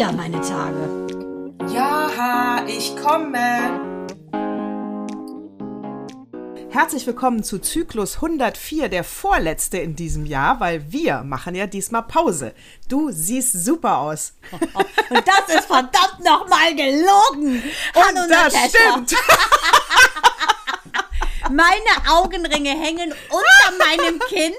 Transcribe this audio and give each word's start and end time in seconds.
wieder 0.00 0.12
meine 0.12 0.40
Tage. 0.40 1.06
Ja, 1.74 2.64
ich 2.66 2.96
komme. 2.96 4.08
Herzlich 6.70 7.06
willkommen 7.06 7.42
zu 7.44 7.58
Zyklus 7.58 8.14
104, 8.14 8.88
der 8.88 9.04
vorletzte 9.04 9.76
in 9.76 9.96
diesem 9.96 10.24
Jahr, 10.24 10.58
weil 10.58 10.90
wir 10.90 11.22
machen 11.22 11.54
ja 11.54 11.66
diesmal 11.66 12.04
Pause. 12.04 12.54
Du 12.88 13.10
siehst 13.10 13.52
super 13.52 13.98
aus. 13.98 14.32
Und 15.10 15.28
das 15.28 15.54
ist 15.54 15.66
verdammt 15.66 16.24
nochmal 16.24 16.74
gelogen. 16.74 17.62
Hallo, 17.94 18.22
Und 18.22 18.30
das 18.30 18.54
Natascha. 18.54 18.68
stimmt. 18.70 19.12
Meine 21.50 22.10
Augenringe 22.10 22.70
hängen 22.70 23.12
unter 23.28 23.84
meinem 23.84 24.18
Kinn. 24.30 24.54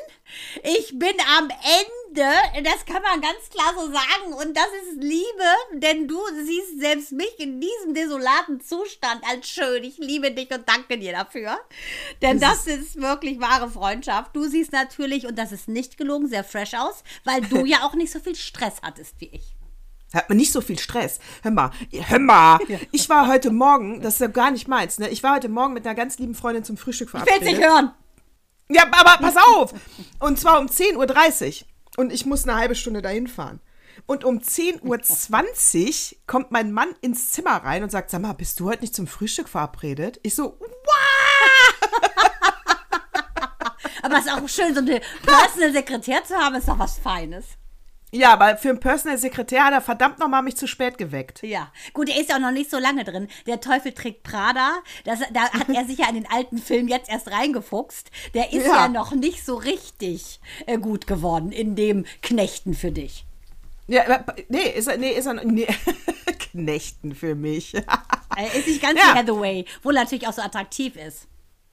Ich 0.64 1.00
bin 1.00 1.16
am 1.40 1.50
Ende, 1.50 2.01
das 2.14 2.86
kann 2.86 3.02
man 3.02 3.22
ganz 3.22 3.50
klar 3.50 3.74
so 3.76 3.92
sagen. 3.92 4.34
Und 4.34 4.56
das 4.56 4.68
ist 4.84 5.02
Liebe, 5.02 5.24
denn 5.74 6.08
du 6.08 6.20
siehst 6.46 6.80
selbst 6.80 7.12
mich 7.12 7.40
in 7.40 7.62
diesem 7.62 7.94
desolaten 7.94 8.62
Zustand 8.62 9.22
als 9.30 9.50
schön. 9.50 9.84
Ich 9.84 9.98
liebe 9.98 10.32
dich 10.32 10.50
und 10.52 10.68
danke 10.68 10.98
dir 10.98 11.14
dafür. 11.14 11.60
Denn 12.22 12.40
das 12.40 12.68
ist 12.68 13.00
wirklich 13.02 13.40
wahre 13.40 13.70
Freundschaft. 13.70 14.36
Du 14.36 14.48
siehst 14.48 14.72
natürlich, 14.72 15.26
und 15.28 15.38
das 15.38 15.52
ist 15.52 15.68
nicht 15.68 15.98
gelogen, 15.98 16.28
sehr 16.28 16.44
fresh 16.44 16.74
aus, 16.74 17.04
weil 17.24 17.42
du 17.42 17.66
ja 17.66 17.84
auch 17.84 17.94
nicht 17.96 18.12
so 18.12 18.20
viel 18.20 18.36
Stress 18.36 18.76
hattest 18.82 19.16
wie 19.20 19.30
ich. 19.34 19.56
Hat 20.14 20.28
man 20.28 20.38
nicht 20.38 20.52
so 20.52 20.60
viel 20.60 20.78
Stress. 20.78 21.20
Hör 21.42 21.52
mal, 21.52 21.72
hör 21.92 22.20
mal. 22.20 22.60
Ich 22.92 23.08
war 23.08 23.28
heute 23.28 23.50
Morgen, 23.50 24.02
das 24.02 24.16
ist 24.16 24.20
ja 24.20 24.28
gar 24.28 24.52
nicht 24.52 24.68
meins, 24.68 25.00
ne? 25.00 25.08
Ich 25.10 25.24
war 25.24 25.36
heute 25.36 25.48
Morgen 25.48 25.74
mit 25.74 25.86
einer 25.86 25.96
ganz 25.96 26.20
lieben 26.20 26.36
Freundin 26.36 26.66
zum 26.66 26.76
Frühstück 26.76 27.08
Ich 27.08 27.14
will 27.14 27.22
verabredet. 27.22 27.48
es 27.48 27.58
nicht 27.58 27.66
hören. 27.66 27.94
Ja, 28.70 28.84
aber 28.92 29.18
pass 29.22 29.36
auf! 29.38 29.74
Und 30.20 30.40
zwar 30.40 30.60
um 30.60 30.68
10.30 30.68 31.62
Uhr. 31.62 31.68
Und 31.98 32.12
ich 32.12 32.26
muss 32.26 32.48
eine 32.48 32.58
halbe 32.58 32.76
Stunde 32.76 33.02
dahin 33.02 33.28
fahren. 33.28 33.60
Und 34.06 34.24
um 34.24 34.40
10.20 34.40 36.14
Uhr 36.14 36.18
kommt 36.26 36.52
mein 36.52 36.72
Mann 36.72 36.96
ins 37.02 37.32
Zimmer 37.32 37.58
rein 37.58 37.84
und 37.84 37.92
sagt, 37.92 38.10
sag 38.10 38.22
mal, 38.22 38.34
bist 38.34 38.60
du 38.60 38.70
heute 38.70 38.82
nicht 38.82 38.96
zum 38.96 39.08
Frühstück 39.08 39.50
verabredet? 39.50 40.20
Ich 40.24 40.36
so, 40.36 40.58
Aber 44.04 44.18
es 44.18 44.26
ist 44.26 44.32
auch 44.32 44.50
schön, 44.50 44.74
so 44.74 44.80
eine 44.82 45.02
Personal 45.24 45.74
Sekretär 45.74 46.24
zu 46.24 46.36
haben, 46.36 46.56
ist 46.56 46.68
doch 46.68 46.80
was 46.80 46.98
Feines. 46.98 47.46
Ja, 48.12 48.34
aber 48.34 48.58
für 48.58 48.70
einen 48.70 48.80
Personal 48.80 49.18
Sekretär 49.18 49.64
hat 49.66 49.74
er 49.74 49.82
verdammt 49.82 50.20
nochmal 50.20 50.42
mich 50.44 50.58
zu 50.58 50.68
spät 50.68 50.98
geweckt. 50.98 51.42
Ja, 51.44 51.72
gut, 51.94 52.10
er 52.10 52.20
ist 52.20 52.30
ja 52.30 52.36
auch 52.36 52.40
noch 52.42 52.52
nicht 52.52 52.70
so 52.70 52.78
lange 52.78 53.04
drin. 53.04 53.28
Der 53.48 53.62
Teufel 53.62 53.94
trägt 53.94 54.24
Prada. 54.24 54.80
Das, 55.06 55.20
da 55.34 55.50
hat 55.52 55.70
er 55.70 55.86
sich 55.86 56.00
ja 56.00 56.10
in 56.10 56.16
den 56.16 56.30
alten 56.30 56.58
Film 56.58 56.88
jetzt 56.88 57.10
erst 57.10 57.32
reingefuchst. 57.32 58.12
Der 58.34 58.52
ist 58.54 58.66
ja, 58.68 58.76
Ja. 58.84 58.88
noch 58.90 59.12
nicht 59.14 59.46
so 59.46 59.56
richtig 59.56 60.40
äh, 60.66 60.78
gut 60.78 61.08
geworden 61.08 61.52
in 61.52 61.76
dem 61.76 62.06
Knechten 62.22 62.74
für 62.74 62.92
dich. 62.92 63.26
Ja, 63.88 64.24
nee, 64.50 64.70
ist 64.70 64.88
er, 64.88 64.98
nee, 64.98 65.12
ist 65.12 65.26
er, 65.26 65.34
nee. 65.46 65.68
Knechten 66.52 67.16
für 67.16 67.36
mich. 67.36 67.74
Er 68.38 68.54
ist 68.56 68.66
nicht 68.66 68.82
ganz 68.82 68.98
Ja. 68.98 69.14
wie 69.14 69.20
Hathaway, 69.20 69.66
wo 69.84 69.90
er 69.90 69.96
natürlich 69.96 70.26
auch 70.26 70.32
so 70.32 70.42
attraktiv 70.42 70.96
ist. 70.96 71.28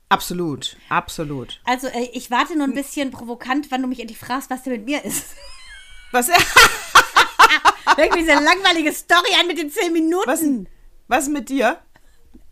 absolut, 0.09 0.77
absolut. 0.88 1.60
Also, 1.65 1.87
äh, 1.87 2.09
ich 2.12 2.32
warte 2.32 2.56
nur 2.56 2.65
ein 2.66 2.75
bisschen 2.75 3.12
provokant, 3.12 3.71
wann 3.71 3.81
du 3.82 3.87
mich 3.87 4.00
endlich 4.00 4.19
fragst, 4.19 4.50
was 4.50 4.65
denn 4.65 4.72
mit 4.72 4.84
mir 4.84 5.04
ist. 5.04 5.37
Was, 6.13 6.29
Fängt 7.97 8.15
mir 8.15 8.21
diese 8.21 8.35
langweilige 8.35 8.93
Story 8.93 9.35
an 9.39 9.47
mit 9.47 9.59
den 9.59 9.71
zehn 9.71 9.93
Minuten. 9.93 10.27
was, 10.29 10.43
was 11.09 11.29
mit 11.29 11.49
dir? 11.49 11.79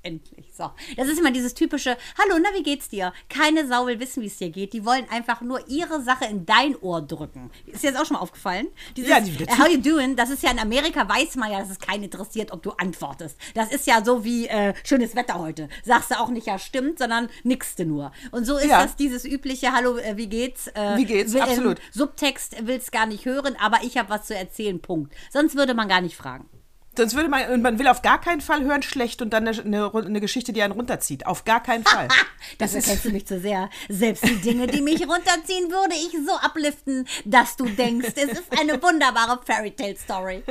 Endlich. 0.03 0.35
So. 0.56 0.71
Das 0.97 1.09
ist 1.09 1.19
immer 1.19 1.31
dieses 1.31 1.53
typische, 1.55 1.97
hallo, 2.19 2.39
na, 2.43 2.49
wie 2.59 2.62
geht's 2.62 2.89
dir? 2.89 3.12
Keine 3.28 3.67
Sau 3.69 3.87
will 3.87 4.00
wissen, 4.00 4.22
wie 4.22 4.27
es 4.27 4.37
dir 4.39 4.49
geht. 4.50 4.72
Die 4.72 4.84
wollen 4.87 5.06
einfach 5.11 5.41
nur 5.43 5.69
ihre 5.69 6.00
Sache 6.03 6.25
in 6.25 6.47
dein 6.47 6.75
Ohr 6.81 7.03
drücken. 7.03 7.50
Ist 7.67 7.83
dir 7.83 7.93
das 7.93 8.00
auch 8.00 8.06
schon 8.06 8.15
mal 8.17 8.21
aufgefallen? 8.22 8.69
Dieses, 8.97 9.11
Ja, 9.11 9.21
die- 9.21 9.37
how 9.59 9.69
you 9.69 9.78
doing? 9.81 10.17
Das 10.17 10.31
ist 10.31 10.43
ja 10.43 10.50
in 10.50 10.59
Amerika, 10.59 11.06
weiß 11.09 11.37
man 11.37 11.50
ja, 11.53 11.59
dass 11.61 11.71
es 11.71 11.78
keinen 11.78 12.05
interessiert, 12.05 12.53
ob 12.53 12.62
du 12.62 12.71
antwortest. 12.72 13.37
Das 13.55 13.71
ist 13.71 13.87
ja 13.87 14.03
so 14.05 14.25
wie, 14.25 14.47
äh, 14.47 14.72
schönes 14.84 15.15
Wetter 15.15 15.39
heute. 15.39 15.69
Sagst 15.84 16.11
du 16.11 16.19
auch 16.19 16.28
nicht, 16.28 16.47
ja, 16.47 16.59
stimmt, 16.59 16.99
sondern 16.99 17.28
nickste 17.43 17.84
nur. 17.84 18.12
Und 18.31 18.44
so 18.47 18.56
ist 18.56 18.67
Ja. 18.71 18.83
das 18.83 18.97
dieses 18.97 19.25
übliche, 19.25 19.73
hallo, 19.73 19.97
äh, 19.99 20.17
wie 20.17 20.28
geht's? 20.28 20.69
Äh, 20.69 20.97
Wie 20.97 21.05
geht's? 21.05 21.33
will- 21.34 21.43
Absolut. 21.43 21.78
Subtext 21.93 22.56
will's 22.67 22.91
gar 22.91 23.06
nicht 23.06 23.25
hören, 23.27 23.56
aber 23.61 23.78
ich 23.83 23.99
habe 23.99 24.09
was 24.09 24.27
zu 24.27 24.34
erzählen, 24.34 24.81
Punkt. 24.81 25.12
Sonst 25.31 25.55
würde 25.56 25.75
man 25.75 25.88
gar 25.88 26.00
nicht 26.00 26.17
fragen. 26.17 26.49
Sonst 26.96 27.14
würde 27.14 27.28
man, 27.28 27.50
und 27.50 27.62
man 27.62 27.78
will 27.78 27.88
auf 27.88 28.02
gar 28.02 28.20
keinen 28.20 28.40
Fall 28.40 28.64
hören 28.64 28.82
schlecht 28.82 29.20
und 29.22 29.30
dann 29.30 29.46
eine, 29.46 29.92
eine, 29.94 30.20
Geschichte, 30.20 30.52
die 30.52 30.62
einen 30.62 30.72
runterzieht. 30.72 31.26
Auf 31.26 31.44
gar 31.44 31.62
keinen 31.62 31.84
Fall. 31.86 32.08
Das 32.58 32.74
erkennst 32.74 33.04
du 33.04 33.10
mich 33.10 33.26
zu 33.26 33.40
sehr. 33.40 33.68
Selbst 33.88 34.24
die 34.24 34.36
Dinge, 34.36 34.66
die 34.66 34.80
mich 34.80 35.02
runterziehen, 35.02 35.70
würde 35.70 35.94
ich 35.94 36.12
so 36.26 36.32
upliften, 36.44 37.06
dass 37.24 37.56
du 37.56 37.66
denkst, 37.66 38.12
es 38.16 38.38
ist 38.38 38.58
eine 38.58 38.82
wunderbare 38.82 39.40
Fairy 39.44 39.72
Tale 39.72 39.96
Story. 39.96 40.42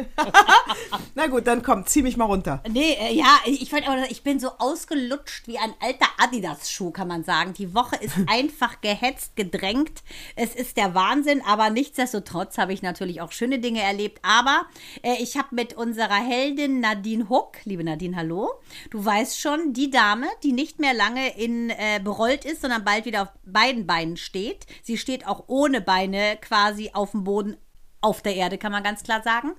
Na 1.16 1.28
gut, 1.28 1.47
dann 1.47 1.63
komm, 1.63 1.85
zieh 1.85 2.01
mich 2.01 2.17
mal 2.17 2.25
runter. 2.25 2.62
Nee, 2.69 2.94
äh, 2.94 3.13
ja, 3.13 3.39
ich 3.45 3.69
fand 3.69 3.88
aber, 3.88 4.09
ich 4.09 4.23
bin 4.23 4.39
so 4.39 4.50
ausgelutscht 4.59 5.47
wie 5.47 5.57
ein 5.57 5.73
alter 5.79 6.07
Adidas-Schuh, 6.17 6.91
kann 6.91 7.07
man 7.07 7.23
sagen. 7.23 7.53
Die 7.53 7.73
Woche 7.73 7.95
ist 7.97 8.16
einfach 8.27 8.81
gehetzt, 8.81 9.35
gedrängt. 9.35 10.03
Es 10.35 10.56
ist 10.56 10.77
der 10.77 10.94
Wahnsinn, 10.94 11.41
aber 11.45 11.69
nichtsdestotrotz 11.69 12.57
habe 12.57 12.73
ich 12.73 12.81
natürlich 12.81 13.22
auch 13.22 13.31
schöne 13.31 13.59
Dinge 13.59 13.81
erlebt. 13.81 14.19
Aber 14.23 14.66
äh, 15.01 15.16
ich 15.19 15.38
habe 15.38 15.47
mit 15.51 15.73
unserer 15.73 16.23
Heldin 16.35 16.81
Nadine 16.81 17.29
Huck, 17.29 17.59
liebe 17.63 17.85
Nadine, 17.85 18.18
hallo, 18.18 18.50
du 18.90 19.06
weißt 19.06 19.40
schon, 19.40 19.72
die 19.72 19.90
Dame, 19.90 20.28
die 20.44 20.51
nicht 20.51 20.79
mehr 20.79 20.94
lange 20.94 21.29
in 21.38 21.69
äh, 21.69 22.01
berollt 22.03 22.44
ist, 22.44 22.59
sondern 22.59 22.84
bald 22.84 23.06
wieder 23.06 23.22
auf 23.22 23.29
beiden 23.46 23.88
Beinen 23.88 24.18
steht. 24.18 24.66
Sie 24.84 24.97
steht 24.97 25.25
auch 25.25 25.45
ohne 25.47 25.79
Beine 25.79 26.38
quasi 26.41 26.91
auf 26.94 27.12
dem 27.12 27.24
Boden 27.24 27.56
auf 28.01 28.22
der 28.22 28.35
Erde, 28.35 28.57
kann 28.57 28.74
man 28.74 28.84
ganz 28.84 29.01
klar 29.03 29.24
sagen. 29.24 29.53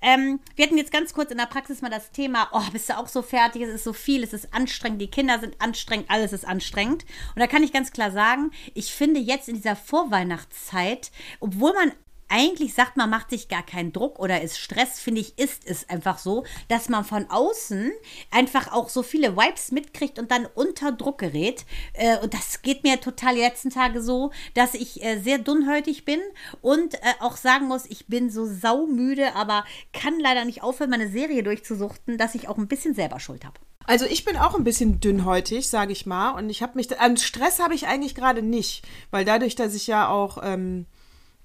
Ähm, 0.00 0.40
wir 0.56 0.64
hatten 0.64 0.78
jetzt 0.78 0.92
ganz 0.92 1.12
kurz 1.12 1.30
in 1.30 1.36
der 1.36 1.44
Praxis 1.44 1.82
mal 1.82 1.90
das 1.90 2.10
Thema, 2.10 2.48
oh, 2.52 2.70
bist 2.72 2.88
du 2.88 2.96
auch 2.96 3.08
so 3.08 3.20
fertig, 3.20 3.60
es 3.60 3.74
ist 3.74 3.84
so 3.84 3.92
viel, 3.92 4.24
es 4.24 4.32
ist 4.32 4.54
anstrengend, 4.54 5.02
die 5.02 5.10
Kinder 5.10 5.38
sind 5.40 5.60
anstrengend, 5.60 6.10
alles 6.10 6.32
ist 6.32 6.46
anstrengend. 6.46 7.04
Und 7.34 7.40
da 7.40 7.46
kann 7.46 7.62
ich 7.62 7.70
ganz 7.70 7.92
klar 7.92 8.10
sagen, 8.10 8.50
ich 8.72 8.94
finde 8.94 9.20
jetzt 9.20 9.50
in 9.50 9.56
dieser 9.56 9.76
Vorweihnachtszeit, 9.76 11.12
obwohl 11.40 11.74
man 11.74 11.92
eigentlich 12.34 12.74
sagt, 12.74 12.96
man 12.96 13.10
macht 13.10 13.30
sich 13.30 13.46
gar 13.46 13.62
keinen 13.62 13.92
Druck 13.92 14.18
oder 14.18 14.42
ist 14.42 14.58
Stress, 14.58 14.98
finde 14.98 15.20
ich, 15.20 15.38
ist 15.38 15.62
es 15.66 15.88
einfach 15.88 16.18
so, 16.18 16.44
dass 16.66 16.88
man 16.88 17.04
von 17.04 17.30
außen 17.30 17.92
einfach 18.32 18.72
auch 18.72 18.88
so 18.88 19.04
viele 19.04 19.36
Vibes 19.36 19.70
mitkriegt 19.70 20.18
und 20.18 20.32
dann 20.32 20.48
unter 20.54 20.90
Druck 20.90 21.18
gerät. 21.18 21.64
Äh, 21.92 22.18
und 22.18 22.34
das 22.34 22.62
geht 22.62 22.82
mir 22.82 23.00
total 23.00 23.36
die 23.36 23.40
letzten 23.40 23.70
Tage 23.70 24.02
so, 24.02 24.32
dass 24.54 24.74
ich 24.74 25.04
äh, 25.04 25.20
sehr 25.20 25.38
dünnhäutig 25.38 26.04
bin 26.04 26.18
und 26.60 26.94
äh, 26.94 26.98
auch 27.20 27.36
sagen 27.36 27.68
muss, 27.68 27.86
ich 27.86 28.08
bin 28.08 28.30
so 28.30 28.46
saumüde, 28.46 29.36
aber 29.36 29.64
kann 29.92 30.18
leider 30.18 30.44
nicht 30.44 30.64
aufhören, 30.64 30.90
meine 30.90 31.08
Serie 31.08 31.44
durchzusuchten, 31.44 32.18
dass 32.18 32.34
ich 32.34 32.48
auch 32.48 32.58
ein 32.58 32.66
bisschen 32.66 32.94
selber 32.94 33.20
Schuld 33.20 33.44
habe. 33.44 33.60
Also 33.86 34.06
ich 34.06 34.24
bin 34.24 34.36
auch 34.36 34.56
ein 34.56 34.64
bisschen 34.64 34.98
dünnhäutig, 34.98 35.68
sage 35.68 35.92
ich 35.92 36.04
mal. 36.04 36.30
Und 36.30 36.50
ich 36.50 36.62
habe 36.62 36.72
mich, 36.74 36.98
an 36.98 37.16
Stress 37.16 37.60
habe 37.60 37.74
ich 37.74 37.86
eigentlich 37.86 38.14
gerade 38.14 38.42
nicht. 38.42 38.82
Weil 39.10 39.24
dadurch, 39.24 39.54
dass 39.54 39.74
ich 39.74 39.86
ja 39.86 40.08
auch, 40.08 40.38
ähm, 40.42 40.86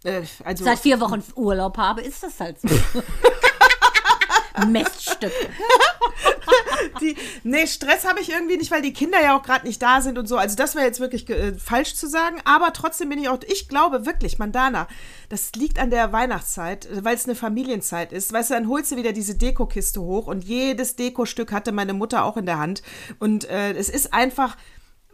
äh, 0.03 0.21
also... 0.43 0.63
Seit 0.63 0.79
vier 0.79 0.99
Wochen 0.99 1.23
Urlaub 1.35 1.77
habe, 1.77 2.01
ist 2.01 2.23
das 2.23 2.39
halt 2.39 2.59
so. 2.61 2.69
Miststück. 4.67 5.31
Die, 7.01 7.15
nee, 7.43 7.67
Stress 7.67 8.05
habe 8.05 8.19
ich 8.19 8.29
irgendwie 8.29 8.57
nicht, 8.57 8.71
weil 8.71 8.81
die 8.81 8.93
Kinder 8.93 9.21
ja 9.21 9.37
auch 9.37 9.43
gerade 9.43 9.65
nicht 9.67 9.81
da 9.81 10.01
sind 10.01 10.17
und 10.17 10.27
so. 10.27 10.37
Also 10.37 10.55
das 10.55 10.75
wäre 10.75 10.85
jetzt 10.85 10.99
wirklich 10.99 11.29
äh, 11.29 11.53
falsch 11.53 11.95
zu 11.95 12.07
sagen. 12.07 12.41
Aber 12.45 12.73
trotzdem 12.73 13.09
bin 13.09 13.19
ich 13.19 13.29
auch, 13.29 13.39
ich 13.47 13.67
glaube 13.67 14.05
wirklich, 14.05 14.39
Mandana, 14.39 14.87
das 15.29 15.51
liegt 15.53 15.79
an 15.79 15.89
der 15.89 16.11
Weihnachtszeit, 16.11 16.87
weil 17.03 17.15
es 17.15 17.25
eine 17.25 17.35
Familienzeit 17.35 18.11
ist. 18.11 18.33
Weißt 18.33 18.49
du, 18.49 18.55
dann 18.55 18.69
holst 18.69 18.91
du 18.91 18.97
wieder 18.97 19.13
diese 19.13 19.35
Dekokiste 19.35 20.01
hoch 20.01 20.27
und 20.27 20.43
jedes 20.43 20.95
Dekostück 20.95 21.51
hatte 21.51 21.71
meine 21.71 21.93
Mutter 21.93 22.23
auch 22.23 22.37
in 22.37 22.45
der 22.45 22.59
Hand. 22.59 22.81
Und 23.19 23.49
äh, 23.49 23.73
es 23.73 23.89
ist 23.89 24.13
einfach, 24.13 24.57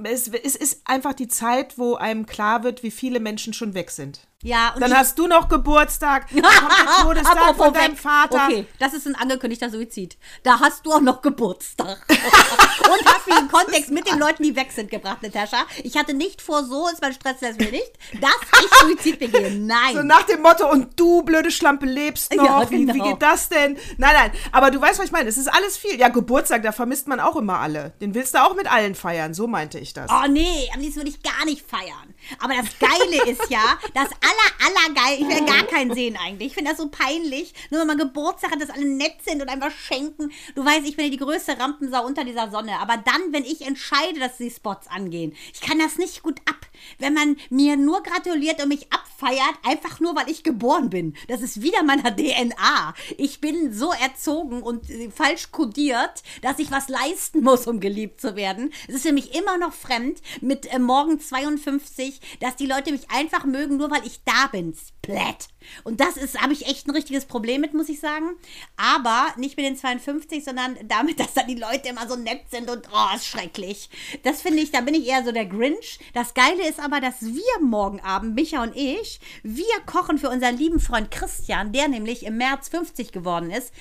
es, 0.04 0.28
es 0.28 0.56
ist 0.56 0.82
einfach 0.86 1.14
die 1.14 1.28
Zeit, 1.28 1.78
wo 1.78 1.96
einem 1.96 2.26
klar 2.26 2.64
wird, 2.64 2.84
wie 2.84 2.92
viele 2.92 3.20
Menschen 3.20 3.54
schon 3.54 3.74
weg 3.74 3.92
sind. 3.92 4.28
Ja, 4.44 4.74
und 4.76 4.82
Dann 4.82 4.94
hast 4.96 5.18
du 5.18 5.28
noch 5.28 5.48
Geburtstag, 5.48 6.28
dann 6.32 6.44
kommt 6.44 6.72
der 6.78 7.04
Todestag 7.04 7.36
Apropos 7.36 7.66
von 7.66 7.74
deinem 7.74 7.94
weg. 7.94 8.00
Vater. 8.00 8.46
Okay, 8.46 8.68
das 8.80 8.94
ist 8.94 9.08
ein 9.08 9.16
angekündigter 9.16 9.70
Suizid. 9.70 10.18
Da 10.44 10.60
hast 10.60 10.86
du 10.86 10.92
auch 10.92 11.02
noch 11.02 11.22
Geburtstag. 11.22 11.98
Und 12.10 13.06
hast 13.06 13.28
mich 13.28 13.40
in 13.40 13.48
Kontext 13.48 13.92
mit 13.92 14.08
den 14.08 14.20
Leuten, 14.20 14.44
die 14.44 14.56
weg 14.56 14.72
sind, 14.72 14.92
gebracht, 14.92 15.24
Natascha. 15.24 15.66
Ich 15.84 15.98
hatte 15.98 16.14
nicht 16.14 16.42
vor, 16.42 16.64
so 16.64 16.88
ist 16.90 17.02
mein 17.02 17.14
Stress 17.14 17.38
das 17.40 17.58
will 17.58 17.72
nicht, 17.72 17.92
dass 18.22 18.62
ich 18.64 18.72
Suizid 18.80 19.20
begehe. 19.20 19.52
Nein. 19.52 19.96
So 19.96 20.04
nach 20.04 20.24
dem 20.24 20.42
Motto, 20.42 20.70
und 20.70 21.00
du, 21.00 21.24
blöde 21.24 21.50
Schlampe, 21.50 21.86
lebst 21.86 22.36
noch. 22.36 22.46
Ja, 22.46 22.70
wie, 22.70 22.80
wie 22.80 22.86
genau. 22.86 23.06
geht 23.06 23.22
das 23.22 23.50
denn? 23.50 23.78
Nein, 23.98 24.14
nein, 24.14 24.32
aber 24.52 24.70
du 24.70 24.80
weißt, 24.80 25.00
was 25.00 25.08
ich 25.08 25.12
meine. 25.12 25.30
Es 25.30 25.38
ist 25.38 25.48
alles 25.48 25.78
viel. 25.78 25.98
Ja, 26.00 26.10
Geburtstag, 26.10 26.62
da 26.62 26.72
vermisst 26.72 27.08
man 27.08 27.20
auch 27.20 27.36
immer 27.36 27.60
alle. 27.60 27.94
Den 28.02 28.14
willst 28.14 28.36
du 28.36 28.44
auch 28.44 28.56
mit 28.56 28.72
allen 28.72 28.96
feiern, 28.96 29.34
so 29.34 29.48
meinte 29.48 29.80
ich 29.80 29.94
das. 29.94 30.12
Oh 30.12 30.28
nee, 30.30 30.70
am 30.74 30.82
liebsten 30.82 31.00
würde 31.00 31.10
ich 31.10 31.24
gar 31.24 31.46
nicht 31.46 31.66
feiern. 31.68 32.14
Aber 32.40 32.54
das 32.54 32.78
Geile 32.80 33.32
ist 33.32 33.50
ja, 33.50 33.80
das 33.94 34.10
aller, 34.26 34.68
aller 34.68 34.94
geil, 34.94 35.18
ich 35.20 35.28
will 35.28 35.46
gar 35.46 35.64
keinen 35.68 35.94
sehen 35.94 36.18
eigentlich. 36.18 36.48
Ich 36.48 36.54
finde 36.54 36.72
das 36.72 36.80
so 36.80 36.90
peinlich. 36.90 37.54
Nur 37.70 37.82
wenn 37.82 37.88
man 37.88 37.98
Geburtstag 37.98 38.52
hat, 38.52 38.62
dass 38.62 38.70
alle 38.70 38.86
nett 38.86 39.16
sind 39.24 39.42
und 39.42 39.50
einfach 39.50 39.72
schenken. 39.72 40.32
Du 40.56 40.66
weißt, 40.66 40.88
ich 40.88 40.96
bin 40.96 41.06
ja 41.06 41.12
die 41.12 41.18
größte 41.18 41.60
Rampensau 41.60 42.06
unter 42.06 42.24
dieser 42.24 42.50
Sonne. 42.50 42.80
Aber 42.80 42.98
dann, 42.98 43.32
wenn 43.32 43.46
ich 43.46 43.62
entscheide, 43.62 44.20
dass 44.20 44.38
die 44.38 44.50
Spots 44.50 44.88
angehen, 44.88 45.36
ich 45.54 45.62
kann 45.62 45.80
das 45.80 45.98
nicht 45.98 46.24
gut 46.24 46.40
ab. 46.46 46.68
Wenn 47.00 47.14
man 47.14 47.38
mir 47.50 47.78
nur 47.78 48.04
gratuliert 48.04 48.62
und 48.62 48.70
mich 48.70 48.88
abfeiert, 48.92 49.56
einfach 49.64 50.00
nur 50.00 50.16
weil 50.16 50.30
ich 50.30 50.44
geboren 50.44 50.90
bin. 50.90 51.16
Das 51.28 51.42
ist 51.42 51.62
wieder 51.62 51.84
meiner 51.84 52.16
DNA. 52.16 52.94
Ich 53.18 53.42
bin 53.42 53.74
so 53.74 53.92
erzogen 53.92 54.62
und 54.62 54.90
äh, 54.90 55.10
falsch 55.10 55.52
kodiert, 55.52 56.24
dass 56.42 56.60
ich 56.60 56.72
was 56.72 56.90
leisten 56.90 57.42
muss, 57.42 57.68
um 57.68 57.80
geliebt 57.80 58.22
zu 58.22 58.36
werden. 58.36 58.74
Es 58.88 58.96
ist 58.96 59.08
für 59.08 59.14
mich 59.14 59.36
immer 59.36 59.58
noch 59.58 59.74
fremd 59.74 60.22
mit 60.42 60.72
äh, 60.74 60.80
morgen 60.80 61.20
52, 61.20 62.20
dass 62.40 62.56
die 62.56 62.68
Leute 62.68 62.92
mich 62.92 63.10
einfach 63.10 63.46
mögen, 63.46 63.78
nur 63.78 63.92
weil 63.92 64.06
ich 64.06 64.22
da 64.24 64.48
bin. 64.52 64.76
Splat. 65.06 65.48
Und 65.84 66.00
das 66.00 66.18
ist, 66.18 66.42
habe 66.42 66.54
ich 66.54 66.68
echt 66.68 66.88
ein 66.88 66.92
richtiges 66.92 67.26
Problem 67.26 67.62
mit, 67.62 67.74
muss 67.74 67.90
ich 67.90 68.00
sagen. 68.00 68.32
Aber 68.78 69.28
nicht 69.38 69.58
mit 69.58 69.66
den 69.66 69.78
52, 69.78 70.44
sondern 70.44 70.78
damit, 70.88 71.20
dass 71.20 71.34
dann 71.34 71.48
die 71.48 71.56
Leute 71.56 71.90
immer 71.90 72.08
so 72.08 72.16
nett 72.16 72.50
sind 72.50 72.70
und 72.70 72.88
oh, 72.92 73.16
ist 73.16 73.28
schrecklich. 73.28 73.90
Das 74.24 74.42
finde 74.42 74.62
ich, 74.62 74.72
da 74.72 74.82
bin 74.82 74.94
ich 74.94 75.08
eher 75.08 75.24
so 75.24 75.32
der 75.32 75.46
Grinch. 75.46 76.00
Das 76.14 76.34
Geile 76.34 76.68
ist 76.68 76.80
aber, 76.80 77.00
dass 77.00 77.22
wir 77.22 77.62
morgen 77.62 78.00
Abend, 78.02 78.36
Micha 78.36 78.62
und 78.62 78.76
ich, 78.76 79.20
wir 79.44 79.66
kochen 79.86 80.18
für 80.18 80.30
unseren 80.30 80.58
lieben 80.58 80.80
Freund 80.80 81.12
Christian, 81.12 81.72
der 81.72 81.88
nämlich 81.88 82.26
im 82.26 82.38
März 82.38 82.70
50 82.70 83.12
geworden 83.12 83.52
ist 83.52 83.72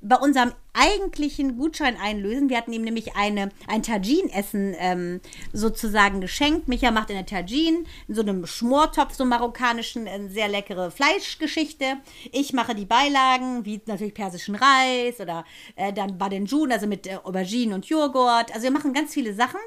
bei 0.00 0.16
unserem 0.16 0.52
eigentlichen 0.74 1.56
Gutschein 1.56 1.96
einlösen. 1.96 2.48
Wir 2.48 2.58
hatten 2.58 2.72
ihm 2.72 2.82
nämlich 2.82 3.16
eine, 3.16 3.50
ein 3.68 3.82
Tagine-Essen 3.82 4.74
ähm, 4.78 5.20
sozusagen 5.52 6.20
geschenkt. 6.20 6.68
Micha 6.68 6.90
macht 6.90 7.10
in 7.10 7.16
der 7.16 7.26
Tagine, 7.26 7.84
in 8.08 8.14
so 8.14 8.22
einem 8.22 8.46
Schmortopf, 8.46 9.14
so 9.14 9.24
marokkanischen, 9.24 10.06
eine 10.06 10.28
sehr 10.28 10.48
leckere 10.48 10.90
Fleischgeschichte. 10.90 11.98
Ich 12.32 12.52
mache 12.52 12.74
die 12.74 12.86
Beilagen, 12.86 13.64
wie 13.64 13.80
natürlich 13.86 14.14
persischen 14.14 14.56
Reis 14.56 15.20
oder 15.20 15.44
äh, 15.76 15.92
dann 15.92 16.18
Badenjun, 16.18 16.72
also 16.72 16.86
mit 16.86 17.06
äh, 17.06 17.18
Auberginen 17.22 17.74
und 17.74 17.86
Joghurt. 17.86 18.52
Also 18.52 18.64
wir 18.64 18.72
machen 18.72 18.92
ganz 18.92 19.14
viele 19.14 19.32
Sachen. 19.32 19.60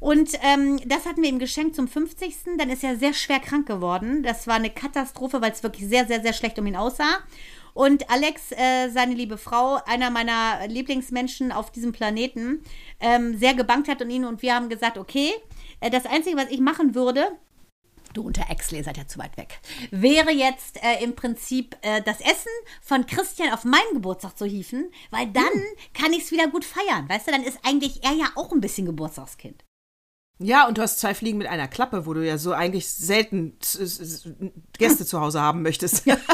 Und 0.00 0.30
ähm, 0.42 0.80
das 0.86 1.04
hatten 1.04 1.22
wir 1.22 1.28
ihm 1.28 1.38
geschenkt 1.38 1.76
zum 1.76 1.86
50. 1.86 2.34
Dann 2.56 2.70
ist 2.70 2.82
er 2.82 2.96
sehr 2.96 3.12
schwer 3.12 3.38
krank 3.38 3.68
geworden. 3.68 4.22
Das 4.22 4.46
war 4.46 4.54
eine 4.54 4.70
Katastrophe, 4.70 5.42
weil 5.42 5.52
es 5.52 5.62
wirklich 5.62 5.88
sehr, 5.88 6.06
sehr, 6.06 6.22
sehr 6.22 6.32
schlecht 6.32 6.58
um 6.58 6.66
ihn 6.66 6.76
aussah. 6.76 7.18
Und 7.74 8.10
Alex, 8.10 8.52
äh, 8.52 8.90
seine 8.90 9.14
liebe 9.14 9.38
Frau, 9.38 9.80
einer 9.86 10.10
meiner 10.10 10.66
Lieblingsmenschen 10.66 11.52
auf 11.52 11.70
diesem 11.70 11.92
Planeten, 11.92 12.62
ähm, 13.00 13.38
sehr 13.38 13.54
gebankt 13.54 13.88
hat 13.88 14.02
und 14.02 14.10
ihn 14.10 14.24
und 14.24 14.42
wir 14.42 14.54
haben 14.54 14.68
gesagt, 14.68 14.98
okay, 14.98 15.32
äh, 15.80 15.90
das 15.90 16.06
Einzige, 16.06 16.36
was 16.36 16.50
ich 16.50 16.60
machen 16.60 16.94
würde, 16.94 17.26
Du 18.12 18.22
unter 18.22 18.50
Exley 18.50 18.82
seid 18.82 18.96
ja 18.96 19.06
zu 19.06 19.18
weit 19.20 19.36
weg. 19.36 19.60
Wäre 19.92 20.32
jetzt 20.32 20.82
äh, 20.82 21.02
im 21.02 21.14
Prinzip 21.14 21.76
äh, 21.82 22.02
das 22.02 22.20
Essen 22.20 22.50
von 22.82 23.06
Christian 23.06 23.52
auf 23.52 23.64
meinen 23.64 23.94
Geburtstag 23.94 24.36
zu 24.36 24.46
hieven, 24.46 24.90
weil 25.10 25.28
dann 25.28 25.44
hm. 25.44 25.62
kann 25.94 26.12
ich 26.12 26.24
es 26.24 26.32
wieder 26.32 26.48
gut 26.48 26.64
feiern. 26.64 27.08
Weißt 27.08 27.28
du, 27.28 27.30
dann 27.30 27.44
ist 27.44 27.60
eigentlich 27.62 28.02
er 28.02 28.12
ja 28.12 28.26
auch 28.34 28.50
ein 28.50 28.60
bisschen 28.60 28.86
Geburtstagskind. 28.86 29.64
Ja, 30.42 30.66
und 30.66 30.78
du 30.78 30.82
hast 30.82 30.98
zwei 30.98 31.14
Fliegen 31.14 31.38
mit 31.38 31.46
einer 31.46 31.68
Klappe, 31.68 32.06
wo 32.06 32.14
du 32.14 32.26
ja 32.26 32.38
so 32.38 32.52
eigentlich 32.52 32.88
selten 32.88 33.58
Gäste 34.78 35.06
zu 35.06 35.20
Hause 35.20 35.40
haben 35.40 35.62
möchtest. 35.62 36.06
Ja. 36.06 36.16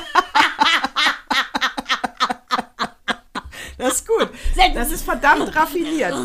Das 3.79 3.96
ist 4.07 4.19
gut. 4.19 4.31
Das 4.75 4.91
ist 4.91 5.05
verdammt 5.05 5.55
raffiniert. 5.55 6.15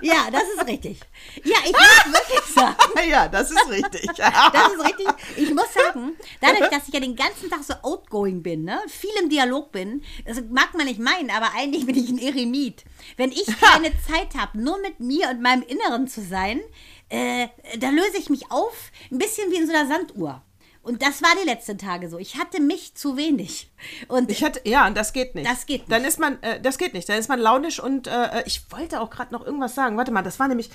Ja, 0.00 0.30
das 0.32 0.44
ist 0.44 0.66
richtig. 0.66 1.00
Ja, 1.44 1.56
ich 1.64 1.72
muss 1.72 2.14
wirklich 2.14 2.54
sagen. 2.54 2.76
Ja, 3.08 3.28
das 3.28 3.50
ist 3.50 3.68
richtig. 3.68 4.08
Das 4.16 4.72
ist 4.72 4.84
richtig. 4.84 5.06
Ich 5.36 5.54
muss 5.54 5.72
sagen, 5.72 6.16
dadurch, 6.40 6.70
dass 6.70 6.88
ich 6.88 6.94
ja 6.94 7.00
den 7.00 7.14
ganzen 7.14 7.50
Tag 7.50 7.62
so 7.62 7.74
outgoing 7.82 8.42
bin, 8.42 8.64
ne, 8.64 8.80
viel 8.88 9.10
im 9.20 9.28
Dialog 9.28 9.70
bin, 9.70 10.02
das 10.24 10.40
mag 10.50 10.74
man 10.74 10.86
nicht 10.86 10.98
meinen, 10.98 11.30
aber 11.30 11.50
eigentlich 11.56 11.86
bin 11.86 11.96
ich 11.96 12.08
ein 12.08 12.18
Eremit. 12.18 12.84
Wenn 13.16 13.30
ich 13.32 13.46
keine 13.60 13.92
Zeit 14.06 14.34
habe, 14.36 14.58
nur 14.58 14.78
mit 14.78 15.00
mir 15.00 15.28
und 15.30 15.42
meinem 15.42 15.62
Inneren 15.62 16.08
zu 16.08 16.22
sein, 16.22 16.60
äh, 17.08 17.48
da 17.78 17.90
löse 17.90 18.18
ich 18.18 18.30
mich 18.30 18.50
auf, 18.50 18.90
ein 19.10 19.18
bisschen 19.18 19.50
wie 19.50 19.56
in 19.56 19.66
so 19.66 19.74
einer 19.74 19.86
Sanduhr. 19.86 20.42
Und 20.82 21.00
das 21.00 21.22
war 21.22 21.30
die 21.40 21.48
letzten 21.48 21.78
Tage 21.78 22.08
so. 22.08 22.18
Ich 22.18 22.38
hatte 22.38 22.60
mich 22.60 22.96
zu 22.96 23.16
wenig. 23.16 23.70
Und 24.08 24.30
ich 24.30 24.42
hatte, 24.42 24.60
ja, 24.64 24.86
und 24.88 24.96
das 24.96 25.12
geht 25.12 25.34
nicht. 25.36 25.48
Das 25.48 25.64
geht 25.64 25.82
nicht. 25.82 25.92
Dann 25.92 26.04
ist 26.04 26.18
man, 26.18 26.42
äh, 26.42 26.60
das 26.60 26.76
geht 26.76 26.92
nicht. 26.92 27.08
Dann 27.08 27.18
ist 27.18 27.28
man 27.28 27.38
launisch 27.38 27.78
und 27.78 28.08
äh, 28.08 28.40
äh 28.40 28.42
ich 28.46 28.62
wollte 28.70 29.00
auch 29.00 29.10
gerade 29.10 29.32
noch 29.32 29.46
irgendwas 29.46 29.76
sagen. 29.76 29.96
Warte 29.96 30.10
mal, 30.10 30.22
das 30.22 30.40
war 30.40 30.48
nämlich, 30.48 30.70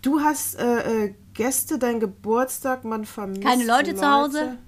du 0.00 0.20
hast 0.20 0.58
äh, 0.58 1.04
äh 1.04 1.14
Gäste, 1.34 1.78
dein 1.78 2.00
Geburtstag, 2.00 2.84
man 2.84 3.04
vermisst. 3.04 3.44
Keine 3.44 3.64
Leute, 3.64 3.90
Leute. 3.90 3.96
zu 3.96 4.10
Hause? 4.10 4.58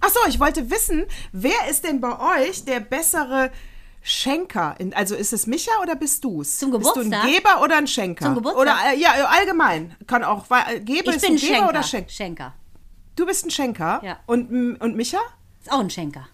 Achso, 0.00 0.20
ich 0.28 0.38
wollte 0.40 0.70
wissen, 0.70 1.06
wer 1.32 1.68
ist 1.70 1.84
denn 1.84 2.00
bei 2.00 2.42
euch 2.42 2.64
der 2.64 2.80
bessere 2.80 3.50
Schenker? 4.02 4.76
also 4.94 5.14
ist 5.14 5.32
es 5.32 5.46
Micha 5.46 5.72
oder 5.82 5.96
bist 5.96 6.22
du 6.22 6.42
es? 6.42 6.58
Zum 6.58 6.70
Geburtstag? 6.70 7.04
Bist 7.04 7.12
du 7.12 7.16
ein 7.16 7.32
Geber 7.32 7.62
oder 7.62 7.76
ein 7.78 7.86
Schenker? 7.86 8.26
Zum 8.26 8.34
Geburtstag? 8.34 8.62
Oder 8.62 8.76
äh, 8.92 8.98
ja, 8.98 9.12
allgemein. 9.26 9.96
Kann 10.06 10.22
auch, 10.24 10.44
Geber 10.80 11.10
ich 11.10 11.16
ist 11.16 11.22
bin 11.22 11.32
ein 11.32 11.36
Geber 11.36 11.54
Schenker. 11.54 11.68
oder 11.68 11.82
Schenker? 11.82 12.10
Schenker. 12.10 12.54
Du 13.16 13.24
bist 13.26 13.44
ein 13.44 13.50
Schenker? 13.50 14.00
Ja. 14.04 14.20
Und, 14.26 14.80
und 14.80 14.96
Micha? 14.96 15.20
Ist 15.60 15.72
auch 15.72 15.80
ein 15.80 15.90
Schenker. 15.90 16.28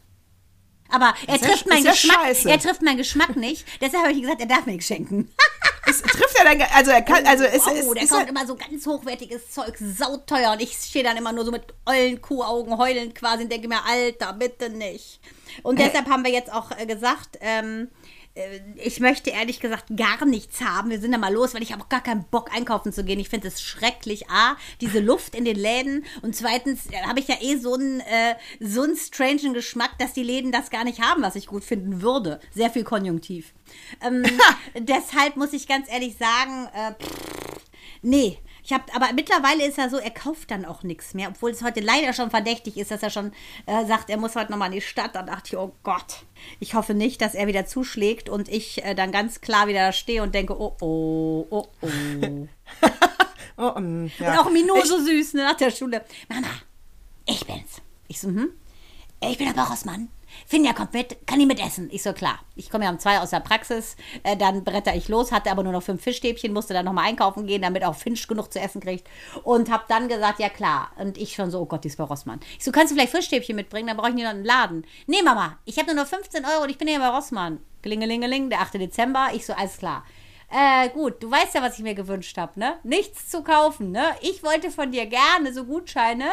Aber 0.90 1.14
er 1.26 1.40
trifft, 1.40 1.66
ja, 1.66 1.74
meinen 1.74 1.84
Geschmack, 1.84 2.44
er 2.44 2.60
trifft 2.60 2.82
meinen 2.82 2.98
Geschmack 2.98 3.36
nicht. 3.36 3.64
Deshalb 3.80 4.02
habe 4.02 4.12
ich 4.12 4.20
gesagt, 4.20 4.40
er 4.40 4.46
darf 4.46 4.66
mir 4.66 4.72
nichts 4.72 4.88
schenken. 4.88 5.32
es 5.86 6.02
trifft 6.02 6.36
er 6.38 6.44
dann, 6.44 6.60
also 6.74 6.90
er 6.90 7.00
kann, 7.00 7.26
also 7.26 7.44
es, 7.44 7.64
wow, 7.64 7.72
es, 7.74 7.90
der 7.94 8.02
es, 8.02 8.10
kommt 8.10 8.28
immer 8.28 8.46
so 8.46 8.56
ganz 8.56 8.86
hochwertiges 8.86 9.50
Zeug, 9.50 9.74
sauteuer. 9.78 10.52
Und 10.52 10.60
ich 10.60 10.72
stehe 10.74 11.04
dann 11.04 11.16
immer 11.16 11.32
nur 11.32 11.46
so 11.46 11.50
mit 11.50 11.62
ollen 11.86 12.20
Kuhaugen 12.20 12.76
heulend 12.76 13.14
quasi 13.14 13.44
und 13.44 13.52
denke 13.52 13.68
mir, 13.68 13.82
Alter, 13.86 14.34
bitte 14.34 14.68
nicht. 14.68 15.20
Und 15.62 15.78
deshalb 15.78 16.08
haben 16.08 16.24
wir 16.24 16.32
jetzt 16.32 16.52
auch 16.52 16.70
äh, 16.72 16.84
gesagt, 16.84 17.38
ähm, 17.40 17.88
äh, 17.88 18.01
ich 18.76 19.00
möchte 19.00 19.30
ehrlich 19.30 19.60
gesagt 19.60 19.94
gar 19.94 20.24
nichts 20.24 20.62
haben. 20.62 20.88
Wir 20.88 21.00
sind 21.00 21.12
da 21.12 21.18
mal 21.18 21.32
los, 21.32 21.52
weil 21.52 21.62
ich 21.62 21.72
habe 21.72 21.82
auch 21.82 21.88
gar 21.90 22.02
keinen 22.02 22.24
Bock 22.24 22.50
einkaufen 22.54 22.92
zu 22.92 23.04
gehen. 23.04 23.20
Ich 23.20 23.28
finde 23.28 23.48
es 23.48 23.60
schrecklich. 23.60 24.30
A, 24.30 24.56
diese 24.80 25.00
Luft 25.00 25.34
in 25.34 25.44
den 25.44 25.56
Läden 25.56 26.04
und 26.22 26.34
zweitens 26.34 26.86
äh, 26.86 27.02
habe 27.06 27.20
ich 27.20 27.28
ja 27.28 27.36
eh 27.40 27.56
so 27.56 27.74
einen 27.74 28.00
äh, 28.00 28.34
so 28.58 28.82
einen 28.82 28.96
strangen 28.96 29.52
Geschmack, 29.52 29.98
dass 29.98 30.14
die 30.14 30.22
Läden 30.22 30.50
das 30.50 30.70
gar 30.70 30.84
nicht 30.84 31.02
haben, 31.02 31.22
was 31.22 31.36
ich 31.36 31.46
gut 31.46 31.62
finden 31.62 32.00
würde. 32.00 32.40
Sehr 32.54 32.70
viel 32.70 32.84
Konjunktiv. 32.84 33.52
Ähm, 34.00 34.24
deshalb 34.78 35.36
muss 35.36 35.52
ich 35.52 35.68
ganz 35.68 35.90
ehrlich 35.90 36.16
sagen, 36.16 36.68
äh, 36.74 36.92
pff, 36.94 37.60
nee. 38.00 38.38
Ich 38.64 38.72
habe, 38.72 38.84
aber 38.94 39.12
mittlerweile 39.12 39.66
ist 39.66 39.78
er 39.78 39.90
so, 39.90 39.98
er 39.98 40.10
kauft 40.10 40.50
dann 40.52 40.64
auch 40.64 40.84
nichts 40.84 41.14
mehr, 41.14 41.28
obwohl 41.28 41.50
es 41.50 41.62
heute 41.62 41.80
leider 41.80 42.12
schon 42.12 42.30
verdächtig 42.30 42.76
ist, 42.76 42.92
dass 42.92 43.02
er 43.02 43.10
schon 43.10 43.32
äh, 43.66 43.84
sagt, 43.86 44.08
er 44.08 44.18
muss 44.18 44.36
heute 44.36 44.52
nochmal 44.52 44.68
in 44.68 44.76
die 44.76 44.80
Stadt. 44.80 45.16
Dann 45.16 45.26
dachte 45.26 45.48
ich, 45.48 45.56
oh 45.56 45.72
Gott, 45.82 46.24
ich 46.60 46.74
hoffe 46.74 46.94
nicht, 46.94 47.20
dass 47.20 47.34
er 47.34 47.48
wieder 47.48 47.66
zuschlägt 47.66 48.28
und 48.28 48.48
ich 48.48 48.84
äh, 48.84 48.94
dann 48.94 49.10
ganz 49.10 49.40
klar 49.40 49.66
wieder 49.66 49.86
da 49.86 49.92
stehe 49.92 50.22
und 50.22 50.34
denke, 50.34 50.58
oh 50.58 50.76
oh, 50.80 51.46
oh 51.50 51.68
oh. 51.80 51.88
oh 53.56 53.68
um, 53.76 54.10
ja. 54.18 54.32
Und 54.32 54.38
auch 54.38 54.50
Mino 54.50 54.74
so 54.84 54.98
süß 54.98 55.34
ne, 55.34 55.42
nach 55.42 55.56
der 55.56 55.72
Schule. 55.72 56.04
Mama, 56.28 56.48
ich 57.26 57.44
bin's. 57.44 57.82
Ich 58.06 58.20
so, 58.20 58.28
hm? 58.28 58.50
Ich 59.20 59.38
bin 59.38 59.46
der 59.46 59.60
Borismann. 59.60 60.08
Finja 60.46 60.72
kommt 60.72 60.92
mit, 60.92 61.26
kann 61.26 61.40
ich 61.40 61.46
mit 61.46 61.60
essen? 61.60 61.88
Ich 61.92 62.02
so, 62.02 62.12
klar. 62.12 62.38
Ich 62.54 62.70
komme 62.70 62.84
ja 62.84 62.90
um 62.90 62.98
zwei 62.98 63.18
aus 63.20 63.30
der 63.30 63.40
Praxis, 63.40 63.96
äh, 64.22 64.36
dann 64.36 64.64
bretter 64.64 64.94
ich 64.94 65.08
los, 65.08 65.32
hatte 65.32 65.50
aber 65.50 65.62
nur 65.62 65.72
noch 65.72 65.82
fünf 65.82 66.02
Fischstäbchen, 66.02 66.52
musste 66.52 66.74
dann 66.74 66.84
nochmal 66.84 67.06
einkaufen 67.06 67.46
gehen, 67.46 67.62
damit 67.62 67.84
auch 67.84 67.94
Finch 67.94 68.26
genug 68.28 68.52
zu 68.52 68.60
essen 68.60 68.80
kriegt. 68.80 69.08
Und 69.42 69.70
habe 69.70 69.84
dann 69.88 70.08
gesagt, 70.08 70.38
ja 70.40 70.48
klar. 70.48 70.90
Und 70.96 71.18
ich 71.18 71.34
schon 71.34 71.50
so, 71.50 71.60
oh 71.60 71.66
Gott, 71.66 71.84
die 71.84 71.88
ist 71.88 71.96
bei 71.96 72.04
Rossmann. 72.04 72.40
Ich 72.58 72.64
so, 72.64 72.72
kannst 72.72 72.90
du 72.90 72.96
vielleicht 72.96 73.12
Fischstäbchen 73.12 73.56
mitbringen? 73.56 73.88
Dann 73.88 73.96
brauche 73.96 74.10
ich 74.10 74.14
nicht 74.14 74.24
noch 74.24 74.30
einen 74.30 74.44
Laden. 74.44 74.86
Nee, 75.06 75.22
Mama, 75.22 75.58
ich 75.64 75.78
habe 75.78 75.94
nur 75.94 76.04
noch 76.04 76.08
15 76.08 76.44
Euro 76.44 76.64
und 76.64 76.70
ich 76.70 76.78
bin 76.78 76.88
ja 76.88 76.98
bei 76.98 77.08
Rossmann. 77.08 77.60
Klingelingeling, 77.82 78.50
der 78.50 78.60
8. 78.60 78.74
Dezember. 78.74 79.30
Ich 79.34 79.46
so, 79.46 79.52
alles 79.54 79.78
klar. 79.78 80.04
Äh, 80.54 80.90
gut, 80.90 81.22
du 81.22 81.30
weißt 81.30 81.54
ja, 81.54 81.62
was 81.62 81.78
ich 81.78 81.82
mir 81.82 81.94
gewünscht 81.94 82.36
habe, 82.36 82.60
ne? 82.60 82.76
Nichts 82.82 83.30
zu 83.30 83.42
kaufen, 83.42 83.90
ne? 83.90 84.04
Ich 84.20 84.42
wollte 84.42 84.70
von 84.70 84.92
dir 84.92 85.06
gerne 85.06 85.52
so 85.54 85.64
Gutscheine, 85.64 86.26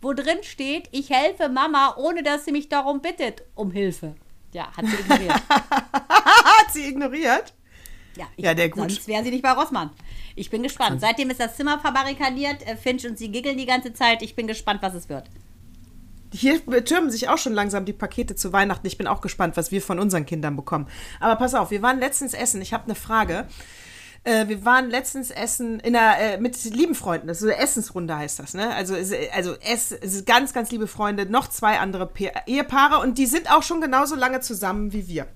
wo 0.00 0.14
drin 0.14 0.38
steht, 0.42 0.88
ich 0.92 1.10
helfe 1.10 1.50
Mama, 1.50 1.94
ohne 1.98 2.22
dass 2.22 2.46
sie 2.46 2.52
mich 2.52 2.70
darum 2.70 3.02
bittet, 3.02 3.42
um 3.54 3.70
Hilfe. 3.70 4.14
Ja, 4.52 4.72
hat 4.74 4.86
sie 4.86 4.96
ignoriert. 4.96 5.42
hat 5.50 6.72
sie 6.72 6.88
ignoriert? 6.88 7.52
Ja, 8.16 8.24
ich, 8.36 8.44
ja 8.46 8.54
der 8.54 8.70
gut. 8.70 8.90
Sonst 8.90 9.08
wäre 9.08 9.22
sie 9.22 9.30
nicht 9.30 9.42
bei 9.42 9.52
Rossmann. 9.52 9.90
Ich 10.34 10.48
bin 10.48 10.62
gespannt. 10.62 11.02
Seitdem 11.02 11.28
ist 11.28 11.40
das 11.40 11.56
Zimmer 11.56 11.78
verbarrikadiert. 11.78 12.66
Äh, 12.66 12.76
Finch 12.76 13.06
und 13.06 13.18
sie 13.18 13.30
giggeln 13.30 13.58
die 13.58 13.66
ganze 13.66 13.92
Zeit. 13.92 14.22
Ich 14.22 14.34
bin 14.34 14.46
gespannt, 14.46 14.80
was 14.80 14.94
es 14.94 15.10
wird. 15.10 15.28
Hier 16.36 16.64
türmen 16.84 17.10
sich 17.10 17.28
auch 17.28 17.38
schon 17.38 17.54
langsam 17.54 17.84
die 17.84 17.92
Pakete 17.92 18.34
zu 18.34 18.52
Weihnachten. 18.52 18.86
Ich 18.86 18.98
bin 18.98 19.06
auch 19.06 19.20
gespannt, 19.20 19.56
was 19.56 19.70
wir 19.70 19.80
von 19.80 19.98
unseren 19.98 20.26
Kindern 20.26 20.56
bekommen. 20.56 20.86
Aber 21.20 21.36
pass 21.36 21.54
auf, 21.54 21.70
wir 21.70 21.82
waren 21.82 21.98
letztens 21.98 22.34
essen. 22.34 22.60
Ich 22.60 22.72
habe 22.72 22.84
eine 22.84 22.94
Frage. 22.94 23.46
Äh, 24.24 24.48
wir 24.48 24.64
waren 24.64 24.90
letztens 24.90 25.30
essen 25.30 25.78
in 25.80 25.94
einer, 25.94 26.18
äh, 26.18 26.38
mit 26.38 26.62
lieben 26.64 26.94
Freunden. 26.94 27.28
Das 27.28 27.42
ist 27.42 27.44
eine 27.44 27.58
Essensrunde 27.58 28.16
heißt 28.16 28.40
das, 28.40 28.54
ne? 28.54 28.74
Also, 28.74 28.94
also 28.94 29.54
es, 29.64 29.92
es 29.92 30.24
ganz, 30.24 30.52
ganz 30.52 30.70
liebe 30.70 30.88
Freunde, 30.88 31.26
noch 31.26 31.48
zwei 31.48 31.78
andere 31.78 32.06
pa 32.06 32.42
Ehepaare 32.46 33.00
und 33.00 33.18
die 33.18 33.26
sind 33.26 33.50
auch 33.50 33.62
schon 33.62 33.80
genauso 33.80 34.16
lange 34.16 34.40
zusammen 34.40 34.92
wie 34.92 35.06
wir. 35.06 35.26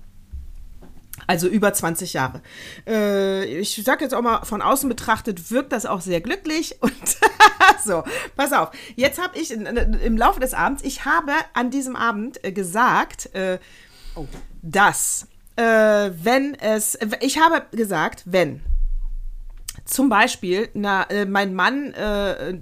Also 1.27 1.47
über 1.47 1.73
20 1.73 2.13
Jahre. 2.13 2.41
Äh, 2.87 3.45
ich 3.45 3.81
sage 3.83 4.03
jetzt 4.03 4.13
auch 4.13 4.21
mal, 4.21 4.43
von 4.43 4.61
außen 4.61 4.89
betrachtet 4.89 5.51
wirkt 5.51 5.71
das 5.71 5.85
auch 5.85 6.01
sehr 6.01 6.21
glücklich. 6.21 6.77
Und 6.81 7.17
so, 7.83 8.03
pass 8.35 8.53
auf. 8.53 8.71
Jetzt 8.95 9.21
habe 9.21 9.37
ich 9.37 9.51
in, 9.51 9.65
in, 9.65 9.93
im 9.93 10.17
Laufe 10.17 10.39
des 10.39 10.53
Abends, 10.53 10.83
ich 10.83 11.05
habe 11.05 11.33
an 11.53 11.69
diesem 11.69 11.95
Abend 11.95 12.43
äh, 12.43 12.51
gesagt, 12.51 13.33
äh, 13.33 13.59
oh. 14.15 14.27
dass 14.61 15.27
äh, 15.55 15.63
wenn 15.63 16.55
es, 16.55 16.97
ich 17.19 17.39
habe 17.39 17.65
gesagt, 17.75 18.23
wenn 18.25 18.61
zum 19.85 20.09
Beispiel 20.09 20.69
na, 20.73 21.03
äh, 21.03 21.25
mein 21.25 21.53
Mann 21.53 21.93
äh, 21.93 22.59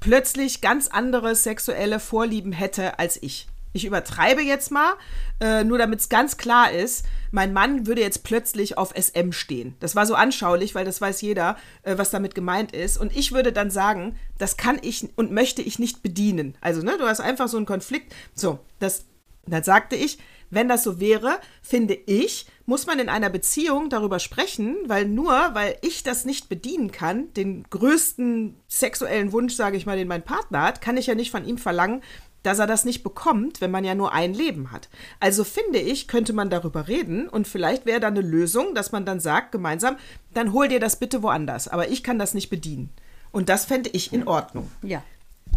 plötzlich 0.00 0.60
ganz 0.60 0.88
andere 0.88 1.34
sexuelle 1.34 2.00
Vorlieben 2.00 2.52
hätte 2.52 2.98
als 2.98 3.22
ich. 3.22 3.48
Ich 3.74 3.84
übertreibe 3.84 4.40
jetzt 4.40 4.70
mal, 4.70 4.94
äh, 5.40 5.64
nur 5.64 5.78
damit 5.78 5.98
es 5.98 6.08
ganz 6.08 6.36
klar 6.36 6.70
ist, 6.70 7.04
mein 7.32 7.52
Mann 7.52 7.88
würde 7.88 8.02
jetzt 8.02 8.22
plötzlich 8.22 8.78
auf 8.78 8.94
SM 8.96 9.32
stehen. 9.32 9.74
Das 9.80 9.96
war 9.96 10.06
so 10.06 10.14
anschaulich, 10.14 10.76
weil 10.76 10.84
das 10.84 11.00
weiß 11.00 11.20
jeder, 11.22 11.56
äh, 11.82 11.98
was 11.98 12.10
damit 12.10 12.36
gemeint 12.36 12.70
ist. 12.70 12.96
Und 12.96 13.14
ich 13.14 13.32
würde 13.32 13.52
dann 13.52 13.72
sagen, 13.72 14.16
das 14.38 14.56
kann 14.56 14.78
ich 14.80 15.08
und 15.16 15.32
möchte 15.32 15.60
ich 15.60 15.80
nicht 15.80 16.04
bedienen. 16.04 16.56
Also, 16.60 16.82
ne, 16.82 16.96
du 16.98 17.04
hast 17.04 17.18
einfach 17.18 17.48
so 17.48 17.56
einen 17.56 17.66
Konflikt. 17.66 18.14
So, 18.32 18.60
das, 18.78 19.06
dann 19.44 19.64
sagte 19.64 19.96
ich, 19.96 20.18
wenn 20.50 20.68
das 20.68 20.84
so 20.84 21.00
wäre, 21.00 21.40
finde 21.60 21.94
ich, 21.94 22.46
muss 22.66 22.86
man 22.86 23.00
in 23.00 23.08
einer 23.08 23.28
Beziehung 23.28 23.90
darüber 23.90 24.20
sprechen, 24.20 24.76
weil 24.86 25.06
nur, 25.06 25.32
weil 25.32 25.76
ich 25.82 26.04
das 26.04 26.24
nicht 26.24 26.48
bedienen 26.48 26.92
kann, 26.92 27.32
den 27.34 27.64
größten 27.64 28.54
sexuellen 28.68 29.32
Wunsch, 29.32 29.54
sage 29.54 29.76
ich 29.76 29.84
mal, 29.84 29.96
den 29.96 30.06
mein 30.06 30.22
Partner 30.22 30.62
hat, 30.62 30.80
kann 30.80 30.96
ich 30.96 31.08
ja 31.08 31.16
nicht 31.16 31.32
von 31.32 31.44
ihm 31.44 31.58
verlangen, 31.58 32.02
dass 32.44 32.60
er 32.60 32.68
das 32.68 32.84
nicht 32.84 33.02
bekommt, 33.02 33.60
wenn 33.60 33.72
man 33.72 33.84
ja 33.84 33.96
nur 33.96 34.12
ein 34.12 34.32
Leben 34.32 34.70
hat. 34.70 34.88
Also 35.18 35.42
finde 35.42 35.80
ich, 35.80 36.06
könnte 36.06 36.32
man 36.32 36.50
darüber 36.50 36.86
reden 36.86 37.28
und 37.28 37.48
vielleicht 37.48 37.86
wäre 37.86 38.00
da 38.00 38.08
eine 38.08 38.20
Lösung, 38.20 38.74
dass 38.74 38.92
man 38.92 39.04
dann 39.04 39.18
sagt, 39.18 39.50
gemeinsam, 39.50 39.96
dann 40.32 40.52
hol 40.52 40.68
dir 40.68 40.78
das 40.78 40.96
bitte 40.96 41.22
woanders, 41.22 41.66
aber 41.66 41.88
ich 41.88 42.04
kann 42.04 42.18
das 42.18 42.34
nicht 42.34 42.50
bedienen. 42.50 42.90
Und 43.32 43.48
das 43.48 43.64
fände 43.64 43.90
ich 43.92 44.12
in 44.12 44.28
Ordnung. 44.28 44.70
Ja. 44.82 45.02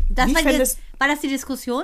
Das 0.10 0.28
Wie 0.28 0.36
war, 0.36 0.42
die, 0.42 0.58
war 0.58 1.08
das 1.08 1.20
die 1.22 1.28
Diskussion? 1.28 1.84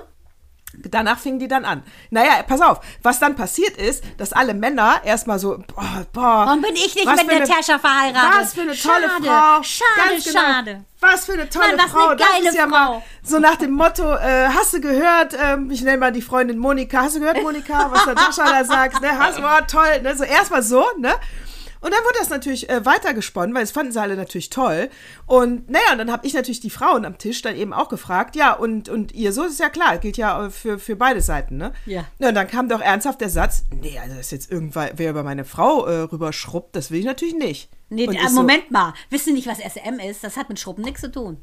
Danach 0.76 1.20
fingen 1.20 1.38
die 1.40 1.48
dann 1.48 1.66
an. 1.66 1.84
Naja, 2.10 2.42
pass 2.48 2.60
auf, 2.60 2.80
was 3.04 3.20
dann 3.20 3.36
passiert 3.36 3.78
ist, 3.78 4.04
dass 4.18 4.34
alle 4.34 4.54
Männer 4.56 5.02
erstmal 5.06 5.38
so, 5.40 5.58
boah, 5.74 6.06
boah. 6.12 6.46
Warum 6.48 6.62
bin 6.62 6.76
ich 6.76 6.96
nicht 6.96 7.06
mit 7.06 7.20
eine- 7.20 7.40
Natascha 7.40 7.78
verheiratet? 7.80 8.40
Was 8.40 8.54
für 8.54 8.62
eine 8.62 8.76
tolle 8.76 9.10
Schade, 9.10 9.24
Frau. 9.26 9.64
schade, 9.64 10.10
Ganz 10.10 10.24
genau. 10.26 10.40
schade. 10.42 10.86
Was 11.00 11.26
für 11.26 11.34
eine 11.34 11.50
tolle 11.50 11.78
Mann, 11.78 11.90
Frau. 11.90 12.08
eine 12.10 12.18
das 12.18 12.28
ist 12.50 12.56
ja 12.56 12.64
Frau. 12.64 12.70
mal 12.70 13.04
so 13.24 13.38
nach 13.40 13.56
dem 13.58 13.72
Motto, 13.72 14.14
äh, 14.16 14.48
hast 14.48 14.74
du 14.74 14.82
gehört, 14.82 15.36
ähm, 15.40 15.70
ich 15.70 15.82
nenne 15.84 15.98
mal 15.98 16.12
die 16.12 16.22
Freundin 16.22 16.58
Monika, 16.58 17.02
hast 17.04 17.16
du 17.16 17.20
gehört, 17.20 17.42
Monika, 17.44 17.92
was 17.92 18.06
Natascha 18.06 18.44
da 18.52 18.64
sagt, 18.66 19.02
ne? 19.02 19.18
Hast 19.20 19.38
du, 19.38 19.44
oh, 19.44 19.62
toll, 19.68 20.02
ne? 20.02 20.16
So 20.18 20.24
erstmal 20.24 20.64
so, 20.64 20.86
ne? 20.98 21.14
Und 21.84 21.92
dann 21.92 22.04
wurde 22.06 22.16
das 22.20 22.30
natürlich 22.30 22.70
äh, 22.70 22.86
weitergesponnen, 22.86 23.54
weil 23.54 23.64
es 23.64 23.72
fanden 23.72 23.92
sie 23.92 24.02
alle 24.02 24.16
natürlich 24.16 24.50
toll. 24.50 24.90
Und 25.26 25.70
naja, 25.70 25.92
und 25.92 25.98
dann 25.98 26.12
habe 26.12 26.26
ich 26.26 26.34
natürlich 26.34 26.62
die 26.62 26.70
Frauen 26.70 27.04
am 27.04 27.18
Tisch 27.18 27.42
dann 27.42 27.56
eben 27.58 27.74
auch 27.74 27.90
gefragt, 27.90 28.36
ja, 28.38 28.54
und, 28.54 28.88
und 28.88 29.12
ihr, 29.14 29.34
so 29.34 29.44
ist 29.44 29.60
ja 29.60 29.68
klar, 29.70 29.98
gilt 29.98 30.16
ja 30.16 30.46
äh, 30.46 30.50
für, 30.50 30.80
für 30.80 30.96
beide 30.96 31.22
Seiten, 31.22 31.58
ne? 31.58 31.74
Ja. 31.86 32.06
ja. 32.20 32.30
Und 32.30 32.36
dann 32.36 32.48
kam 32.48 32.70
doch 32.70 32.80
ernsthaft 32.80 33.20
der 33.20 33.30
Satz, 33.30 33.66
nee, 33.70 34.00
also 34.02 34.16
dass 34.16 34.32
jetzt 34.32 34.50
irgendwer 34.50 34.92
wer 34.96 35.10
über 35.10 35.24
meine 35.24 35.44
Frau 35.44 35.86
äh, 35.86 36.00
rüberschrubbt, 36.04 36.76
das 36.76 36.90
will 36.90 37.00
ich 37.00 37.06
natürlich 37.06 37.36
nicht. 37.36 37.70
Nee, 37.90 38.08
Und 38.08 38.14
ich 38.16 38.30
so, 38.30 38.36
Moment 38.36 38.72
mal. 38.72 38.94
Wissen 39.10 39.26
Sie 39.26 39.34
nicht, 39.34 39.48
was 39.48 39.60
SM 39.60 40.00
ist? 40.00 40.24
Das 40.24 40.38
hat 40.38 40.50
mit 40.50 40.60
Schrubben 40.60 40.84
nichts 40.84 41.02
zu 41.02 41.12
tun. 41.12 41.38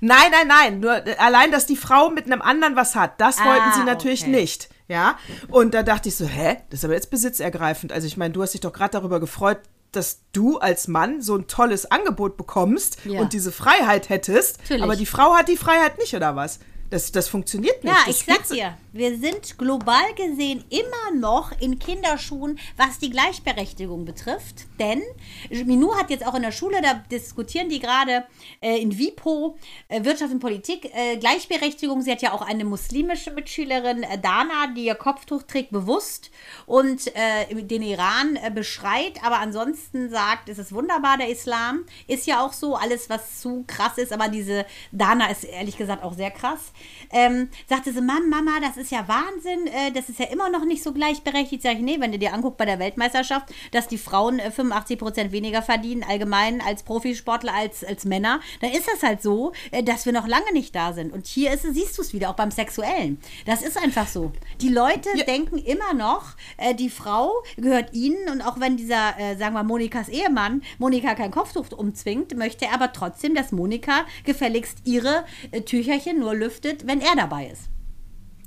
Nein, 0.00 0.30
nein, 0.30 0.46
nein. 0.46 0.80
Nur 0.80 1.06
äh, 1.06 1.16
allein, 1.16 1.50
dass 1.50 1.66
die 1.66 1.76
Frau 1.76 2.10
mit 2.10 2.26
einem 2.26 2.42
anderen 2.42 2.76
was 2.76 2.94
hat, 2.94 3.20
das 3.20 3.38
Ah, 3.38 3.46
wollten 3.46 3.72
sie 3.74 3.84
natürlich 3.84 4.22
okay. 4.22 4.30
nicht. 4.30 4.68
Ja. 4.88 5.18
Und 5.48 5.74
da 5.74 5.82
dachte 5.82 6.08
ich 6.10 6.16
so, 6.16 6.26
hä? 6.26 6.58
Das 6.70 6.80
ist 6.80 6.84
aber 6.84 6.94
jetzt 6.94 7.10
besitzergreifend. 7.10 7.92
Also 7.92 8.06
ich 8.06 8.16
meine, 8.16 8.32
du 8.32 8.42
hast 8.42 8.52
dich 8.52 8.60
doch 8.60 8.72
gerade 8.72 8.92
darüber 8.92 9.20
gefreut, 9.20 9.58
dass 9.92 10.20
du 10.32 10.58
als 10.58 10.88
Mann 10.88 11.22
so 11.22 11.36
ein 11.36 11.46
tolles 11.46 11.90
Angebot 11.90 12.36
bekommst 12.36 12.98
Ja. 13.04 13.20
und 13.20 13.32
diese 13.32 13.52
Freiheit 13.52 14.08
hättest. 14.08 14.58
Natürlich. 14.60 14.82
Aber 14.82 14.96
die 14.96 15.06
Frau 15.06 15.34
hat 15.34 15.48
die 15.48 15.56
Freiheit 15.56 15.98
nicht, 15.98 16.14
oder 16.14 16.36
was? 16.36 16.58
Das, 16.90 17.10
das 17.12 17.28
funktioniert 17.28 17.82
nicht. 17.82 17.92
Ja, 17.92 18.02
das 18.06 18.16
ich 18.16 18.24
sag 18.24 18.48
dir, 18.48 18.76
wir 18.92 19.18
sind 19.18 19.58
global 19.58 20.14
gesehen 20.14 20.64
immer 20.70 21.18
noch 21.18 21.52
in 21.60 21.78
Kinderschuhen, 21.78 22.58
was 22.76 22.98
die 22.98 23.10
Gleichberechtigung 23.10 24.04
betrifft. 24.04 24.66
Denn 24.78 25.02
Minou 25.50 25.94
hat 25.96 26.10
jetzt 26.10 26.26
auch 26.26 26.34
in 26.34 26.42
der 26.42 26.52
Schule, 26.52 26.80
da 26.82 26.94
diskutieren 27.10 27.68
die 27.68 27.80
gerade 27.80 28.24
äh, 28.60 28.80
in 28.80 28.96
WIPO, 28.96 29.58
äh, 29.88 30.04
Wirtschaft 30.04 30.32
und 30.32 30.40
Politik, 30.40 30.90
äh, 30.94 31.16
Gleichberechtigung. 31.16 32.02
Sie 32.02 32.12
hat 32.12 32.22
ja 32.22 32.32
auch 32.32 32.42
eine 32.42 32.64
muslimische 32.64 33.32
Mitschülerin, 33.32 34.02
äh, 34.02 34.18
Dana, 34.18 34.68
die 34.76 34.84
ihr 34.84 34.94
Kopftuch 34.94 35.42
trägt, 35.42 35.70
bewusst 35.70 36.30
und 36.66 37.08
äh, 37.16 37.62
den 37.62 37.82
Iran 37.82 38.36
äh, 38.36 38.50
beschreit, 38.50 39.22
aber 39.22 39.40
ansonsten 39.40 40.08
sagt, 40.10 40.48
es 40.48 40.58
ist 40.58 40.72
wunderbar, 40.72 41.18
der 41.18 41.28
Islam. 41.28 41.84
Ist 42.06 42.26
ja 42.26 42.44
auch 42.44 42.52
so, 42.52 42.76
alles, 42.76 43.10
was 43.10 43.40
zu 43.40 43.64
krass 43.66 43.98
ist, 43.98 44.12
aber 44.12 44.28
diese 44.28 44.64
Dana 44.92 45.30
ist 45.30 45.44
ehrlich 45.44 45.76
gesagt 45.76 46.02
auch 46.02 46.14
sehr 46.14 46.30
krass. 46.30 46.72
Ähm, 47.10 47.48
sagte 47.68 47.92
sie, 47.92 48.00
Mann, 48.00 48.28
Mama, 48.28 48.60
das 48.60 48.76
ist 48.76 48.90
ja 48.90 49.06
Wahnsinn, 49.08 49.66
äh, 49.66 49.92
das 49.92 50.08
ist 50.08 50.18
ja 50.18 50.26
immer 50.26 50.48
noch 50.50 50.64
nicht 50.64 50.82
so 50.82 50.92
gleichberechtigt. 50.92 51.62
Sag 51.62 51.74
ich, 51.74 51.80
nee, 51.80 52.00
wenn 52.00 52.12
du 52.12 52.18
dir 52.18 52.32
anguckst 52.32 52.58
bei 52.58 52.64
der 52.64 52.78
Weltmeisterschaft, 52.78 53.52
dass 53.72 53.88
die 53.88 53.98
Frauen 53.98 54.38
äh, 54.38 54.50
85 54.50 54.98
Prozent 54.98 55.32
weniger 55.32 55.62
verdienen, 55.62 56.02
allgemein 56.02 56.60
als 56.60 56.82
Profisportler, 56.82 57.54
als, 57.54 57.84
als 57.84 58.04
Männer, 58.04 58.40
dann 58.60 58.70
ist 58.70 58.88
das 58.88 59.02
halt 59.02 59.22
so, 59.22 59.52
äh, 59.70 59.82
dass 59.82 60.06
wir 60.06 60.12
noch 60.12 60.26
lange 60.26 60.52
nicht 60.52 60.74
da 60.74 60.92
sind. 60.92 61.12
Und 61.12 61.26
hier 61.26 61.52
ist, 61.52 61.62
siehst 61.62 61.96
du 61.98 62.02
es 62.02 62.12
wieder, 62.12 62.30
auch 62.30 62.36
beim 62.36 62.50
Sexuellen. 62.50 63.18
Das 63.44 63.62
ist 63.62 63.78
einfach 63.78 64.08
so. 64.08 64.32
Die 64.60 64.68
Leute 64.68 65.08
denken 65.26 65.58
immer 65.58 65.94
noch, 65.94 66.34
äh, 66.56 66.74
die 66.74 66.90
Frau 66.90 67.32
gehört 67.56 67.94
ihnen 67.94 68.28
und 68.30 68.42
auch 68.42 68.60
wenn 68.60 68.76
dieser, 68.76 69.18
äh, 69.18 69.36
sagen 69.36 69.54
wir, 69.54 69.62
Monikas 69.62 70.08
Ehemann 70.08 70.62
Monika 70.78 71.14
kein 71.14 71.30
Kopftuch 71.30 71.70
umzwingt, 71.72 72.36
möchte 72.36 72.66
er 72.66 72.74
aber 72.74 72.92
trotzdem, 72.92 73.34
dass 73.34 73.52
Monika 73.52 74.04
gefälligst 74.24 74.78
ihre 74.84 75.24
äh, 75.50 75.62
Tücherchen 75.62 76.20
nur 76.20 76.34
lüftet, 76.34 76.65
wenn 76.84 77.00
er 77.00 77.16
dabei 77.16 77.46
ist. 77.46 77.68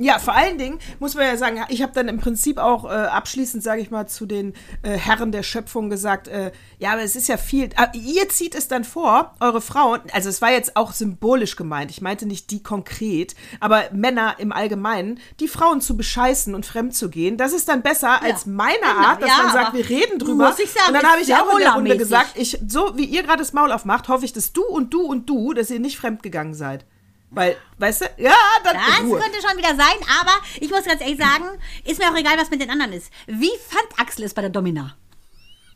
Ja, 0.02 0.18
vor 0.18 0.34
allen 0.34 0.58
Dingen 0.58 0.80
muss 1.00 1.16
man 1.16 1.26
ja 1.26 1.36
sagen, 1.36 1.60
ich 1.68 1.82
habe 1.82 1.92
dann 1.94 2.08
im 2.08 2.20
Prinzip 2.20 2.58
auch 2.58 2.86
äh, 2.86 2.88
abschließend, 2.88 3.62
sage 3.62 3.82
ich 3.82 3.92
mal, 3.92 4.08
zu 4.08 4.26
den 4.26 4.54
äh, 4.82 4.92
Herren 4.92 5.34
der 5.34 5.44
Schöpfung 5.44 5.90
gesagt, 5.90 6.30
äh, 6.30 6.54
ja, 6.78 6.94
aber 6.94 7.02
es 7.02 7.18
ist 7.18 7.28
ja 7.28 7.36
viel, 7.36 7.66
äh, 7.66 7.98
ihr 7.98 8.30
zieht 8.30 8.56
es 8.56 8.70
dann 8.70 8.86
vor, 8.86 9.36
eure 9.42 9.60
Frauen, 9.60 10.00
also 10.14 10.30
es 10.30 10.42
war 10.42 10.52
jetzt 10.52 10.78
auch 10.78 10.94
symbolisch 10.94 11.58
gemeint, 11.58 11.92
ich 11.92 12.00
meinte 12.00 12.26
nicht 12.26 12.50
die 12.50 12.64
konkret, 12.64 13.36
aber 13.60 13.90
Männer 13.92 14.36
im 14.38 14.54
Allgemeinen, 14.54 15.20
die 15.42 15.50
Frauen 15.50 15.82
zu 15.82 15.98
bescheißen 15.98 16.56
und 16.56 16.66
fremd 16.66 16.96
zu 16.96 17.10
gehen, 17.10 17.36
das 17.36 17.52
ist 17.52 17.68
dann 17.68 17.82
besser 17.82 18.22
als 18.22 18.46
meine 18.46 18.78
genau, 18.80 19.06
Art, 19.06 19.22
dass 19.22 19.30
ja, 19.30 19.44
man 19.44 19.52
sagt, 19.52 19.74
wir 19.74 19.90
reden 19.90 20.18
drüber. 20.18 20.48
muss 20.48 20.60
ich 20.60 20.72
sagen, 20.72 20.88
und 20.88 20.94
dann 20.94 21.12
habe 21.12 21.22
ich 21.22 21.36
auch 21.36 21.52
in 21.52 21.60
der 21.60 21.74
Runde 21.74 21.98
gesagt, 21.98 22.38
ich, 22.38 22.58
so 22.66 22.94
wie 22.96 23.04
ihr 23.04 23.24
gerade 23.24 23.40
das 23.40 23.52
Maul 23.52 23.74
aufmacht, 23.74 24.08
hoffe 24.08 24.24
ich, 24.24 24.32
dass 24.32 24.54
du 24.54 24.64
und 24.64 24.94
du 24.94 25.02
und 25.02 25.30
du, 25.30 25.54
dass 25.54 25.70
ihr 25.70 25.82
nicht 25.82 25.98
fremd 25.98 26.24
gegangen 26.24 26.54
seid. 26.54 26.86
Weil, 27.32 27.58
weißt 27.78 28.02
du, 28.02 28.06
ja, 28.18 28.34
dann 28.64 28.76
Das 28.76 29.02
Ruhe. 29.04 29.20
könnte 29.20 29.38
schon 29.48 29.56
wieder 29.58 29.76
sein, 29.76 29.96
aber 30.20 30.34
ich 30.60 30.72
muss 30.72 30.84
ganz 30.86 31.00
ehrlich 31.02 31.20
sagen, 31.20 31.46
ist 31.86 32.00
mir 32.00 32.10
auch 32.12 32.16
egal, 32.16 32.38
was 32.38 32.50
mit 32.50 32.60
den 32.62 32.72
anderen 32.72 32.94
ist. 32.94 33.12
Wie 33.28 33.52
fand 33.70 33.88
Axel 34.00 34.26
es 34.26 34.34
bei 34.34 34.42
der 34.42 34.50
Domina? 34.50 34.96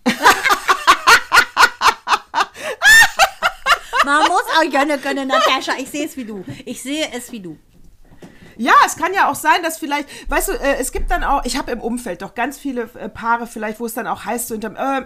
Man 4.06 4.20
muss 4.28 4.44
auch 4.58 4.70
gönnen 4.70 5.02
können, 5.02 5.28
Natascha. 5.28 5.74
Ich 5.78 5.90
sehe 5.90 6.06
es 6.06 6.18
wie 6.18 6.26
du. 6.26 6.44
Ich 6.66 6.82
sehe 6.84 7.08
es 7.14 7.32
wie 7.32 7.40
du. 7.40 7.58
Ja, 8.58 8.74
es 8.86 8.98
kann 8.98 9.14
ja 9.14 9.30
auch 9.32 9.36
sein, 9.36 9.64
dass 9.64 9.78
vielleicht, 9.80 10.08
weißt 10.30 10.50
du, 10.50 10.52
äh, 10.54 10.76
es 10.78 10.92
gibt 10.92 11.10
dann 11.10 11.24
auch, 11.24 11.44
ich 11.46 11.58
habe 11.58 11.72
im 11.72 11.80
Umfeld 11.82 12.22
doch 12.22 12.36
ganz 12.36 12.60
viele 12.60 12.90
äh, 13.00 13.10
Paare 13.10 13.48
vielleicht, 13.48 13.80
wo 13.80 13.86
es 13.86 13.94
dann 13.94 14.06
auch 14.08 14.26
heißt, 14.26 14.48
so 14.48 14.54
hinterm, 14.56 14.76
äh, 14.76 15.06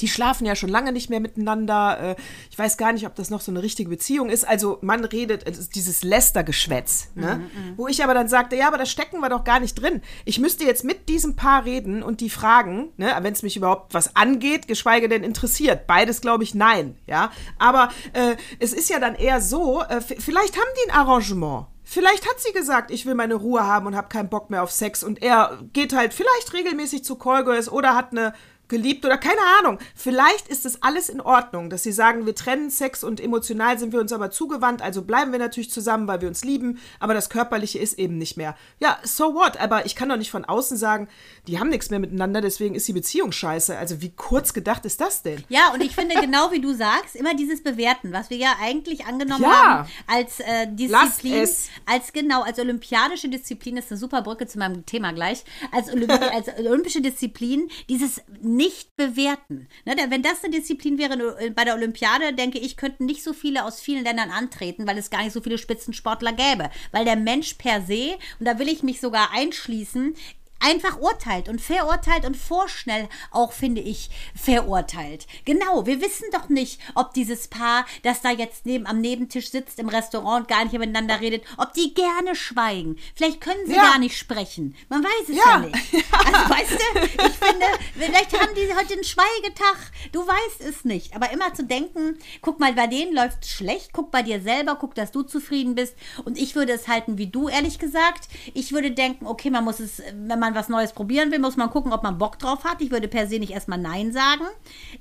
die 0.00 0.08
schlafen 0.08 0.46
ja 0.46 0.54
schon 0.54 0.68
lange 0.68 0.92
nicht 0.92 1.10
mehr 1.10 1.20
miteinander. 1.20 1.98
Äh, 2.00 2.16
ich 2.50 2.58
weiß 2.58 2.76
gar 2.76 2.92
nicht, 2.92 3.06
ob 3.06 3.14
das 3.14 3.30
noch 3.30 3.40
so 3.40 3.50
eine 3.52 3.62
richtige 3.62 3.88
Beziehung 3.88 4.28
ist. 4.28 4.46
Also 4.46 4.78
man 4.80 5.04
redet, 5.04 5.46
es 5.46 5.58
ist 5.58 5.74
dieses 5.74 6.02
Lästergeschwätz. 6.02 7.08
Ne? 7.14 7.48
Wo 7.76 7.88
ich 7.88 8.02
aber 8.02 8.14
dann 8.14 8.28
sagte, 8.28 8.56
ja, 8.56 8.68
aber 8.68 8.78
da 8.78 8.86
stecken 8.86 9.20
wir 9.20 9.28
doch 9.28 9.44
gar 9.44 9.60
nicht 9.60 9.74
drin. 9.74 10.02
Ich 10.24 10.38
müsste 10.38 10.64
jetzt 10.64 10.84
mit 10.84 11.08
diesem 11.08 11.36
Paar 11.36 11.64
reden 11.64 12.02
und 12.02 12.20
die 12.20 12.30
fragen, 12.30 12.92
ne, 12.96 13.14
wenn 13.20 13.32
es 13.32 13.42
mich 13.42 13.56
überhaupt 13.56 13.94
was 13.94 14.16
angeht, 14.16 14.68
geschweige 14.68 15.08
denn 15.08 15.24
interessiert. 15.24 15.86
Beides 15.86 16.20
glaube 16.20 16.44
ich 16.44 16.54
nein. 16.54 16.96
Ja, 17.06 17.30
aber 17.58 17.90
äh, 18.12 18.36
es 18.58 18.72
ist 18.72 18.90
ja 18.90 18.98
dann 18.98 19.14
eher 19.14 19.40
so, 19.40 19.82
äh, 19.82 20.00
vielleicht 20.00 20.56
haben 20.56 20.68
die 20.76 20.90
ein 20.90 20.96
Arrangement. 20.96 21.66
Vielleicht 21.88 22.28
hat 22.28 22.40
sie 22.40 22.52
gesagt, 22.52 22.90
ich 22.90 23.06
will 23.06 23.14
meine 23.14 23.36
Ruhe 23.36 23.64
haben 23.64 23.86
und 23.86 23.94
habe 23.94 24.08
keinen 24.08 24.28
Bock 24.28 24.50
mehr 24.50 24.64
auf 24.64 24.72
Sex 24.72 25.04
und 25.04 25.22
er 25.22 25.60
geht 25.72 25.94
halt 25.94 26.12
vielleicht 26.12 26.52
regelmäßig 26.52 27.04
zu 27.04 27.14
Callgirls 27.14 27.70
oder 27.70 27.94
hat 27.94 28.10
eine 28.10 28.34
geliebt 28.68 29.04
oder 29.04 29.18
keine 29.18 29.40
Ahnung. 29.60 29.78
Vielleicht 29.94 30.48
ist 30.48 30.64
das 30.64 30.82
alles 30.82 31.08
in 31.08 31.20
Ordnung, 31.20 31.70
dass 31.70 31.82
sie 31.82 31.92
sagen, 31.92 32.26
wir 32.26 32.34
trennen 32.34 32.70
Sex 32.70 33.04
und 33.04 33.20
emotional 33.20 33.78
sind 33.78 33.92
wir 33.92 34.00
uns 34.00 34.12
aber 34.12 34.30
zugewandt, 34.30 34.82
also 34.82 35.02
bleiben 35.02 35.32
wir 35.32 35.38
natürlich 35.38 35.70
zusammen, 35.70 36.06
weil 36.08 36.20
wir 36.20 36.28
uns 36.28 36.44
lieben, 36.44 36.78
aber 37.00 37.14
das 37.14 37.30
Körperliche 37.30 37.78
ist 37.78 37.98
eben 37.98 38.18
nicht 38.18 38.36
mehr. 38.36 38.56
Ja, 38.80 38.98
so 39.02 39.34
what? 39.34 39.58
Aber 39.60 39.86
ich 39.86 39.94
kann 39.94 40.08
doch 40.08 40.16
nicht 40.16 40.30
von 40.30 40.44
außen 40.44 40.76
sagen, 40.76 41.08
die 41.46 41.58
haben 41.60 41.68
nichts 41.68 41.90
mehr 41.90 41.98
miteinander, 42.00 42.40
deswegen 42.40 42.74
ist 42.74 42.88
die 42.88 42.92
Beziehung 42.92 43.32
scheiße. 43.32 43.76
Also 43.76 44.00
wie 44.02 44.10
kurz 44.10 44.52
gedacht 44.52 44.84
ist 44.84 45.00
das 45.00 45.22
denn? 45.22 45.44
Ja, 45.48 45.72
und 45.72 45.82
ich 45.82 45.94
finde 45.94 46.14
genau 46.20 46.50
wie 46.50 46.60
du 46.60 46.74
sagst, 46.74 47.16
immer 47.16 47.34
dieses 47.34 47.62
Bewerten, 47.62 48.12
was 48.12 48.30
wir 48.30 48.36
ja 48.36 48.54
eigentlich 48.60 49.06
angenommen 49.06 49.42
Ja. 49.42 49.48
haben 49.50 49.88
als 50.06 50.40
äh, 50.40 50.66
Disziplin, 50.70 51.34
es. 51.42 51.68
als 51.86 52.12
genau, 52.12 52.42
als 52.42 52.58
olympiadische 52.58 53.28
Disziplin, 53.28 53.76
ist 53.76 53.90
eine 53.90 53.98
super 53.98 54.22
Brücke 54.22 54.46
zu 54.46 54.58
meinem 54.58 54.84
Thema 54.86 55.12
gleich, 55.12 55.44
als, 55.72 55.88
Olymp 55.92 56.10
als 56.34 56.48
olympische 56.58 57.00
Disziplin, 57.00 57.68
dieses 57.88 58.20
nicht 58.56 58.96
bewerten. 58.96 59.68
Ne, 59.84 59.94
wenn 60.08 60.22
das 60.22 60.42
eine 60.42 60.54
Disziplin 60.54 60.98
wäre 60.98 61.38
äh, 61.38 61.50
bei 61.50 61.64
der 61.64 61.74
Olympiade, 61.74 62.32
denke 62.32 62.58
ich, 62.58 62.76
könnten 62.76 63.06
nicht 63.06 63.22
so 63.22 63.32
viele 63.32 63.64
aus 63.64 63.80
vielen 63.80 64.04
Ländern 64.04 64.30
antreten, 64.30 64.86
weil 64.86 64.98
es 64.98 65.10
gar 65.10 65.22
nicht 65.22 65.32
so 65.32 65.40
viele 65.40 65.58
Spitzensportler 65.58 66.32
gäbe. 66.32 66.70
Weil 66.92 67.04
der 67.04 67.16
Mensch 67.16 67.54
per 67.54 67.82
se, 67.82 68.16
und 68.38 68.46
da 68.46 68.58
will 68.58 68.68
ich 68.68 68.82
mich 68.82 69.00
sogar 69.00 69.30
einschließen, 69.32 70.14
einfach 70.60 70.98
urteilt 70.98 71.48
und 71.48 71.60
verurteilt 71.60 72.24
und 72.24 72.36
vorschnell 72.36 73.08
auch, 73.30 73.52
finde 73.52 73.80
ich, 73.80 74.10
verurteilt. 74.34 75.26
Genau, 75.44 75.86
wir 75.86 76.00
wissen 76.00 76.24
doch 76.32 76.48
nicht, 76.48 76.80
ob 76.94 77.12
dieses 77.14 77.48
Paar, 77.48 77.84
das 78.02 78.22
da 78.22 78.30
jetzt 78.30 78.64
neben 78.66 78.86
am 78.86 79.00
Nebentisch 79.00 79.50
sitzt 79.50 79.78
im 79.78 79.88
Restaurant, 79.88 80.48
gar 80.48 80.64
nicht 80.64 80.72
miteinander 80.78 81.20
redet, 81.20 81.44
ob 81.58 81.72
die 81.74 81.94
gerne 81.94 82.34
schweigen. 82.36 82.96
Vielleicht 83.14 83.40
können 83.40 83.66
sie 83.66 83.74
Ja. 83.74 83.82
gar 83.82 83.98
nicht 83.98 84.16
sprechen. 84.16 84.74
Man 84.88 85.02
weiß 85.04 85.28
es 85.28 85.36
ja, 85.36 85.44
Ja. 85.46 85.58
nicht. 85.66 85.76
Also 86.12 86.50
weißt 86.50 86.72
du, 86.72 87.00
ich 87.26 87.32
finde, 87.32 87.66
vielleicht 87.98 88.40
haben 88.40 88.54
die 88.54 88.74
heute 88.74 88.94
einen 88.94 89.04
Schweigetag. 89.04 89.76
Du 90.12 90.26
weißt 90.26 90.60
es 90.60 90.84
nicht. 90.84 91.14
Aber 91.14 91.30
immer 91.32 91.52
zu 91.54 91.64
denken, 91.64 92.18
guck 92.40 92.60
mal, 92.60 92.72
bei 92.72 92.86
denen 92.86 93.14
läuft 93.14 93.42
es 93.44 93.50
schlecht, 93.50 93.90
guck 93.92 94.10
bei 94.10 94.22
dir 94.22 94.40
selber, 94.40 94.76
guck, 94.80 94.94
dass 94.94 95.12
du 95.12 95.22
zufrieden 95.22 95.74
bist. 95.74 95.94
Und 96.24 96.38
ich 96.38 96.54
würde 96.54 96.72
es 96.72 96.88
halten 96.88 97.18
wie 97.18 97.26
du, 97.26 97.48
ehrlich 97.48 97.78
gesagt. 97.78 98.28
Ich 98.54 98.72
würde 98.72 98.90
denken, 98.90 99.26
okay, 99.26 99.50
man 99.50 99.64
muss 99.64 99.80
es, 99.80 99.98
wenn 100.14 100.38
man 100.38 100.45
was 100.54 100.68
Neues 100.68 100.92
probieren 100.92 101.30
will, 101.30 101.38
muss 101.38 101.56
man 101.56 101.70
gucken, 101.70 101.92
ob 101.92 102.02
man 102.02 102.18
Bock 102.18 102.38
drauf 102.38 102.64
hat. 102.64 102.80
Ich 102.80 102.90
würde 102.90 103.08
per 103.08 103.26
se 103.26 103.38
nicht 103.38 103.52
erstmal 103.52 103.78
Nein 103.78 104.12
sagen. 104.12 104.44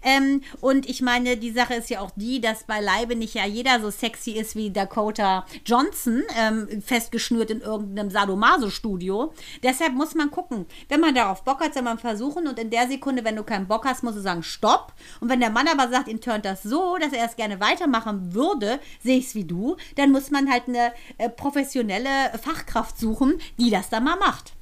Ähm, 0.01 0.41
und 0.61 0.89
ich 0.89 1.01
meine, 1.01 1.37
die 1.37 1.51
Sache 1.51 1.75
ist 1.75 1.89
ja 1.89 2.01
auch 2.01 2.11
die, 2.15 2.41
dass 2.41 2.63
beileibe 2.63 3.15
nicht 3.15 3.35
ja 3.35 3.45
jeder 3.45 3.79
so 3.79 3.89
sexy 3.89 4.31
ist 4.31 4.55
wie 4.55 4.71
Dakota 4.71 5.45
Johnson, 5.65 6.23
ähm, 6.37 6.81
festgeschnürt 6.81 7.51
in 7.51 7.61
irgendeinem 7.61 8.09
Sadomaso-Studio. 8.09 9.33
Deshalb 9.63 9.93
muss 9.93 10.15
man 10.15 10.31
gucken. 10.31 10.65
Wenn 10.89 10.99
man 10.99 11.15
darauf 11.15 11.43
Bock 11.43 11.61
hat, 11.61 11.73
soll 11.73 11.83
man 11.83 11.99
versuchen. 11.99 12.47
Und 12.47 12.59
in 12.59 12.69
der 12.69 12.87
Sekunde, 12.87 13.23
wenn 13.23 13.35
du 13.35 13.43
keinen 13.43 13.67
Bock 13.67 13.85
hast, 13.85 14.03
musst 14.03 14.17
du 14.17 14.21
sagen, 14.21 14.43
stopp. 14.43 14.93
Und 15.19 15.29
wenn 15.29 15.39
der 15.39 15.49
Mann 15.49 15.67
aber 15.67 15.89
sagt, 15.89 16.07
ihn 16.07 16.21
turnt 16.21 16.45
das 16.45 16.63
so, 16.63 16.97
dass 16.97 17.13
er 17.13 17.25
es 17.25 17.35
gerne 17.35 17.59
weitermachen 17.59 18.33
würde, 18.33 18.79
sehe 19.03 19.17
ich 19.17 19.27
es 19.27 19.35
wie 19.35 19.45
du, 19.45 19.77
dann 19.95 20.11
muss 20.11 20.31
man 20.31 20.49
halt 20.51 20.67
eine 20.67 20.93
äh, 21.17 21.29
professionelle 21.29 22.37
Fachkraft 22.41 22.99
suchen, 22.99 23.39
die 23.59 23.69
das 23.69 23.89
dann 23.89 24.03
mal 24.03 24.17
macht. 24.17 24.53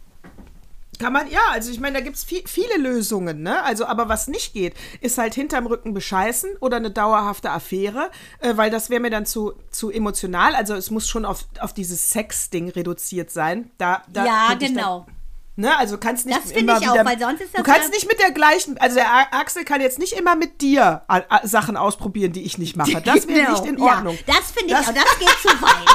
Kann 0.99 1.13
man, 1.13 1.29
ja, 1.29 1.41
also 1.51 1.71
ich 1.71 1.79
meine, 1.79 1.97
da 1.97 2.03
gibt 2.03 2.17
es 2.17 2.23
viel, 2.23 2.43
viele 2.45 2.77
Lösungen, 2.77 3.41
ne? 3.41 3.63
Also, 3.63 3.85
aber 3.85 4.09
was 4.09 4.27
nicht 4.27 4.53
geht, 4.53 4.73
ist 5.01 5.17
halt 5.17 5.33
hinterm 5.33 5.65
Rücken 5.65 5.93
bescheißen 5.93 6.51
oder 6.59 6.77
eine 6.77 6.91
dauerhafte 6.91 7.51
Affäre, 7.51 8.11
äh, 8.39 8.55
weil 8.57 8.69
das 8.69 8.89
wäre 8.89 9.01
mir 9.01 9.09
dann 9.09 9.25
zu, 9.25 9.53
zu 9.71 9.89
emotional. 9.89 10.55
Also 10.55 10.75
es 10.75 10.91
muss 10.91 11.07
schon 11.07 11.25
auf, 11.25 11.45
auf 11.59 11.73
dieses 11.73 12.11
Sex-Ding 12.11 12.69
reduziert 12.69 13.31
sein. 13.31 13.71
Da, 13.77 14.03
da 14.11 14.25
ja, 14.25 14.53
genau. 14.59 15.07
Ne, 15.55 15.77
also 15.77 15.99
kannst 15.99 16.25
nicht 16.25 16.37
Das 16.43 16.49
immer 16.51 16.79
ich 16.81 16.87
auch, 16.89 16.93
wieder, 16.95 17.05
weil 17.05 17.19
sonst 17.19 17.41
ist 17.41 17.53
das 17.53 17.63
du 17.63 17.71
kannst 17.71 17.89
ja- 17.89 17.93
nicht 17.93 18.07
mit 18.07 18.19
der 18.19 18.31
gleichen, 18.31 18.75
also 18.79 18.95
der 18.95 19.33
Axel 19.33 19.63
kann 19.63 19.81
jetzt 19.81 19.99
nicht 19.99 20.13
immer 20.13 20.35
mit 20.35 20.61
dir 20.61 21.03
Sachen 21.43 21.77
ausprobieren, 21.77 22.31
die 22.31 22.41
ich 22.41 22.57
nicht 22.57 22.75
mache. 22.75 23.01
Das 23.05 23.27
wäre 23.27 23.39
Genau. 23.45 23.51
nicht 23.51 23.65
in 23.65 23.79
Ordnung. 23.81 24.17
Ja, 24.25 24.33
das 24.35 24.51
finde 24.51 24.73
ich 24.73 24.79
Das- 24.79 24.87
auch, 24.89 24.93
das 24.93 25.19
geht 25.19 25.29
zu 25.41 25.49
weit. 25.61 25.87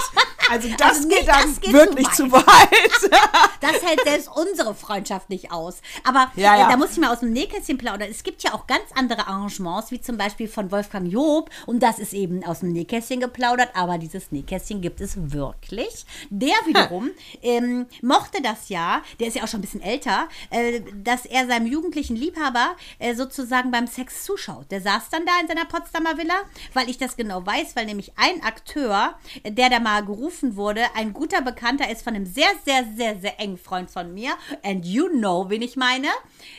Also 0.51 0.69
das 0.79 0.89
Also 0.97 1.09
geht 1.09 1.29
dann 1.29 1.43
das 1.43 1.61
geht 1.61 1.73
wirklich 1.75 2.09
zu 2.13 2.25
zu 2.29 2.33
weit. 2.33 2.47
Das 3.61 3.73
hält 3.83 4.01
selbst 4.05 4.31
unsere 4.35 4.75
Freundschaft 4.75 5.29
nicht 5.29 5.51
aus. 5.53 5.79
Aber 6.05 6.31
Ja, 6.37 6.57
ja. 6.57 6.67
Äh, 6.69 6.71
da 6.71 6.77
muss 6.79 6.93
ich 6.93 6.99
mal 6.99 7.13
aus 7.13 7.21
dem 7.21 7.33
Nähkästchen 7.33 7.77
plaudern. 7.77 8.09
Es 8.11 8.23
gibt 8.23 8.43
ja 8.45 8.55
auch 8.55 8.67
ganz 8.67 8.85
andere 8.95 9.27
Arrangements, 9.27 9.91
wie 9.91 10.01
zum 10.01 10.17
Beispiel 10.17 10.49
von 10.49 10.71
Wolfgang 10.71 11.11
Job. 11.13 11.51
Und 11.67 11.83
das 11.83 11.99
ist 11.99 12.15
eben 12.15 12.45
aus 12.47 12.61
dem 12.61 12.73
Nähkästchen 12.73 13.21
geplaudert. 13.21 13.71
Aber 13.75 13.99
dieses 13.99 14.31
Nähkästchen 14.33 14.81
gibt 14.81 15.01
es 15.03 15.33
wirklich. 15.33 16.07
Der 16.31 16.55
wiederum 16.65 17.11
ähm, 17.43 17.87
mochte 18.01 18.41
das 18.41 18.69
ja, 18.71 19.03
der 19.21 19.27
ist 19.27 19.35
ja 19.37 19.43
auch 19.43 19.48
schon 19.49 19.59
ein 19.59 19.63
bisschen 19.63 19.83
älter, 19.83 20.29
äh, 20.51 20.81
dass 20.95 21.27
er 21.27 21.47
seinem 21.47 21.67
jugendlichen 21.67 22.17
Liebhaber 22.17 22.77
äh, 22.99 23.15
sozusagen 23.15 23.71
beim 23.71 23.87
Sex 23.87 24.25
zuschaut. 24.25 24.71
Der 24.71 24.81
saß 24.81 25.11
dann 25.11 25.27
da 25.27 25.33
in 25.41 25.49
seiner 25.49 25.65
Potsdamer 25.65 26.17
Villa, 26.19 26.35
weil 26.75 26.89
ich 26.89 26.99
das 26.99 27.17
genau 27.17 27.45
weiß, 27.45 27.75
weil 27.77 27.87
nämlich 27.87 28.13
ein 28.17 28.43
Akteur, 28.43 29.19
äh, 29.43 29.51
der 29.51 29.71
da 29.71 29.81
mal 29.81 30.05
gerufen 30.05 30.57
wurde, 30.57 30.83
ein 30.95 31.13
guter 31.13 31.43
Bekannter 31.43 31.91
ist 31.91 32.03
von 32.03 32.15
einem 32.15 32.27
sehr, 32.27 32.51
sehr, 32.65 32.85
sehr, 32.97 33.19
sehr 33.19 33.41
engen 33.41 33.59
Freund 33.59 33.91
von 33.91 34.13
mir. 34.15 34.33
And 34.63 34.85
you 34.85 35.09
know, 35.09 35.49
wen 35.49 35.63
ich 35.63 35.77
meine. 35.77 36.09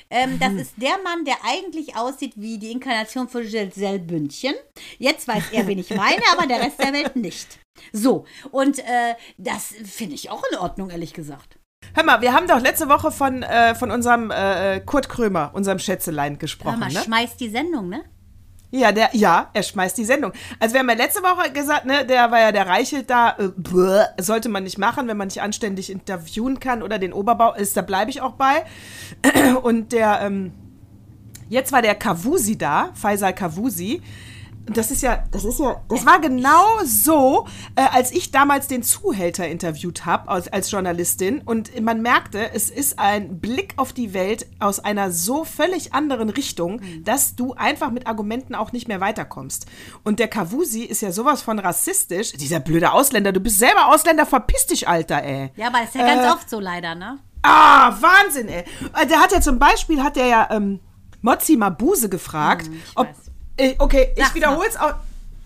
Ähm, 0.10 0.40
das 0.40 0.54
ist 0.54 0.74
der 0.78 0.98
Mann, 1.04 1.26
der 1.26 1.38
eigentlich 1.44 1.96
aussieht 1.96 2.34
wie 2.36 2.58
die 2.58 2.72
Inkarnation 2.72 3.30
von 3.30 3.44
Giselle 3.44 4.00
Bündchen. 4.00 4.56
Jetzt 4.98 5.28
weiß 5.28 5.44
er, 5.52 5.68
wen 5.68 5.80
ich 5.80 5.90
meine, 5.92 6.22
aber 6.32 6.48
der 6.48 6.62
Rest 6.62 6.82
der 6.82 6.94
Welt 6.94 7.16
nicht. 7.16 7.60
So, 7.94 8.26
und 8.52 8.80
äh, 8.80 9.16
das 9.38 9.74
finde 9.84 10.16
ich 10.16 10.30
auch 10.30 10.44
in 10.52 10.58
Ordnung, 10.58 10.90
ehrlich 10.90 11.14
gesagt. 11.14 11.59
Hör 12.00 12.06
mal, 12.06 12.22
wir 12.22 12.32
haben 12.32 12.48
doch 12.48 12.62
letzte 12.62 12.88
Woche 12.88 13.12
von, 13.12 13.44
äh, 13.44 13.76
von 13.76 13.92
unserem 13.92 14.32
äh, 14.32 14.80
Kurt 14.80 15.10
Krömer, 15.10 15.52
unserem 15.52 15.80
Schätzelein, 15.80 16.32
Hör 16.36 16.40
gesprochen. 16.40 16.80
mal, 16.80 16.88
Ne? 16.94 17.02
schmeißt 17.02 17.38
die 17.42 17.50
Sendung, 17.50 17.90
ne? 17.90 18.04
Ja, 18.72 18.94
der, 18.94 19.10
ja, 19.12 19.50
er 19.54 19.64
schmeißt 19.64 19.98
die 19.98 20.06
Sendung. 20.06 20.32
Also 20.62 20.76
wir 20.76 20.80
haben 20.80 20.88
ja 20.88 20.96
letzte 20.96 21.22
Woche 21.22 21.52
gesagt, 21.52 21.84
ne, 21.84 22.06
der 22.06 22.32
war 22.32 22.40
ja 22.40 22.54
der 22.54 22.68
Reichelt 22.68 23.10
da, 23.10 23.32
äh, 23.38 23.50
bäh, 23.50 24.06
sollte 24.22 24.48
man 24.48 24.64
nicht 24.64 24.78
machen, 24.78 25.10
wenn 25.10 25.18
man 25.18 25.28
nicht 25.28 25.42
anständig 25.42 25.90
interviewen 25.92 26.62
kann 26.62 26.84
oder 26.84 27.00
den 27.00 27.12
Oberbau 27.12 27.54
ist, 27.54 27.76
da 27.76 27.82
bleibe 27.82 28.12
ich 28.12 28.22
auch 28.22 28.36
bei. 28.36 28.64
Und 29.64 29.92
der, 29.92 30.22
ähm, 30.22 30.54
jetzt 31.50 31.74
war 31.74 31.82
der 31.82 31.96
Kavusi 31.96 32.58
da, 32.58 32.92
Faisal 32.94 33.36
Kavusi. 33.36 34.02
Das 34.74 34.92
ist 34.92 35.02
ja, 35.02 35.24
das 35.32 35.44
ist 35.46 35.60
ja, 35.60 35.82
das 35.90 36.06
war 36.06 36.20
genau 36.20 36.66
so, 36.86 37.48
äh, 37.76 37.82
als 37.92 38.12
ich 38.12 38.32
damals 38.32 38.68
den 38.68 38.84
Zuhälter 38.84 39.48
interviewt 39.48 40.06
habe 40.06 40.30
als, 40.30 40.48
als 40.48 40.70
Journalistin. 40.72 41.42
Und 41.42 41.80
man 41.82 42.02
merkte, 42.02 42.52
es 42.54 42.70
ist 42.70 43.00
ein 43.00 43.40
Blick 43.40 43.74
auf 43.78 43.94
die 43.94 44.14
Welt 44.14 44.46
aus 44.60 44.80
einer 44.80 45.12
so 45.12 45.44
völlig 45.44 45.94
anderen 45.94 46.30
Richtung, 46.30 46.82
dass 47.04 47.36
du 47.36 47.54
einfach 47.54 47.92
mit 47.92 48.08
Argumenten 48.08 48.56
auch 48.56 48.72
nicht 48.72 48.88
mehr 48.88 49.00
weiterkommst. 49.02 49.66
Und 50.04 50.20
der 50.20 50.28
Kavusi 50.28 50.82
ist 50.84 51.02
ja 51.02 51.12
sowas 51.12 51.42
von 51.42 51.60
rassistisch. 51.60 52.32
Dieser 52.34 52.60
blöde 52.60 52.92
Ausländer, 52.92 53.32
du 53.32 53.40
bist 53.40 53.60
selber 53.60 53.88
Ausländer, 53.88 54.26
verpiss 54.26 54.68
dich, 54.68 54.88
Alter, 54.88 55.24
ey. 55.24 55.52
Ja, 55.56 55.68
aber 55.68 55.80
das 55.80 55.90
ist 55.90 55.96
ja 55.96 56.06
ganz 56.06 56.26
Äh, 56.26 56.32
oft 56.32 56.50
so 56.50 56.60
leider, 56.60 56.96
ne? 56.96 57.20
Ah, 57.42 57.96
Wahnsinn, 58.02 58.50
ey. 58.50 58.66
Äh, 59.02 59.08
Der 59.08 59.20
hat 59.22 59.32
ja 59.32 59.42
zum 59.42 59.60
Beispiel, 59.60 60.04
hat 60.04 60.16
der 60.16 60.26
ja 60.28 60.48
ähm, 60.52 60.80
Mozzi 61.22 61.56
Mabuse 61.58 62.10
gefragt, 62.10 62.68
Hm, 62.68 62.82
ob, 62.96 63.08
weiß. 63.08 63.29
Äh, 63.60 63.76
okay, 63.78 64.14
ich 64.16 64.34
wiederhole 64.34 64.68
es 64.68 64.78
auch. 64.78 64.94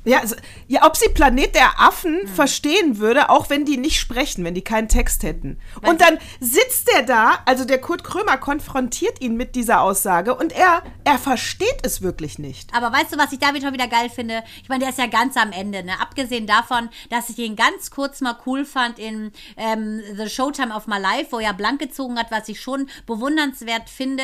Ja, 0.05 0.19
also, 0.19 0.35
ja, 0.67 0.85
ob 0.85 0.97
sie 0.97 1.09
Planet 1.09 1.55
der 1.55 1.79
Affen 1.79 2.21
Hm. 2.21 2.27
verstehen 2.27 2.97
würde, 2.99 3.29
auch 3.29 3.49
wenn 3.49 3.65
die 3.65 3.77
nicht 3.77 3.99
sprechen, 3.99 4.43
wenn 4.43 4.53
die 4.53 4.63
keinen 4.63 4.89
Text 4.89 5.23
hätten. 5.23 5.59
und 5.85 6.01
dann 6.01 6.17
sitzt 6.39 6.89
der 6.93 7.03
da, 7.03 7.39
also 7.45 7.65
der 7.65 7.79
Kurt 7.79 8.03
Krömer 8.03 8.37
konfrontiert 8.37 9.21
ihn 9.21 9.35
mit 9.37 9.55
dieser 9.55 9.81
Aussage 9.81 10.35
und 10.35 10.51
er, 10.51 10.83
er 11.03 11.17
versteht 11.17 11.79
es 11.83 12.01
wirklich 12.01 12.37
nicht. 12.39 12.73
Aber 12.73 12.91
weißt 12.91 13.13
du, 13.13 13.17
was 13.17 13.31
ich 13.31 13.39
da 13.39 13.53
wieder 13.53 13.71
wieder 13.73 13.87
geil 13.87 14.09
finde? 14.09 14.43
Ich 14.61 14.69
meine, 14.69 14.81
der 14.81 14.89
ist 14.89 14.99
ja 14.99 15.07
ganz 15.07 15.37
am 15.37 15.51
Ende, 15.51 15.83
ne? 15.83 15.93
Abgesehen 16.01 16.47
davon, 16.47 16.89
dass 17.09 17.29
ich 17.29 17.37
ihn 17.37 17.55
ganz 17.55 17.91
kurz 17.91 18.21
mal 18.21 18.37
cool 18.45 18.65
fand 18.65 18.99
in 18.99 19.31
ähm, 19.57 20.01
The 20.17 20.29
Showtime 20.29 20.75
of 20.75 20.87
My 20.87 20.97
Life, 20.99 21.27
wo 21.31 21.39
er 21.39 21.53
blank 21.53 21.79
gezogen 21.79 22.17
hat, 22.19 22.31
was 22.31 22.49
ich 22.49 22.59
schon 22.59 22.89
bewundernswert 23.05 23.89
finde, 23.89 24.23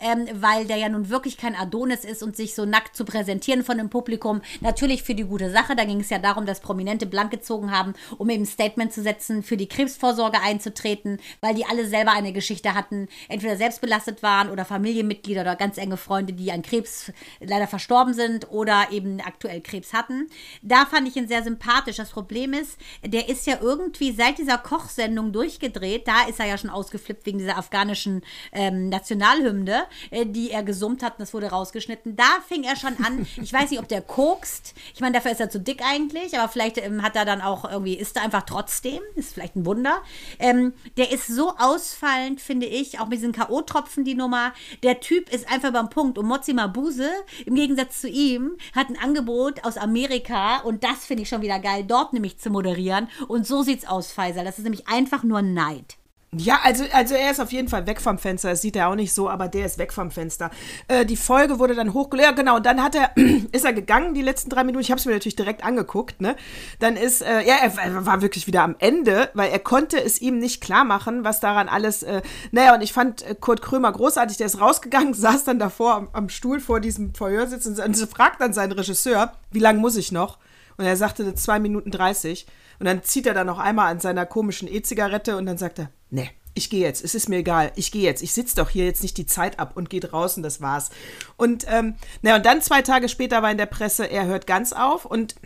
ähm, 0.00 0.26
weil 0.34 0.66
der 0.66 0.76
ja 0.76 0.88
nun 0.88 1.08
wirklich 1.08 1.36
kein 1.36 1.54
Adonis 1.54 2.04
ist 2.04 2.22
und 2.22 2.36
sich 2.36 2.54
so 2.54 2.64
nackt 2.64 2.96
zu 2.96 3.04
präsentieren 3.04 3.62
von 3.64 3.78
dem 3.78 3.90
Publikum. 3.90 4.40
Natürlich 4.60 5.02
für 5.02 5.14
die 5.14 5.19
gute 5.24 5.50
Sache. 5.50 5.76
Da 5.76 5.84
ging 5.84 6.00
es 6.00 6.10
ja 6.10 6.18
darum, 6.18 6.46
dass 6.46 6.60
Prominente 6.60 7.06
blank 7.06 7.30
gezogen 7.30 7.70
haben, 7.70 7.94
um 8.18 8.28
eben 8.30 8.42
ein 8.42 8.46
Statement 8.46 8.92
zu 8.92 9.02
setzen, 9.02 9.42
für 9.42 9.56
die 9.56 9.68
Krebsvorsorge 9.68 10.40
einzutreten, 10.40 11.18
weil 11.40 11.54
die 11.54 11.66
alle 11.66 11.86
selber 11.86 12.12
eine 12.12 12.32
Geschichte 12.32 12.74
hatten, 12.74 13.08
entweder 13.28 13.56
selbst 13.56 13.80
belastet 13.80 14.22
waren 14.22 14.50
oder 14.50 14.64
Familienmitglieder 14.64 15.42
oder 15.42 15.56
ganz 15.56 15.78
enge 15.78 15.96
Freunde, 15.96 16.32
die 16.32 16.52
an 16.52 16.62
Krebs 16.62 17.12
leider 17.40 17.66
verstorben 17.66 18.14
sind 18.14 18.50
oder 18.50 18.88
eben 18.90 19.20
aktuell 19.20 19.60
Krebs 19.60 19.92
hatten. 19.92 20.28
Da 20.62 20.86
fand 20.86 21.08
ich 21.08 21.16
ihn 21.16 21.28
sehr 21.28 21.42
sympathisch. 21.42 21.96
Das 21.96 22.10
Problem 22.10 22.52
ist, 22.52 22.78
der 23.04 23.28
ist 23.28 23.46
ja 23.46 23.58
irgendwie 23.60 24.12
seit 24.12 24.38
dieser 24.38 24.58
Kochsendung 24.58 25.32
durchgedreht. 25.32 26.06
Da 26.06 26.28
ist 26.28 26.40
er 26.40 26.46
ja 26.46 26.58
schon 26.58 26.70
ausgeflippt 26.70 27.26
wegen 27.26 27.38
dieser 27.38 27.58
afghanischen 27.58 28.22
ähm, 28.52 28.88
Nationalhymne, 28.88 29.84
äh, 30.10 30.26
die 30.26 30.50
er 30.50 30.62
gesummt 30.62 31.02
hat 31.02 31.14
und 31.14 31.20
das 31.20 31.34
wurde 31.34 31.48
rausgeschnitten. 31.48 32.16
Da 32.16 32.38
fing 32.46 32.64
er 32.64 32.76
schon 32.76 32.96
an. 33.04 33.26
Ich 33.42 33.52
weiß 33.52 33.70
nicht, 33.70 33.80
ob 33.80 33.88
der 33.88 34.02
kokst. 34.02 34.74
Ich 34.94 35.00
meine, 35.00 35.09
dafür 35.12 35.32
ist 35.32 35.40
er 35.40 35.50
zu 35.50 35.60
dick 35.60 35.82
eigentlich, 35.84 36.38
aber 36.38 36.48
vielleicht 36.48 36.78
ähm, 36.78 37.02
hat 37.02 37.16
er 37.16 37.24
dann 37.24 37.40
auch 37.40 37.70
irgendwie, 37.70 37.94
ist 37.94 38.16
er 38.16 38.22
einfach 38.22 38.42
trotzdem. 38.42 39.00
Ist 39.14 39.34
vielleicht 39.34 39.56
ein 39.56 39.66
Wunder. 39.66 40.02
Ähm, 40.38 40.72
der 40.96 41.12
ist 41.12 41.26
so 41.26 41.54
ausfallend, 41.56 42.40
finde 42.40 42.66
ich, 42.66 43.00
auch 43.00 43.08
mit 43.08 43.18
diesen 43.18 43.32
K.O.-Tropfen, 43.32 44.04
die 44.04 44.14
Nummer. 44.14 44.52
Der 44.82 45.00
Typ 45.00 45.32
ist 45.32 45.50
einfach 45.50 45.72
beim 45.72 45.90
Punkt. 45.90 46.18
Und 46.18 46.26
Mozi 46.26 46.52
Mabuse, 46.52 47.10
im 47.46 47.54
Gegensatz 47.54 48.00
zu 48.00 48.08
ihm, 48.08 48.56
hat 48.74 48.88
ein 48.88 48.98
Angebot 48.98 49.64
aus 49.64 49.76
Amerika 49.76 50.58
und 50.58 50.84
das 50.84 51.06
finde 51.06 51.22
ich 51.22 51.28
schon 51.28 51.42
wieder 51.42 51.58
geil, 51.58 51.84
dort 51.86 52.12
nämlich 52.12 52.38
zu 52.38 52.50
moderieren. 52.50 53.08
Und 53.28 53.46
so 53.46 53.62
sieht's 53.62 53.86
aus, 53.86 54.12
Pfizer. 54.12 54.44
Das 54.44 54.58
ist 54.58 54.64
nämlich 54.64 54.88
einfach 54.88 55.22
nur 55.22 55.42
Neid. 55.42 55.99
Ja, 56.36 56.60
also, 56.62 56.84
also 56.92 57.16
er 57.16 57.32
ist 57.32 57.40
auf 57.40 57.50
jeden 57.50 57.66
Fall 57.66 57.88
weg 57.88 58.00
vom 58.00 58.16
Fenster. 58.16 58.50
Das 58.50 58.62
sieht 58.62 58.76
er 58.76 58.88
auch 58.88 58.94
nicht 58.94 59.12
so, 59.12 59.28
aber 59.28 59.48
der 59.48 59.66
ist 59.66 59.78
weg 59.78 59.92
vom 59.92 60.12
Fenster. 60.12 60.50
Äh, 60.86 61.04
die 61.04 61.16
Folge 61.16 61.58
wurde 61.58 61.74
dann 61.74 61.92
hochgeladen. 61.92 62.30
Ja, 62.30 62.36
genau. 62.36 62.56
Und 62.56 62.66
dann 62.66 62.84
hat 62.84 62.94
er, 62.94 63.10
ist 63.52 63.64
er 63.64 63.72
gegangen, 63.72 64.14
die 64.14 64.22
letzten 64.22 64.48
drei 64.48 64.62
Minuten. 64.62 64.82
Ich 64.82 64.92
habe 64.92 65.00
es 65.00 65.06
mir 65.06 65.12
natürlich 65.12 65.34
direkt 65.34 65.64
angeguckt, 65.64 66.20
ne? 66.20 66.36
Dann 66.78 66.96
ist, 66.96 67.22
äh, 67.22 67.42
ja, 67.44 67.56
er, 67.60 67.76
er 67.76 68.06
war 68.06 68.22
wirklich 68.22 68.46
wieder 68.46 68.62
am 68.62 68.76
Ende, 68.78 69.28
weil 69.34 69.50
er 69.50 69.58
konnte 69.58 70.00
es 70.00 70.20
ihm 70.20 70.38
nicht 70.38 70.60
klar 70.60 70.84
machen, 70.84 71.24
was 71.24 71.40
daran 71.40 71.68
alles, 71.68 72.04
äh, 72.04 72.22
naja, 72.52 72.76
und 72.76 72.82
ich 72.82 72.92
fand 72.92 73.22
äh, 73.22 73.34
Kurt 73.34 73.60
Krömer 73.60 73.90
großartig. 73.90 74.36
Der 74.36 74.46
ist 74.46 74.60
rausgegangen, 74.60 75.14
saß 75.14 75.42
dann 75.42 75.58
davor 75.58 75.94
am, 75.96 76.08
am 76.12 76.28
Stuhl 76.28 76.60
vor 76.60 76.78
diesem 76.78 77.12
Verhörsitz 77.12 77.66
und, 77.66 77.80
und 77.80 77.96
fragt 78.08 78.40
dann 78.40 78.52
seinen 78.52 78.72
Regisseur, 78.72 79.32
wie 79.50 79.58
lange 79.58 79.80
muss 79.80 79.96
ich 79.96 80.12
noch? 80.12 80.38
Und 80.76 80.84
er 80.84 80.96
sagte, 80.96 81.34
zwei 81.34 81.58
Minuten 81.58 81.90
30. 81.90 82.46
Und 82.78 82.86
dann 82.86 83.02
zieht 83.02 83.26
er 83.26 83.34
dann 83.34 83.48
noch 83.48 83.58
einmal 83.58 83.90
an 83.90 83.98
seiner 83.98 84.26
komischen 84.26 84.68
E-Zigarette 84.68 85.36
und 85.36 85.46
dann 85.46 85.58
sagt 85.58 85.80
er, 85.80 85.90
nee, 86.10 86.30
ich 86.54 86.70
gehe 86.70 86.80
jetzt, 86.80 87.04
es 87.04 87.14
ist 87.14 87.28
mir 87.28 87.38
egal, 87.38 87.72
ich 87.76 87.92
gehe 87.92 88.02
jetzt, 88.02 88.22
ich 88.22 88.32
sitze 88.32 88.56
doch 88.56 88.70
hier 88.70 88.84
jetzt 88.84 89.02
nicht 89.02 89.16
die 89.16 89.26
Zeit 89.26 89.58
ab 89.58 89.72
und 89.76 89.88
gehe 89.88 90.00
draußen, 90.00 90.42
das 90.42 90.60
war's. 90.60 90.90
Und, 91.36 91.64
ähm, 91.68 91.94
na, 92.22 92.36
und 92.36 92.44
dann 92.44 92.60
zwei 92.60 92.82
Tage 92.82 93.08
später 93.08 93.42
war 93.42 93.50
in 93.50 93.58
der 93.58 93.66
Presse, 93.66 94.04
er 94.04 94.26
hört 94.26 94.46
ganz 94.46 94.72
auf 94.72 95.04
und 95.04 95.36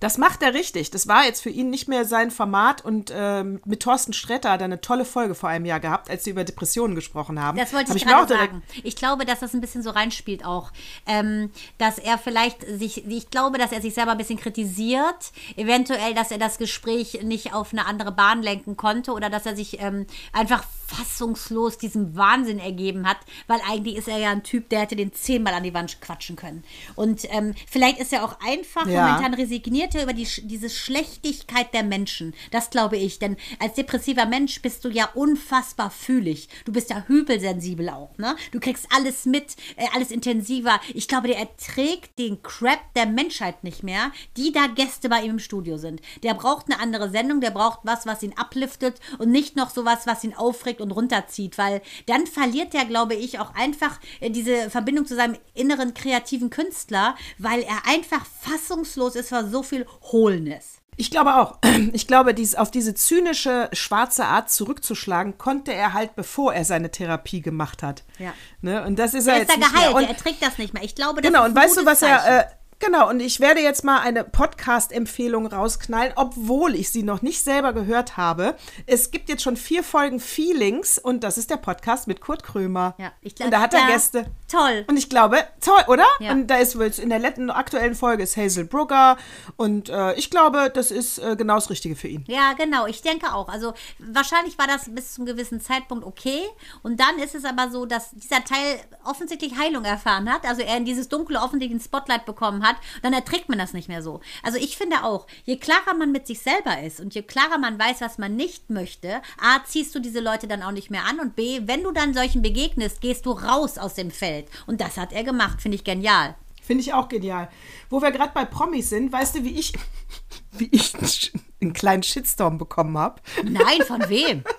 das 0.00 0.18
macht 0.18 0.42
er 0.42 0.54
richtig. 0.54 0.90
Das 0.90 1.08
war 1.08 1.24
jetzt 1.24 1.42
für 1.42 1.50
ihn 1.50 1.70
nicht 1.70 1.88
mehr 1.88 2.04
sein 2.04 2.30
Format 2.30 2.84
und 2.84 3.12
ähm, 3.14 3.60
mit 3.64 3.80
Thorsten 3.80 4.12
Sträter 4.12 4.50
hat 4.50 4.60
er 4.60 4.66
eine 4.66 4.80
tolle 4.80 5.04
Folge 5.04 5.34
vor 5.34 5.48
einem 5.48 5.64
Jahr 5.64 5.80
gehabt, 5.80 6.10
als 6.10 6.24
sie 6.24 6.30
über 6.30 6.44
Depressionen 6.44 6.94
gesprochen 6.94 7.40
haben. 7.40 7.58
Das 7.58 7.72
wollte 7.72 7.90
Hab 7.90 7.96
ich, 7.96 8.06
auch 8.06 8.10
gerade 8.10 8.34
sagen. 8.34 8.62
Ich 8.82 8.96
glaube, 8.96 9.24
dass 9.24 9.40
das 9.40 9.54
ein 9.54 9.60
bisschen 9.60 9.82
so 9.82 9.90
reinspielt 9.90 10.44
auch. 10.44 10.72
Ähm, 11.06 11.50
dass 11.78 11.98
er 11.98 12.18
vielleicht 12.18 12.66
sich, 12.66 13.06
ich 13.06 13.30
glaube, 13.30 13.58
dass 13.58 13.72
er 13.72 13.80
sich 13.80 13.94
selber 13.94 14.12
ein 14.12 14.18
bisschen 14.18 14.38
kritisiert. 14.38 15.32
Eventuell, 15.56 16.14
dass 16.14 16.30
er 16.30 16.38
das 16.38 16.58
Gespräch 16.58 17.20
nicht 17.22 17.54
auf 17.54 17.72
eine 17.72 17.86
andere 17.86 18.12
Bahn 18.12 18.42
lenken 18.42 18.76
konnte 18.76 19.12
oder 19.12 19.30
dass 19.30 19.46
er 19.46 19.56
sich 19.56 19.80
ähm, 19.80 20.06
einfach 20.32 20.64
fassungslos 20.96 21.78
diesem 21.78 22.16
Wahnsinn 22.16 22.58
ergeben 22.58 23.06
hat, 23.08 23.18
weil 23.46 23.60
eigentlich 23.68 23.96
ist 23.96 24.08
er 24.08 24.18
ja 24.18 24.30
ein 24.30 24.42
Typ, 24.42 24.68
der 24.68 24.80
hätte 24.80 24.96
den 24.96 25.12
zehnmal 25.12 25.54
an 25.54 25.62
die 25.62 25.74
Wand 25.74 26.00
quatschen 26.00 26.36
können. 26.36 26.64
Und 26.94 27.22
ähm, 27.30 27.54
vielleicht 27.68 27.98
ist 27.98 28.12
er 28.12 28.24
auch 28.24 28.38
einfach 28.46 28.86
Ja. 28.86 29.06
momentan 29.06 29.34
resigniert 29.34 29.94
er 29.94 30.04
über 30.04 30.12
die, 30.12 30.26
diese 30.42 30.70
Schlechtigkeit 30.70 31.72
der 31.74 31.82
Menschen. 31.82 32.34
Das 32.50 32.70
glaube 32.70 32.96
ich. 32.96 33.18
Denn 33.18 33.36
als 33.58 33.74
depressiver 33.74 34.26
Mensch 34.26 34.60
bist 34.62 34.84
du 34.84 34.88
ja 34.88 35.08
unfassbar 35.14 35.90
fühlig. 35.90 36.48
Du 36.64 36.72
bist 36.72 36.90
ja 36.90 37.04
hypelsensibel 37.06 37.88
auch. 37.90 38.16
Ne? 38.18 38.36
Du 38.52 38.60
kriegst 38.60 38.86
alles 38.94 39.26
mit, 39.26 39.56
äh, 39.76 39.86
alles 39.94 40.10
intensiver. 40.10 40.80
Ich 40.94 41.08
glaube, 41.08 41.28
der 41.28 41.38
erträgt 41.38 42.18
den 42.18 42.42
Crap 42.42 42.80
der 42.94 43.06
Menschheit 43.06 43.64
nicht 43.64 43.82
mehr, 43.82 44.12
die 44.36 44.52
da 44.52 44.66
Gäste 44.66 45.08
bei 45.08 45.22
ihm 45.22 45.32
im 45.32 45.38
Studio 45.38 45.76
sind. 45.76 46.00
Der 46.22 46.34
braucht 46.34 46.66
eine 46.66 46.80
andere 46.80 47.10
Sendung, 47.10 47.40
der 47.40 47.50
braucht 47.50 47.80
was, 47.82 48.06
was 48.06 48.22
ihn 48.22 48.34
upliftet 48.40 49.00
und 49.18 49.30
nicht 49.30 49.56
noch 49.56 49.70
sowas, 49.70 50.06
was 50.06 50.24
ihn 50.24 50.34
aufregt 50.34 50.80
und 50.80 50.85
runterzieht. 50.90 51.58
Weil 51.58 51.82
dann 52.06 52.26
verliert 52.26 52.74
er, 52.74 52.84
glaube 52.84 53.14
ich, 53.14 53.38
auch 53.38 53.54
einfach 53.54 53.98
äh, 54.20 54.30
diese 54.30 54.70
Verbindung 54.70 55.06
zu 55.06 55.14
seinem 55.16 55.36
inneren 55.54 55.94
kreativen 55.94 56.50
Künstler, 56.50 57.14
weil 57.38 57.62
er 57.62 57.86
einfach 57.86 58.24
fassungslos 58.42 59.14
ist 59.16 59.28
vor 59.30 59.44
so 59.44 59.62
viel 59.62 59.86
Hohlness. 60.12 60.78
Ich 60.98 61.10
glaube 61.10 61.34
auch. 61.36 61.58
Ich 61.92 62.06
glaube, 62.06 62.34
dies, 62.34 62.54
auf 62.54 62.70
diese 62.70 62.94
zynische, 62.94 63.68
schwarze 63.72 64.24
Art 64.24 64.50
zurückzuschlagen, 64.50 65.38
konnte 65.38 65.72
er 65.72 65.92
halt, 65.92 66.16
bevor 66.16 66.52
er 66.54 66.64
seine 66.64 66.90
Therapie 66.90 67.40
gemacht 67.42 67.82
hat. 67.82 68.02
Ja. 68.18 68.32
Ne? 68.60 68.84
Und 68.84 68.98
das 68.98 69.14
ist 69.14 69.26
er 69.26 69.34
Er 69.36 69.42
ist 69.42 69.48
jetzt 69.48 69.56
da 69.56 69.58
nicht 69.58 69.72
mehr. 69.72 69.80
geheilt, 69.82 69.96
Und, 69.96 70.02
er 70.04 70.08
erträgt 70.10 70.42
das 70.42 70.58
nicht 70.58 70.72
mehr. 70.74 70.82
Ich 70.82 70.94
glaube, 70.94 71.20
das 71.20 71.30
genau, 71.30 71.44
ist 71.44 71.50
und 71.50 71.56
weißt 71.56 71.76
du, 71.78 71.86
was 71.86 72.02
er. 72.02 72.18
Zeichen. 72.18 72.40
Äh, 72.40 72.44
genau, 72.78 73.08
und 73.08 73.20
ich 73.20 73.40
werde 73.40 73.60
jetzt 73.60 73.84
mal 73.84 74.00
eine 74.00 74.24
Podcast-Empfehlung 74.24 75.46
rausknallen, 75.46 76.12
obwohl 76.16 76.74
ich 76.74 76.90
sie 76.90 77.02
noch 77.02 77.22
nicht 77.22 77.42
selber 77.42 77.72
gehört 77.72 78.16
habe. 78.16 78.56
Es 78.86 79.10
gibt 79.10 79.28
jetzt 79.28 79.42
schon 79.42 79.56
vier 79.56 79.82
Folgen 79.82 80.20
Feelings 80.20 80.98
und 80.98 81.24
das 81.24 81.38
ist 81.38 81.50
der 81.50 81.56
Podcast 81.56 82.06
mit 82.06 82.20
Kurt 82.20 82.42
Krömer. 82.42 82.94
Ja, 82.98 83.12
ich 83.20 83.34
glaub- 83.34 83.46
und 83.46 83.52
da 83.52 83.60
hat 83.60 83.74
er 83.74 83.80
ja, 83.80 83.86
Gäste. 83.86 84.26
toll. 84.48 84.84
Und 84.88 84.96
ich 84.96 85.08
glaube, 85.08 85.38
toll, 85.60 85.82
oder? 85.88 86.06
Ja. 86.20 86.32
Und 86.32 86.48
da 86.48 86.56
ist 86.56 86.74
jetzt 86.74 86.98
in 86.98 87.08
der 87.08 87.18
letzten 87.18 87.50
aktuellen 87.50 87.94
Folge 87.94 88.22
ist 88.22 88.36
Hazel 88.36 88.64
Brugger 88.64 89.16
und 89.56 89.88
äh, 89.88 90.14
ich 90.14 90.30
glaube, 90.30 90.70
das 90.72 90.90
ist 90.90 91.18
äh, 91.18 91.36
genau 91.36 91.54
das 91.54 91.70
Richtige 91.70 91.96
für 91.96 92.08
ihn. 92.08 92.24
Ja, 92.26 92.52
genau, 92.54 92.86
ich 92.86 93.02
denke 93.02 93.32
auch. 93.32 93.48
Also 93.48 93.74
wahrscheinlich 93.98 94.58
war 94.58 94.66
das 94.66 94.92
bis 94.94 95.14
zum 95.14 95.26
gewissen 95.26 95.60
Zeitpunkt 95.60 96.04
okay. 96.04 96.42
Und 96.82 97.00
dann 97.00 97.18
ist 97.18 97.34
es 97.34 97.44
aber 97.44 97.70
so, 97.70 97.86
dass 97.86 98.10
dieser 98.10 98.44
Teil 98.44 98.80
offensichtlich 99.04 99.56
Heilung 99.56 99.84
erfahren 99.84 100.30
hat. 100.32 100.44
Also 100.44 100.62
er 100.62 100.76
in 100.76 100.84
dieses 100.84 101.08
Dunkle 101.08 101.38
offensichtlich 101.38 101.80
ein 101.80 101.84
Spotlight 101.84 102.26
bekommen 102.26 102.65
hat. 102.65 102.65
Dann 103.02 103.12
erträgt 103.12 103.48
man 103.48 103.58
das 103.58 103.72
nicht 103.72 103.88
mehr 103.88 104.02
so. 104.02 104.20
Also 104.42 104.58
ich 104.58 104.76
finde 104.76 105.04
auch, 105.04 105.26
je 105.44 105.56
klarer 105.56 105.94
man 105.94 106.12
mit 106.12 106.26
sich 106.26 106.40
selber 106.40 106.82
ist 106.82 107.00
und 107.00 107.14
je 107.14 107.22
klarer 107.22 107.58
man 107.58 107.78
weiß, 107.78 108.00
was 108.00 108.18
man 108.18 108.36
nicht 108.36 108.70
möchte, 108.70 109.22
A, 109.40 109.64
ziehst 109.64 109.94
du 109.94 110.00
diese 110.00 110.20
Leute 110.20 110.48
dann 110.48 110.62
auch 110.62 110.72
nicht 110.72 110.90
mehr 110.90 111.04
an 111.04 111.20
und 111.20 111.36
B, 111.36 111.60
wenn 111.64 111.82
du 111.82 111.92
dann 111.92 112.14
solchen 112.14 112.42
begegnest, 112.42 113.00
gehst 113.00 113.26
du 113.26 113.32
raus 113.32 113.78
aus 113.78 113.94
dem 113.94 114.10
Feld. 114.10 114.48
Und 114.66 114.80
das 114.80 114.96
hat 114.96 115.12
er 115.12 115.24
gemacht, 115.24 115.62
finde 115.62 115.76
ich 115.76 115.84
genial. 115.84 116.34
Finde 116.66 116.82
ich 116.82 116.92
auch 116.92 117.08
genial. 117.08 117.48
Wo 117.88 118.02
wir 118.02 118.10
gerade 118.10 118.32
bei 118.34 118.44
Promis 118.44 118.90
sind, 118.90 119.12
weißt 119.12 119.36
du, 119.36 119.44
wie 119.44 119.56
ich, 119.56 119.72
wie 120.52 120.68
ich 120.72 121.32
einen 121.60 121.72
kleinen 121.72 122.02
Shitstorm 122.02 122.58
bekommen 122.58 122.98
habe? 122.98 123.20
Nein, 123.44 123.82
von 123.86 124.08
wem? 124.08 124.42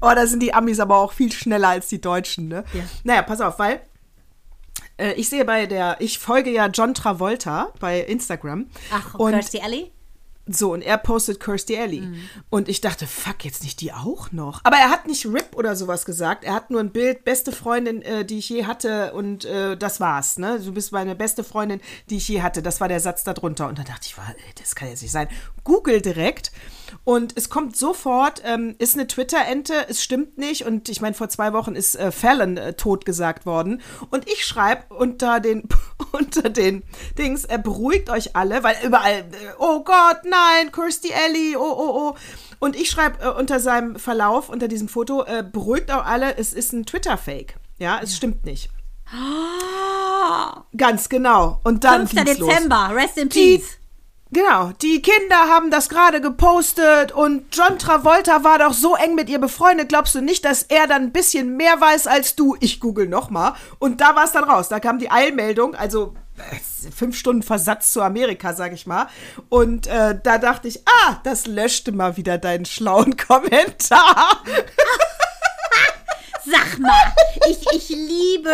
Oh, 0.00 0.10
da 0.14 0.26
sind 0.26 0.40
die 0.40 0.54
Amis 0.54 0.80
aber 0.80 0.98
auch 0.98 1.12
viel 1.12 1.32
schneller 1.32 1.68
als 1.68 1.88
die 1.88 2.00
Deutschen, 2.00 2.48
ne? 2.48 2.64
Ja. 2.72 2.84
Naja, 3.02 3.22
pass 3.22 3.40
auf, 3.40 3.58
weil 3.58 3.80
äh, 4.98 5.12
ich 5.14 5.28
sehe 5.28 5.44
bei 5.44 5.66
der, 5.66 5.96
ich 6.00 6.18
folge 6.18 6.50
ja 6.50 6.66
John 6.66 6.94
Travolta 6.94 7.72
bei 7.80 8.00
Instagram. 8.00 8.66
Ach, 8.92 9.14
und 9.14 9.32
Kirstie 9.32 9.60
Alley? 9.60 9.92
so, 10.46 10.74
und 10.74 10.82
er 10.82 10.98
postet 10.98 11.40
Kirstie 11.40 11.78
Alley. 11.78 12.02
Mhm. 12.02 12.28
Und 12.50 12.68
ich 12.68 12.82
dachte, 12.82 13.06
fuck, 13.06 13.44
jetzt 13.44 13.62
nicht 13.62 13.80
die 13.80 13.92
auch 13.92 14.30
noch. 14.30 14.60
Aber 14.64 14.76
er 14.76 14.90
hat 14.90 15.06
nicht 15.06 15.24
RIP 15.24 15.56
oder 15.56 15.74
sowas 15.74 16.04
gesagt. 16.04 16.44
Er 16.44 16.52
hat 16.52 16.70
nur 16.70 16.80
ein 16.80 16.90
Bild, 16.90 17.24
beste 17.24 17.50
Freundin, 17.50 18.02
äh, 18.02 18.26
die 18.26 18.38
ich 18.38 18.50
je 18.50 18.66
hatte, 18.66 19.14
und 19.14 19.46
äh, 19.46 19.76
das 19.76 20.00
war's, 20.00 20.38
ne? 20.38 20.60
Du 20.60 20.72
bist 20.72 20.92
meine 20.92 21.14
beste 21.14 21.44
Freundin, 21.44 21.80
die 22.10 22.18
ich 22.18 22.28
je 22.28 22.42
hatte. 22.42 22.62
Das 22.62 22.80
war 22.80 22.88
der 22.88 23.00
Satz 23.00 23.24
darunter. 23.24 23.68
Und 23.68 23.78
dann 23.78 23.86
dachte 23.86 24.06
ich, 24.06 24.16
das 24.60 24.74
kann 24.74 24.88
jetzt 24.88 25.02
nicht 25.02 25.12
sein. 25.12 25.28
Google 25.64 26.02
direkt. 26.02 26.52
Und 27.02 27.32
es 27.36 27.50
kommt 27.50 27.76
sofort, 27.76 28.42
ähm, 28.44 28.74
ist 28.78 28.94
eine 28.94 29.06
Twitter-Ente, 29.06 29.86
es 29.88 30.02
stimmt 30.02 30.38
nicht. 30.38 30.64
Und 30.64 30.88
ich 30.88 31.00
meine, 31.00 31.14
vor 31.14 31.28
zwei 31.28 31.52
Wochen 31.52 31.74
ist 31.74 31.96
äh, 31.96 32.12
Fallon 32.12 32.56
äh, 32.56 32.74
tot 32.74 33.04
gesagt 33.04 33.46
worden. 33.46 33.82
Und 34.10 34.28
ich 34.28 34.44
schreibe 34.44 34.94
unter 34.94 35.40
den, 35.40 35.68
unter 36.12 36.48
den 36.48 36.84
Dings, 37.18 37.44
äh, 37.44 37.58
beruhigt 37.58 38.10
euch 38.10 38.36
alle, 38.36 38.62
weil 38.62 38.76
überall, 38.84 39.18
äh, 39.18 39.24
oh 39.58 39.82
Gott, 39.82 40.20
nein, 40.24 40.70
Kirstie 40.72 41.12
Alley, 41.12 41.56
oh, 41.56 41.62
oh, 41.62 42.10
oh. 42.10 42.16
Und 42.58 42.76
ich 42.76 42.90
schreibe 42.90 43.22
äh, 43.22 43.28
unter 43.28 43.60
seinem 43.60 43.96
Verlauf, 43.96 44.48
unter 44.48 44.68
diesem 44.68 44.88
Foto, 44.88 45.24
äh, 45.24 45.42
beruhigt 45.42 45.90
auch 45.90 46.04
alle, 46.04 46.36
es 46.36 46.52
ist 46.52 46.72
ein 46.72 46.86
Twitter-Fake. 46.86 47.56
Ja, 47.78 48.00
es 48.02 48.16
stimmt 48.16 48.44
nicht. 48.44 48.70
Ganz 50.76 51.08
genau. 51.08 51.60
Und 51.64 51.84
dann 51.84 52.08
5. 52.08 52.24
ging's 52.24 52.38
los. 52.38 52.48
Dezember, 52.48 52.90
rest 52.94 53.18
in 53.18 53.28
Die, 53.28 53.58
peace. 53.58 53.78
Genau, 54.30 54.72
die 54.82 55.02
Kinder 55.02 55.36
haben 55.48 55.70
das 55.70 55.88
gerade 55.88 56.20
gepostet 56.20 57.12
und 57.12 57.44
John 57.54 57.78
Travolta 57.78 58.44
war 58.44 58.58
doch 58.58 58.72
so 58.72 58.94
eng 58.96 59.14
mit 59.14 59.28
ihr 59.28 59.38
befreundet. 59.38 59.88
Glaubst 59.88 60.14
du 60.14 60.20
nicht, 60.20 60.44
dass 60.44 60.62
er 60.62 60.86
dann 60.86 61.04
ein 61.04 61.12
bisschen 61.12 61.56
mehr 61.56 61.80
weiß 61.80 62.06
als 62.06 62.36
du? 62.36 62.56
Ich 62.60 62.80
google 62.80 63.08
nochmal. 63.08 63.54
Und 63.78 64.00
da 64.00 64.16
war 64.16 64.24
es 64.24 64.32
dann 64.32 64.44
raus. 64.44 64.68
Da 64.68 64.80
kam 64.80 64.98
die 64.98 65.10
Eilmeldung, 65.10 65.74
also 65.74 66.14
äh, 66.36 66.90
fünf 66.90 67.16
Stunden 67.16 67.42
Versatz 67.42 67.92
zu 67.92 68.02
Amerika, 68.02 68.54
sag 68.54 68.72
ich 68.72 68.86
mal. 68.86 69.08
Und 69.48 69.86
äh, 69.86 70.18
da 70.20 70.38
dachte 70.38 70.68
ich, 70.68 70.80
ah, 70.86 71.20
das 71.22 71.46
löschte 71.46 71.92
mal 71.92 72.16
wieder 72.16 72.38
deinen 72.38 72.64
schlauen 72.64 73.16
Kommentar. 73.28 74.42
Sag 76.46 76.78
mal, 76.78 77.14
ich, 77.48 77.58
ich 77.74 77.88
liebe 77.88 78.52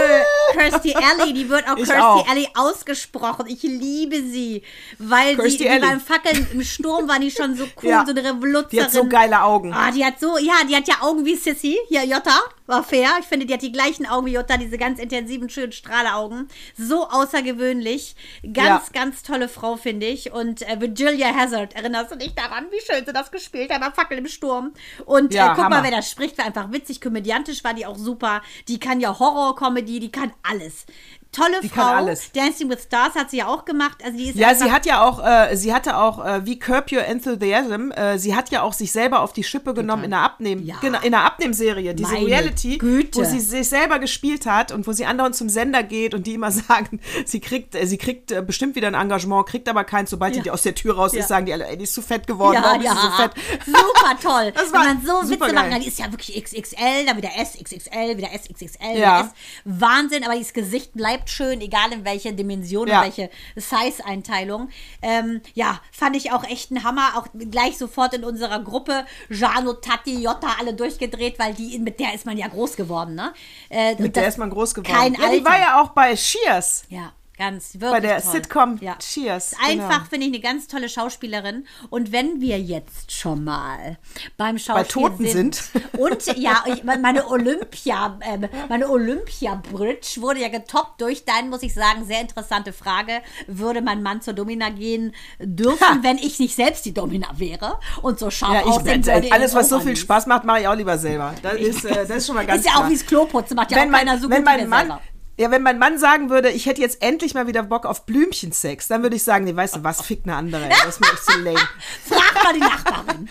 Kirstie 0.52 0.94
Alley, 0.94 1.32
die 1.32 1.48
wird 1.48 1.66
auch 1.68 1.76
Ich 1.76 1.84
Kirstie 1.84 2.00
auch. 2.00 2.28
Alley 2.28 2.48
ausgesprochen. 2.54 3.46
Ich 3.48 3.62
liebe 3.62 4.16
sie, 4.22 4.62
weil 4.98 5.30
sie 5.36 5.42
Kirstie 5.42 5.68
Alley. 5.68 5.80
beim 5.80 6.00
Fackeln 6.00 6.46
im 6.52 6.62
Sturm 6.62 7.08
war 7.08 7.18
die 7.18 7.30
schon 7.30 7.56
so 7.56 7.64
cool, 7.82 7.90
Ja. 7.90 8.04
so 8.06 8.12
eine 8.12 8.22
Revoluzerin. 8.24 8.68
Die 8.70 8.82
hat 8.82 8.92
so 8.92 9.04
geile 9.06 9.42
Augen. 9.42 9.72
Ah, 9.72 9.90
die 9.90 10.04
hat 10.04 10.20
so, 10.20 10.38
ja, 10.38 10.54
die 10.68 10.76
hat 10.76 10.86
ja 10.88 10.96
Augen 11.00 11.24
wie 11.24 11.34
Sissy. 11.36 11.78
Hier, 11.88 12.04
Jota, 12.04 12.38
war 12.70 12.82
fair. 12.82 13.10
Ich 13.20 13.26
finde, 13.26 13.44
die 13.46 13.52
hat 13.52 13.62
die 13.62 13.72
gleichen 13.72 14.06
Augen 14.06 14.26
wie 14.26 14.32
Jota, 14.32 14.56
diese 14.56 14.78
ganz 14.78 14.98
intensiven, 14.98 15.50
schönen 15.50 15.72
Strahleaugen. 15.72 16.48
So 16.76 17.06
außergewöhnlich. 17.08 18.14
Ganz, 18.42 18.56
Ja. 18.66 18.82
ganz 18.92 19.22
tolle 19.22 19.48
Frau, 19.48 19.76
finde 19.76 20.06
ich. 20.06 20.32
Und 20.32 20.62
äh, 20.62 20.80
Virgilia 20.80 21.34
Hazard, 21.34 21.74
erinnerst 21.74 22.12
du 22.12 22.16
dich 22.16 22.34
daran, 22.34 22.66
wie 22.70 22.80
schön 22.80 23.04
sie 23.04 23.12
das 23.12 23.30
gespielt 23.30 23.70
hat, 23.72 23.80
beim 23.80 23.92
Fackel 23.92 24.18
im 24.18 24.26
Sturm? 24.28 24.72
Und 25.04 25.34
Ja, 25.34 25.46
äh, 25.46 25.54
guck 25.54 25.64
Hammer. 25.64 25.76
mal, 25.78 25.84
wer 25.84 25.90
das 25.96 26.10
spricht, 26.10 26.38
war 26.38 26.46
einfach 26.46 26.72
witzig. 26.72 27.00
Komödiantisch 27.00 27.62
war 27.64 27.74
die 27.74 27.84
auch 27.86 27.98
super. 27.98 28.42
Die 28.68 28.78
kann 28.80 29.00
ja 29.00 29.18
Horror-Comedy, 29.18 30.00
die 30.00 30.12
kann 30.12 30.32
alles. 30.42 30.86
Tolle 31.32 31.60
Die 31.62 31.68
Frau. 31.68 31.82
kann 31.82 31.96
alles. 31.98 32.32
Dancing 32.32 32.68
with 32.68 32.82
Stars 32.82 33.14
hat 33.14 33.30
sie 33.30 33.36
ja 33.38 33.46
auch 33.46 33.64
gemacht. 33.64 33.98
Also 34.04 34.18
die 34.18 34.30
ist 34.30 34.36
Ja, 34.36 34.52
sie 34.54 34.72
hat 34.72 34.84
ja 34.84 35.02
auch, 35.04 35.24
äh, 35.24 35.54
sie 35.56 35.72
hatte 35.72 35.96
auch, 35.96 36.24
äh, 36.24 36.44
wie 36.44 36.58
Curb 36.58 36.90
Your 36.90 37.04
Enthusiasm, 37.04 37.92
äh, 37.92 38.18
sie 38.18 38.34
hat 38.34 38.50
ja 38.50 38.62
auch 38.62 38.72
sich 38.72 38.90
selber 38.90 39.20
auf 39.20 39.32
die 39.32 39.44
Schippe 39.44 39.72
genommen 39.72 40.04
in 40.04 40.10
der 40.10 40.20
Abnehm, 40.20 40.64
Ja. 40.66 40.76
genau, 40.80 40.98
in 41.02 41.12
der 41.12 41.24
Abnehmserie, 41.24 41.94
diese 41.94 42.12
Meine 42.12 42.26
Reality, 42.26 42.78
Güte. 42.78 43.20
wo 43.20 43.24
sie 43.24 43.38
sich 43.38 43.68
selber 43.68 44.00
gespielt 44.00 44.46
hat 44.46 44.72
und 44.72 44.86
wo 44.88 44.92
sie 44.92 45.06
andauernd 45.06 45.36
zum 45.36 45.48
Sender 45.48 45.82
geht 45.84 46.14
und 46.14 46.26
die 46.26 46.34
immer 46.34 46.50
sagen, 46.50 47.00
sie 47.24 47.38
kriegt, 47.40 47.76
äh, 47.76 47.86
sie 47.86 47.96
kriegt 47.98 48.32
äh, 48.32 48.42
bestimmt 48.42 48.74
wieder 48.74 48.88
ein 48.88 48.94
Engagement, 48.94 49.46
kriegt 49.46 49.68
aber 49.68 49.84
keins, 49.84 50.10
sobald 50.10 50.34
Ja. 50.34 50.42
die 50.42 50.50
aus 50.50 50.62
der 50.62 50.74
Tür 50.74 50.96
raus 50.96 51.12
Ja. 51.12 51.20
ist, 51.20 51.28
sagen 51.28 51.46
die 51.46 51.52
alle, 51.52 51.66
ey, 51.68 51.76
die 51.76 51.84
ist 51.84 51.94
zu 51.94 52.02
fett 52.02 52.26
geworden, 52.26 52.54
Ja, 52.54 52.62
warum 52.64 52.82
ja. 52.82 52.92
ist 52.92 53.00
sie 53.00 53.06
so 53.06 53.12
fett? 53.12 53.32
Super 53.66 54.20
toll. 54.20 54.52
Das 54.60 54.72
Wenn 54.72 54.80
war 54.80 54.84
man 54.94 55.02
so 55.06 55.22
super 55.28 55.44
Witze 55.46 55.54
machen 55.54 55.70
kann, 55.70 55.80
die 55.80 55.88
ist 55.88 55.98
ja 55.98 56.10
wirklich 56.10 56.42
XXL, 56.42 57.06
dann 57.06 57.16
wieder 57.16 57.30
S, 57.36 57.52
XXL, 57.62 58.16
wieder 58.16 58.32
S, 58.32 58.48
XXL, 58.52 58.96
wieder 58.96 59.20
S. 59.20 59.26
Wahnsinn, 59.64 60.24
aber 60.24 60.36
das 60.36 60.52
Gesicht 60.52 60.92
bleibt 60.94 61.19
schön, 61.28 61.60
egal 61.60 61.92
in 61.92 62.04
welche 62.04 62.32
Dimension 62.32 62.88
Ja. 62.88 62.98
und 63.00 63.04
welche 63.04 63.30
Size-Einteilung. 63.56 64.70
Ähm, 65.02 65.40
ja, 65.54 65.80
fand 65.92 66.16
ich 66.16 66.32
auch 66.32 66.44
echt 66.44 66.70
ein 66.70 66.84
Hammer. 66.84 67.12
Auch 67.16 67.26
gleich 67.50 67.76
sofort 67.78 68.14
in 68.14 68.24
unserer 68.24 68.60
Gruppe 68.62 69.04
Jano, 69.28 69.74
Tati, 69.74 70.22
Jota, 70.22 70.56
alle 70.58 70.74
durchgedreht, 70.74 71.38
weil 71.38 71.54
die, 71.54 71.78
mit 71.78 72.00
der 72.00 72.14
ist 72.14 72.26
man 72.26 72.36
ja 72.36 72.48
groß 72.48 72.76
geworden, 72.76 73.14
ne? 73.14 73.32
Äh, 73.68 73.94
Mit 74.00 74.16
der 74.16 74.28
ist 74.28 74.38
man 74.38 74.50
groß 74.50 74.74
geworden. 74.74 74.92
Kein 74.94 75.14
ja, 75.14 75.28
die 75.30 75.38
Alter. 75.38 75.44
war 75.44 75.58
ja 75.58 75.80
auch 75.82 75.88
bei 75.90 76.16
Shears. 76.16 76.84
Ja, 76.88 77.12
Ganz, 77.40 77.72
wirklich 77.72 77.90
Bei 77.90 78.00
der 78.00 78.20
toll. 78.22 78.32
Sitcom 78.32 78.78
Ja. 78.82 78.96
Cheers. 78.98 79.54
Einfach 79.66 79.88
genau. 79.88 80.04
finde 80.10 80.26
ich 80.26 80.32
eine 80.34 80.40
ganz 80.40 80.68
tolle 80.68 80.90
Schauspielerin. 80.90 81.66
Und 81.88 82.12
wenn 82.12 82.42
wir 82.42 82.60
jetzt 82.60 83.10
schon 83.12 83.44
mal 83.44 83.96
beim 84.36 84.58
Schauspiel 84.58 85.02
Toten 85.02 85.26
sind. 85.26 85.62
und 85.98 86.26
ja, 86.36 86.62
ich, 86.66 86.84
meine 86.84 87.26
Olympia, 87.28 88.18
ähm, 88.20 88.46
meine 88.68 88.90
Olympia 88.90 89.54
Bridge 89.72 90.16
wurde 90.18 90.40
ja 90.40 90.48
getoppt 90.48 91.00
durch 91.00 91.24
dein, 91.24 91.48
muss 91.48 91.62
ich 91.62 91.72
sagen, 91.72 92.04
sehr 92.04 92.20
interessante 92.20 92.74
Frage. 92.74 93.22
Würde 93.46 93.80
mein 93.80 94.02
Mann 94.02 94.20
zur 94.20 94.34
Domina 94.34 94.68
gehen 94.68 95.14
dürfen, 95.38 95.80
Ha. 95.80 95.98
wenn 96.02 96.18
ich 96.18 96.38
nicht 96.40 96.54
selbst 96.54 96.84
die 96.84 96.92
Domina 96.92 97.28
wäre 97.38 97.80
und 98.02 98.18
so 98.18 98.30
scharf 98.30 98.52
Ja, 98.52 98.60
ich, 98.60 98.66
aussehen 98.66 99.06
würde? 99.06 99.32
alles, 99.32 99.54
was 99.54 99.70
so 99.70 99.80
viel? 99.80 99.96
Spaß 99.96 100.26
macht, 100.26 100.44
mache 100.44 100.60
ich 100.60 100.68
auch 100.68 100.74
lieber 100.76 100.98
selber. 100.98 101.34
Das 101.42 101.54
ist, 101.54 101.86
äh, 101.86 101.94
das 102.06 102.10
ist 102.10 102.26
schon 102.26 102.34
mal 102.36 102.44
ganz 102.46 102.60
Ist 102.60 102.66
ja 102.66 102.72
klar. 102.72 102.84
auch 102.84 102.90
wie 102.90 102.94
das 102.94 103.06
Kloputzen, 103.06 103.56
macht 103.56 103.70
ja 103.70 103.78
wenn 103.78 103.88
auch 103.88 103.92
mein, 103.92 104.06
keiner 104.06 104.18
so 104.20 104.28
wenn 104.28 104.36
gut 104.38 104.44
mein 104.44 104.60
wie 104.60 104.66
Mann, 104.66 104.86
selber. 104.88 105.02
Ja, 105.40 105.50
wenn 105.50 105.62
mein 105.62 105.78
Mann 105.78 105.98
sagen 105.98 106.28
würde, 106.28 106.50
ich 106.50 106.66
hätte 106.66 106.82
jetzt 106.82 107.00
endlich 107.00 107.32
mal 107.32 107.46
wieder 107.46 107.62
Bock 107.62 107.86
auf 107.86 108.04
Blümchensex, 108.04 108.88
dann 108.88 109.02
würde 109.02 109.16
ich 109.16 109.22
sagen, 109.22 109.46
nee, 109.46 109.56
weißt 109.56 109.76
du 109.76 109.84
was, 109.84 110.02
fick 110.02 110.20
eine 110.24 110.36
andere. 110.36 110.64
ey. 110.64 110.68
Das 110.68 110.84
ist 110.84 111.00
mir 111.00 111.06
echt 111.06 111.24
zu 111.24 111.38
lame. 111.38 111.58
Frag 112.04 112.44
mal 112.44 112.52
die 112.52 112.60
Nachbarin. 112.60 113.28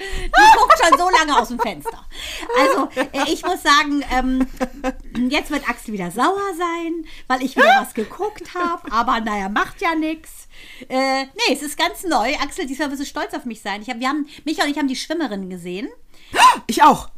Die 0.00 0.58
guckt 0.58 0.74
schon 0.82 0.98
so 0.98 1.08
lange 1.10 1.38
aus 1.38 1.46
dem 1.46 1.60
Fenster. 1.60 2.04
Also, 2.58 2.88
äh, 2.96 3.32
ich 3.32 3.44
muss 3.44 3.62
sagen, 3.62 4.02
ähm, 4.10 4.48
jetzt 5.28 5.52
wird 5.52 5.68
Axel 5.68 5.94
wieder 5.94 6.10
sauer 6.10 6.54
sein, 6.58 7.04
weil 7.28 7.44
ich 7.44 7.54
wieder 7.54 7.82
was 7.82 7.94
geguckt 7.94 8.54
habe. 8.54 8.90
Aber 8.90 9.20
naja, 9.20 9.48
macht 9.48 9.80
ja 9.80 9.94
nichts. 9.94 10.48
Äh, 10.88 11.26
nee, 11.26 11.52
es 11.52 11.62
ist 11.62 11.78
ganz 11.78 12.02
neu. 12.02 12.34
Axel, 12.42 12.66
diesmal 12.66 12.90
wirst 12.90 13.02
du 13.02 13.06
stolz 13.06 13.32
auf 13.34 13.44
mich 13.44 13.60
sein. 13.60 13.80
Ich 13.82 13.90
hab, 13.90 14.00
wir 14.00 14.08
haben, 14.08 14.26
Micha 14.44 14.64
und 14.64 14.70
ich 14.70 14.78
haben 14.78 14.88
die 14.88 14.96
Schwimmerinnen 14.96 15.50
gesehen. 15.50 15.88
Ich 16.66 16.82
auch. 16.82 17.10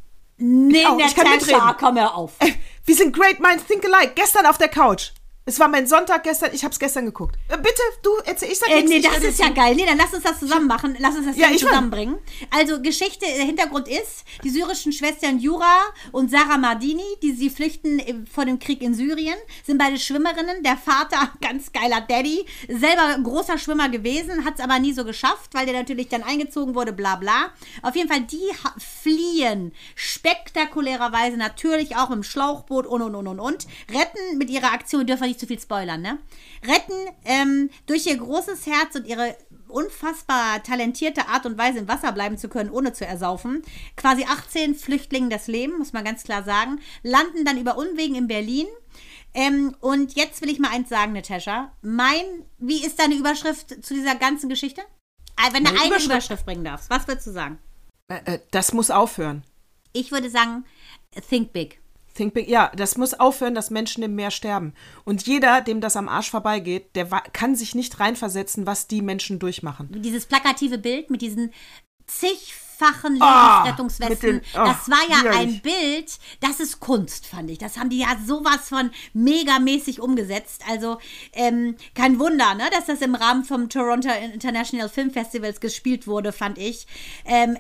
Nee, 0.42 0.84
auch. 0.86 0.98
Ich 0.98 1.14
kann 1.14 1.30
mitreden. 1.30 1.60
komm 1.78 1.96
hör 1.98 2.14
auf. 2.14 2.32
Wir 2.84 2.96
sind 2.96 3.14
great 3.14 3.38
minds 3.38 3.64
think 3.64 3.84
alike. 3.84 4.12
Gestern 4.16 4.44
auf 4.46 4.58
der 4.58 4.68
Couch. 4.68 5.12
Es 5.44 5.58
war 5.58 5.66
mein 5.66 5.88
Sonntag 5.88 6.22
gestern, 6.22 6.50
ich 6.52 6.62
habe 6.62 6.72
es 6.72 6.78
gestern 6.78 7.04
geguckt. 7.04 7.34
Äh, 7.48 7.56
bitte, 7.56 7.82
du 8.04 8.10
erzähl, 8.24 8.52
ich 8.52 8.58
sag 8.60 8.68
Äh, 8.68 8.74
nichts, 8.76 8.90
nee, 8.90 8.96
ich 8.98 9.06
das 9.08 9.24
ist 9.24 9.40
ja 9.40 9.48
geil. 9.48 9.74
Nee, 9.74 9.84
dann 9.84 9.98
lass 9.98 10.14
uns 10.14 10.22
das 10.22 10.38
zusammen 10.38 10.68
machen. 10.68 10.96
Lass 11.00 11.16
uns 11.16 11.26
das 11.26 11.36
Ja, 11.36 11.50
zusammenbringen. 11.56 12.18
Also 12.50 12.80
Geschichte, 12.80 13.26
der 13.26 13.44
Hintergrund 13.44 13.88
ist, 13.88 14.22
die 14.44 14.50
syrischen 14.50 14.92
Schwestern 14.92 15.40
Jura 15.40 15.80
und 16.12 16.30
Sarah 16.30 16.58
Mardini, 16.58 17.02
die 17.24 17.32
sie 17.32 17.50
flüchten 17.50 17.98
äh, 17.98 18.14
vor 18.32 18.44
dem 18.44 18.60
Krieg 18.60 18.82
in 18.82 18.94
Syrien, 18.94 19.34
sind 19.64 19.78
beide 19.78 19.98
Schwimmerinnen. 19.98 20.62
Der 20.62 20.76
Vater, 20.76 21.32
ganz 21.40 21.72
geiler 21.72 22.00
Daddy, 22.02 22.46
selber 22.68 23.18
großer 23.20 23.58
Schwimmer 23.58 23.88
gewesen, 23.88 24.44
hat 24.44 24.54
es 24.58 24.60
aber 24.60 24.78
nie 24.78 24.92
so 24.92 25.04
geschafft, 25.04 25.54
weil 25.54 25.66
der 25.66 25.74
natürlich 25.74 26.08
dann 26.08 26.22
eingezogen 26.22 26.76
wurde, 26.76 26.92
bla 26.92 27.16
bla. 27.16 27.50
Auf 27.82 27.96
jeden 27.96 28.08
Fall, 28.08 28.20
die 28.20 28.48
fliehen 28.78 29.72
spektakulärerweise 29.96 31.36
natürlich 31.36 31.96
auch 31.96 32.10
im 32.12 32.22
Schlauchboot 32.22 32.86
und 32.86 33.02
und 33.02 33.16
und 33.16 33.26
und 33.26 33.40
und. 33.40 33.66
Retten 33.90 34.38
mit 34.38 34.48
ihrer 34.48 34.72
Aktion, 34.72 35.04
dürfen 35.04 35.31
nicht 35.32 35.40
zu 35.40 35.46
viel 35.46 35.58
spoilern, 35.58 36.02
ne? 36.02 36.18
Retten 36.62 36.94
ähm, 37.24 37.70
durch 37.86 38.06
ihr 38.06 38.16
großes 38.16 38.66
Herz 38.66 38.94
und 38.94 39.06
ihre 39.06 39.36
unfassbar 39.68 40.62
talentierte 40.62 41.28
Art 41.28 41.46
und 41.46 41.58
Weise 41.58 41.78
im 41.78 41.88
Wasser 41.88 42.12
bleiben 42.12 42.36
zu 42.36 42.48
können, 42.48 42.70
ohne 42.70 42.92
zu 42.92 43.06
ersaufen. 43.06 43.62
Quasi 43.96 44.24
18 44.24 44.74
Flüchtlingen 44.74 45.30
das 45.30 45.46
Leben, 45.46 45.78
muss 45.78 45.92
man 45.92 46.04
ganz 46.04 46.22
klar 46.22 46.44
sagen. 46.44 46.80
Landen 47.02 47.44
dann 47.44 47.58
über 47.58 47.78
Unwegen 47.78 48.14
in 48.14 48.28
Berlin. 48.28 48.66
Ähm, 49.34 49.74
und 49.80 50.14
jetzt 50.14 50.42
will 50.42 50.50
ich 50.50 50.58
mal 50.58 50.70
eins 50.70 50.90
sagen, 50.90 51.14
Natascha. 51.14 51.72
Mein, 51.80 52.24
wie 52.58 52.84
ist 52.84 52.98
deine 52.98 53.14
Überschrift 53.14 53.84
zu 53.84 53.94
dieser 53.94 54.14
ganzen 54.14 54.50
Geschichte? 54.50 54.82
Äh, 55.38 55.54
Wenn 55.54 55.64
du 55.64 55.70
eine 55.70 55.86
Überschrift? 55.86 56.06
Überschrift 56.06 56.44
bringen 56.44 56.64
darfst, 56.64 56.90
was 56.90 57.08
würdest 57.08 57.26
du 57.26 57.32
sagen? 57.32 57.58
Äh, 58.08 58.34
äh, 58.34 58.38
das 58.50 58.74
muss 58.74 58.90
aufhören. 58.90 59.42
Ich 59.94 60.12
würde 60.12 60.28
sagen, 60.28 60.64
think 61.28 61.52
big. 61.52 61.81
Think 62.14 62.34
big. 62.34 62.48
Ja, 62.48 62.70
das 62.76 62.96
muss 62.96 63.14
aufhören, 63.14 63.54
dass 63.54 63.70
Menschen 63.70 64.02
im 64.02 64.14
Meer 64.14 64.30
sterben. 64.30 64.74
Und 65.04 65.26
jeder, 65.26 65.60
dem 65.62 65.80
das 65.80 65.96
am 65.96 66.08
Arsch 66.08 66.30
vorbeigeht, 66.30 66.94
der 66.94 67.06
kann 67.32 67.54
sich 67.56 67.74
nicht 67.74 68.00
reinversetzen, 68.00 68.66
was 68.66 68.86
die 68.86 69.00
Menschen 69.02 69.38
durchmachen. 69.38 69.88
Dieses 70.02 70.26
plakative 70.26 70.78
Bild 70.78 71.10
mit 71.10 71.22
diesen 71.22 71.52
zigfachen 72.06 73.16
Ah, 73.20 73.62
Lebensrettungswesten, 73.64 74.40
den- 74.40 74.40
oh, 74.54 74.64
das 74.64 74.90
war 74.90 75.08
ja 75.08 75.30
ein 75.38 75.60
Bild, 75.60 76.18
das 76.40 76.60
ist 76.60 76.80
Kunst, 76.80 77.26
fand 77.26 77.50
ich. 77.50 77.58
Das 77.58 77.78
haben 77.78 77.90
die 77.90 77.98
ja 78.00 78.16
sowas 78.26 78.68
von 78.68 78.90
megamäßig 79.14 80.00
umgesetzt. 80.00 80.62
Also 80.68 80.98
ähm, 81.32 81.76
kein 81.94 82.18
Wunder, 82.18 82.54
ne, 82.54 82.64
dass 82.72 82.86
das 82.86 83.00
im 83.00 83.14
Rahmen 83.14 83.44
vom 83.44 83.68
Toronto 83.68 84.08
International 84.34 84.88
Film 84.88 85.10
Festivals 85.10 85.60
gespielt 85.60 86.06
wurde, 86.06 86.32
fand 86.32 86.58
ich. 86.58 86.86
Ähm, 87.24 87.56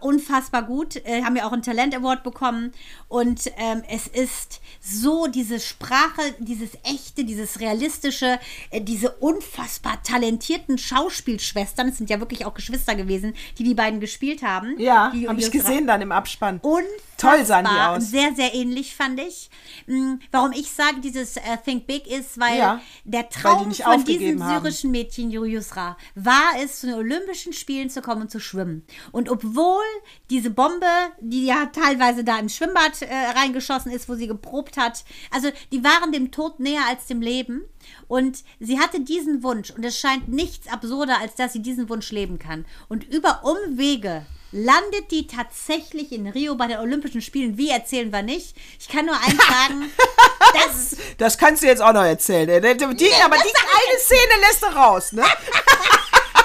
unfassbar 0.00 0.62
gut. 0.62 0.96
Äh, 1.04 1.22
haben 1.22 1.36
ja 1.36 1.46
auch 1.46 1.52
einen 1.52 1.62
Talent 1.62 1.94
Award 1.94 2.22
bekommen. 2.22 2.72
Und 3.08 3.50
ähm, 3.56 3.82
es 3.88 4.06
ist 4.06 4.60
so 4.80 5.26
diese 5.26 5.60
Sprache, 5.60 6.22
dieses 6.38 6.70
echte, 6.84 7.24
dieses 7.24 7.60
realistische, 7.60 8.38
äh, 8.70 8.80
diese 8.80 9.10
unfassbar 9.12 10.02
talentierten 10.02 10.78
Schauspielschwestern. 10.78 11.88
Es 11.88 11.98
sind 11.98 12.10
ja 12.10 12.20
wirklich 12.20 12.44
auch 12.46 12.54
Geschwister 12.54 12.94
gewesen, 12.94 13.34
die 13.58 13.64
die 13.64 13.74
beiden 13.74 14.00
gespielt 14.00 14.42
haben. 14.42 14.78
Ja, 14.78 15.10
Die 15.14 15.28
habe 15.28 15.40
ich 15.40 15.50
gesehen 15.50 15.86
dann 15.86 16.02
im 16.02 16.12
Abspann. 16.12 16.58
Unfassbar. 16.62 17.04
Toll 17.16 17.44
sahen 17.44 17.64
die 17.64 17.80
aus. 17.80 18.10
Sehr, 18.10 18.34
sehr 18.34 18.54
ähnlich, 18.54 18.94
fand 18.96 19.20
ich. 19.20 19.48
Mm, 19.86 20.14
Warum 20.32 20.52
ich 20.52 20.70
sage, 20.70 21.00
dieses 21.00 21.36
äh, 21.36 21.40
Think 21.64 21.86
Big 21.86 22.06
ist, 22.06 22.38
weil 22.38 22.58
Ja, 22.58 22.80
der 23.04 23.20
weil 23.20 23.28
die 23.28 23.40
Traum 23.40 23.72
von 23.74 24.04
diesem 24.04 24.44
haben. 24.44 24.62
syrischen 24.62 24.90
Mädchen 24.90 25.30
Yusra 25.30 25.96
war 26.14 26.52
es, 26.62 26.80
zu 26.80 26.86
den 26.86 26.96
Olympischen 26.96 27.52
Spielen 27.52 27.88
zu 27.88 28.02
kommen 28.02 28.22
und 28.22 28.30
zu 28.30 28.40
schwimmen. 28.40 28.84
Und 29.12 29.23
obwohl 29.30 29.82
diese 30.30 30.50
Bombe, 30.50 30.86
die 31.20 31.46
ja 31.46 31.66
teilweise 31.66 32.24
da 32.24 32.38
im 32.38 32.48
Schwimmbad 32.48 33.02
äh, 33.02 33.14
reingeschossen 33.36 33.92
ist, 33.92 34.08
wo 34.08 34.14
sie 34.14 34.26
geprobt 34.26 34.76
hat, 34.76 35.04
also 35.30 35.50
die 35.72 35.84
waren 35.84 36.12
dem 36.12 36.30
Tod 36.30 36.60
näher 36.60 36.82
als 36.88 37.06
dem 37.06 37.20
Leben. 37.20 37.62
Und 38.08 38.44
sie 38.60 38.78
hatte 38.80 39.00
diesen 39.00 39.42
Wunsch 39.42 39.70
und 39.70 39.84
es 39.84 39.98
scheint 39.98 40.28
nichts 40.28 40.68
absurder, 40.68 41.18
als 41.20 41.34
dass 41.34 41.52
sie 41.52 41.62
diesen 41.62 41.88
Wunsch 41.88 42.10
leben 42.12 42.38
kann. 42.38 42.64
Und 42.88 43.04
über 43.04 43.42
Umwege 43.44 44.24
landet 44.52 45.10
die 45.10 45.26
tatsächlich 45.26 46.12
in 46.12 46.28
Rio 46.28 46.54
bei 46.54 46.68
den 46.68 46.78
Olympischen 46.78 47.20
Spielen. 47.20 47.58
Wie 47.58 47.70
erzählen 47.70 48.12
wir 48.12 48.22
nicht? 48.22 48.56
Ich 48.78 48.88
kann 48.88 49.04
nur 49.04 49.16
eins 49.16 49.36
sagen, 49.36 49.90
das 50.54 50.96
Das 51.18 51.36
kannst 51.38 51.62
du 51.62 51.66
jetzt 51.66 51.82
auch 51.82 51.92
noch 51.92 52.04
erzählen. 52.04 52.48
ey. 52.48 52.60
Die, 52.60 52.76
die, 52.76 53.12
aber 53.22 53.36
die 53.36 53.52
eine 53.52 53.98
Szene 53.98 54.40
lässt 54.48 54.62
du 54.62 54.66
raus, 54.66 55.12
ne? 55.12 55.24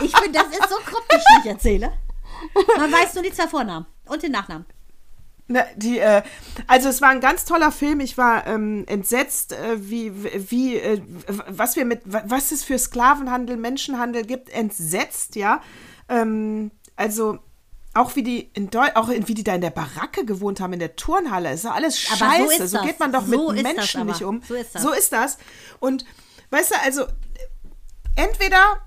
Ich 0.01 0.15
finde, 0.17 0.39
das 0.39 0.47
ist 0.47 0.69
so 0.69 0.75
kryptisch, 0.77 1.23
wie 1.23 1.39
ich 1.41 1.45
erzähle. 1.53 1.91
Man 2.78 2.91
weiß 2.91 3.13
nur 3.15 3.23
die 3.23 3.32
zwei 3.34 3.47
Vornamen 3.47 3.86
und 4.06 4.23
den 4.23 4.32
Nachnamen. 4.32 4.65
Ne, 5.52 5.65
die, 5.75 5.97
äh, 5.97 6.21
also 6.67 6.89
es 6.89 7.02
war 7.02 7.10
ein 7.10 7.21
ganz 7.21 7.43
toller 7.43 7.71
Film. 7.71 8.02
Ich 8.02 8.19
war 8.19 8.45
ähm, 8.45 8.86
entsetzt, 8.88 9.54
äh, 9.54 9.78
wie, 9.89 10.12
wie, 10.52 10.75
äh, 10.78 11.02
was 11.47 11.75
wir 11.75 11.86
mit, 11.86 12.02
was 12.06 12.52
es 12.52 12.63
für 12.63 12.78
Sklavenhandel, 12.78 13.58
Menschenhandel 13.58 14.25
gibt, 14.25 14.49
entsetzt, 14.49 15.36
ja. 15.36 15.62
Ähm, 16.08 16.69
also 16.95 17.39
auch 17.95 18.15
wie 18.15 18.21
die 18.21 18.52
in 18.54 18.69
Deu 18.69 18.88
auch 18.93 19.10
in, 19.10 19.28
wie 19.28 19.34
die 19.34 19.43
da 19.43 19.56
in 19.56 19.62
der 19.62 19.71
Baracke 19.71 20.23
gewohnt 20.23 20.60
haben, 20.60 20.73
in 20.73 20.80
der 20.80 20.95
Turnhalle, 20.95 21.52
ist 21.52 21.65
doch 21.65 21.73
alles 21.73 21.95
so 21.95 22.15
scheiße. 22.15 22.67
So, 22.67 22.78
das. 22.78 22.86
geht 22.86 22.99
man 22.99 23.12
doch 23.12 23.25
So 23.25 23.52
mit 23.52 23.63
Menschen 23.63 24.06
nicht 24.06 24.23
um. 24.23 24.43
So 24.47 24.54
ist. 24.54 24.78
So 24.78 24.91
ist 24.91 25.12
das. 25.12 25.39
Und 25.80 26.06
weißt 26.52 26.71
du, 26.71 26.75
also 26.84 27.06
entweder 28.15 28.82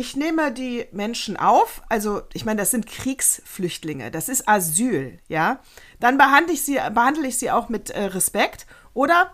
ich 0.00 0.16
nehme 0.16 0.50
die 0.50 0.86
Menschen 0.92 1.36
auf, 1.36 1.82
also 1.90 2.22
ich 2.32 2.46
meine, 2.46 2.60
das 2.60 2.70
sind 2.70 2.86
Kriegsflüchtlinge, 2.86 4.10
das 4.10 4.30
ist 4.30 4.48
Asyl, 4.48 5.18
ja. 5.28 5.60
Dann 6.00 6.16
behandle 6.16 6.54
ich 6.54 6.62
sie, 6.62 6.78
behandle 6.94 7.28
ich 7.28 7.36
sie 7.36 7.50
auch 7.50 7.68
mit 7.68 7.90
äh, 7.90 8.04
Respekt. 8.04 8.66
Oder 8.94 9.30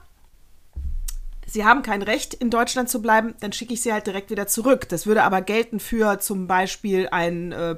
sie 1.46 1.64
haben 1.64 1.82
kein 1.82 2.02
Recht, 2.02 2.34
in 2.34 2.50
Deutschland 2.50 2.90
zu 2.90 3.00
bleiben, 3.00 3.34
dann 3.38 3.52
schicke 3.52 3.74
ich 3.74 3.82
sie 3.82 3.92
halt 3.92 4.08
direkt 4.08 4.30
wieder 4.30 4.48
zurück. 4.48 4.88
Das 4.88 5.06
würde 5.06 5.22
aber 5.22 5.40
gelten 5.40 5.78
für 5.78 6.18
zum 6.18 6.48
Beispiel 6.48 7.08
einen 7.12 7.52
äh, 7.52 7.76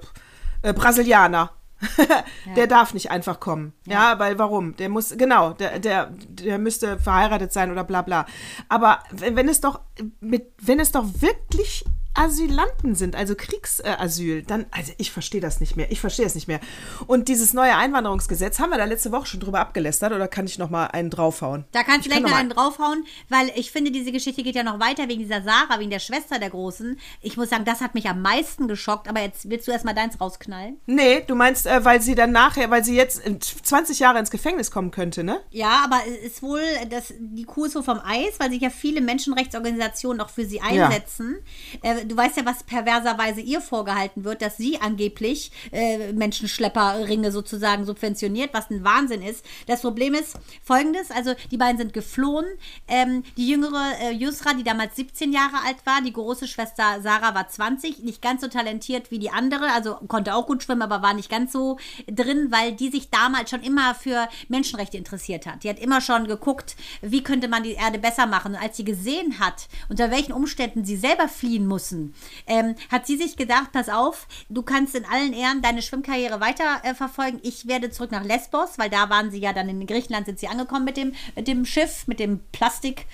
äh, 0.63 0.73
Brasilianer. 0.73 1.53
der 2.57 2.67
darf 2.67 2.93
nicht 2.93 3.11
einfach 3.13 3.39
kommen. 3.39 3.73
Ja. 3.87 4.19
weil 4.19 4.37
warum? 4.37 4.75
Der 4.77 4.89
muss, 4.89 5.15
genau, 5.17 5.53
der, 5.53 5.79
der, 5.79 6.07
der 6.07 6.59
müsste 6.59 6.99
verheiratet 6.99 7.53
sein 7.53 7.71
oder 7.71 7.85
bla 7.85 8.03
bla. 8.03 8.27
Aber 8.69 9.05
wenn, 9.13 9.37
wenn 9.37 9.49
es 9.49 9.61
doch 9.61 9.81
mit, 10.21 10.55
wenn 10.61 10.81
es 10.81 10.91
doch 10.91 11.05
wirklich 11.21 11.85
Asylanten 12.19 12.95
sind, 12.95 13.15
also 13.15 13.35
Kriegsasyl, 13.37 14.43
dann, 14.43 14.67
also 14.71 14.93
ich 14.99 15.13
verstehe 15.13 15.41
das 15.41 15.61
nicht 15.61 15.77
mehr. 15.77 15.91
Ich 15.93 16.01
verstehe 16.01 16.25
das 16.25 16.35
nicht 16.35 16.49
mehr. 16.49 16.59
Und 17.07 17.29
dieses 17.29 17.55
neue 17.55 17.77
Einwanderungsgesetz, 17.77 18.59
haben 18.59 18.71
wir 18.71 18.79
da 18.79 18.85
letzte 18.85 19.13
Woche 19.13 19.27
schon 19.27 19.41
drüber 19.41 19.61
abgelästert 19.61 20.13
oder 20.13 20.27
kann 20.27 20.47
ich 20.47 20.59
noch 20.59 20.69
mal 20.69 20.87
einen 20.87 21.11
draufhauen? 21.11 21.65
Da 21.73 21.85
kannst 21.85 22.07
du 22.07 22.11
Ich 22.11 22.17
gleich 22.17 22.23
kann 22.23 22.31
noch 22.31 22.39
einen 22.39 22.51
draufhauen, 22.51 23.05
weil 23.29 23.53
ich 23.55 23.71
finde, 23.71 23.93
diese 23.93 24.11
Geschichte 24.11 24.43
geht 24.43 24.57
ja 24.57 24.65
noch 24.65 24.81
weiter 24.81 25.09
wegen 25.09 25.21
dieser 25.21 25.43
Sarah, 25.43 25.79
wegen 25.79 25.91
der 25.91 26.01
Schwester 26.01 26.39
der 26.39 26.51
Großen. 26.51 26.99
Ich 27.21 27.37
muss 27.37 27.51
sagen, 27.51 27.65
das 27.65 27.81
hat 27.81 27.95
mich 27.95 28.09
am 28.09 28.21
meisten 28.21 28.67
geschockt, 28.67 29.09
aber 29.09 29.21
jetzt 29.21 29.49
willst 29.49 29.69
du 29.69 29.73
erstmal 29.73 29.95
deins 29.95 30.21
rausknallen. 30.21 30.79
Nee, 30.87 31.23
du 31.27 31.37
meinst, 31.37 31.67
äh, 31.67 31.85
weil 31.85 32.03
sie 32.03 32.17
dann 32.17 32.33
nachher, 32.33 32.69
weil 32.71 32.83
sie 32.83 32.97
jetzt 32.97 33.21
in 33.21 33.41
20 33.41 34.01
Jahre 34.01 34.19
ins 34.19 34.31
Gefängnis 34.31 34.71
kommen 34.73 34.91
könnte, 34.91 35.23
ne? 35.23 35.41
Ja, 35.51 35.83
aber 35.85 36.01
es 36.09 36.33
ist 36.33 36.43
wohl, 36.43 36.63
dass 36.91 37.15
die 37.19 37.45
Kuh 37.45 37.67
ist 37.67 37.75
so 37.75 37.83
vom 37.83 38.01
Eis, 38.05 38.35
weil 38.39 38.51
sich 38.51 38.61
ja 38.61 38.71
viele 38.71 39.01
Menschenrechtsorganisationen 39.01 40.21
auch 40.21 40.31
für 40.31 40.45
sie 40.45 40.61
einsetzen. 40.61 41.39
Äh, 41.83 42.08
du 42.09 42.17
weißt 42.17 42.37
ja, 42.37 42.47
was 42.47 42.63
perverserweise 42.65 43.41
ihr 43.41 43.61
vorgehalten 43.61 44.25
wird, 44.25 44.43
dass 44.43 44.57
sie 44.57 44.81
angeblich 44.81 45.53
äh, 45.73 46.13
Menschenschlepperringe 46.13 47.31
sozusagen 47.33 47.85
subventioniert, 47.85 48.53
was 48.53 48.71
ein 48.71 48.85
Wahnsinn 48.85 49.23
ist. 49.23 49.45
Das 49.67 49.83
Problem 49.83 50.15
ist 50.15 50.37
folgendes: 50.63 51.11
Also, 51.11 51.35
die 51.51 51.57
beiden 51.57 51.79
sind 51.79 51.93
geflohen. 51.93 52.47
Ähm, 52.89 53.23
die 53.37 53.49
jüngere 53.49 53.93
äh, 54.01 54.13
Yusra, 54.13 54.55
die 54.55 54.65
damals 54.65 54.97
17 54.97 55.33
Jahre 55.33 55.59
alt 55.67 55.77
war, 55.85 56.03
die 56.03 56.13
große 56.13 56.49
Schwester 56.49 57.01
Sarah 57.03 57.35
war 57.35 57.49
20, 57.49 58.01
nicht 58.01 58.23
ganz 58.23 58.41
so 58.41 58.49
talentiert 58.49 59.11
wie 59.11 59.19
die 59.19 59.31
andere, 59.31 59.73
also 59.73 59.95
konnte 60.09 60.35
auch 60.35 60.47
gut 60.47 60.63
schwimmen, 60.63 60.83
aber 60.83 61.03
war 61.03 61.15
nicht 61.15 61.31
ganz 61.31 61.53
so 61.53 61.79
drin, 62.07 62.49
weil 62.51 62.73
die 62.73 62.91
sich 62.91 63.11
damals 63.11 63.51
schon 63.51 63.63
immer 63.63 63.95
für 63.95 64.29
Menschenrechte 64.49 64.97
interessiert 64.97 65.47
hat. 65.47 65.65
Die 65.65 65.69
hat 65.69 65.79
immer 65.79 66.01
schon 66.01 66.27
geguckt, 66.27 66.77
wie 67.03 67.23
könnte 67.23 67.49
man 67.49 67.63
die 67.63 67.73
Erde 67.73 67.99
besser 67.99 68.27
machen. 68.27 68.55
Und 68.55 68.63
als 68.63 68.77
sie 68.77 68.85
gesehen 68.85 69.39
hat, 69.39 69.69
unter 69.89 70.11
welchen 70.11 70.33
Umständen 70.33 70.85
sie 70.85 70.97
selber 70.97 71.29
fliehen 71.29 71.67
müssen, 71.99 72.15
ähm, 72.47 72.75
hat 72.91 73.07
sie 73.07 73.17
sich 73.17 73.37
gedacht, 73.37 73.73
pass 73.73 73.89
auf, 73.89 74.27
du 74.49 74.63
kannst 74.63 74.95
in 74.95 75.05
allen 75.05 75.33
Ehren 75.33 75.63
deine 75.63 75.83
Schwimmkarriere 75.83 76.41
weiter 76.41 76.81
äh. 76.83 76.95
Ich 77.43 77.67
werde 77.69 77.91
zurück 77.91 78.11
nach 78.11 78.25
Lesbos, 78.25 78.79
weil 78.79 78.91
da 78.91 79.11
waren 79.11 79.31
sie 79.31 79.39
ja 79.39 79.53
dann 79.53 79.69
in 79.69 79.87
Griechenland, 79.87 80.27
sind 80.27 80.39
sie 80.39 80.49
angekommen 80.49 80.85
mit 80.85 80.97
dem, 80.97 81.15
mit 81.37 81.49
dem 81.49 81.65
Schiff, 81.65 82.07
mit 82.07 82.21
dem 82.21 82.41
Plastik, 82.53 83.07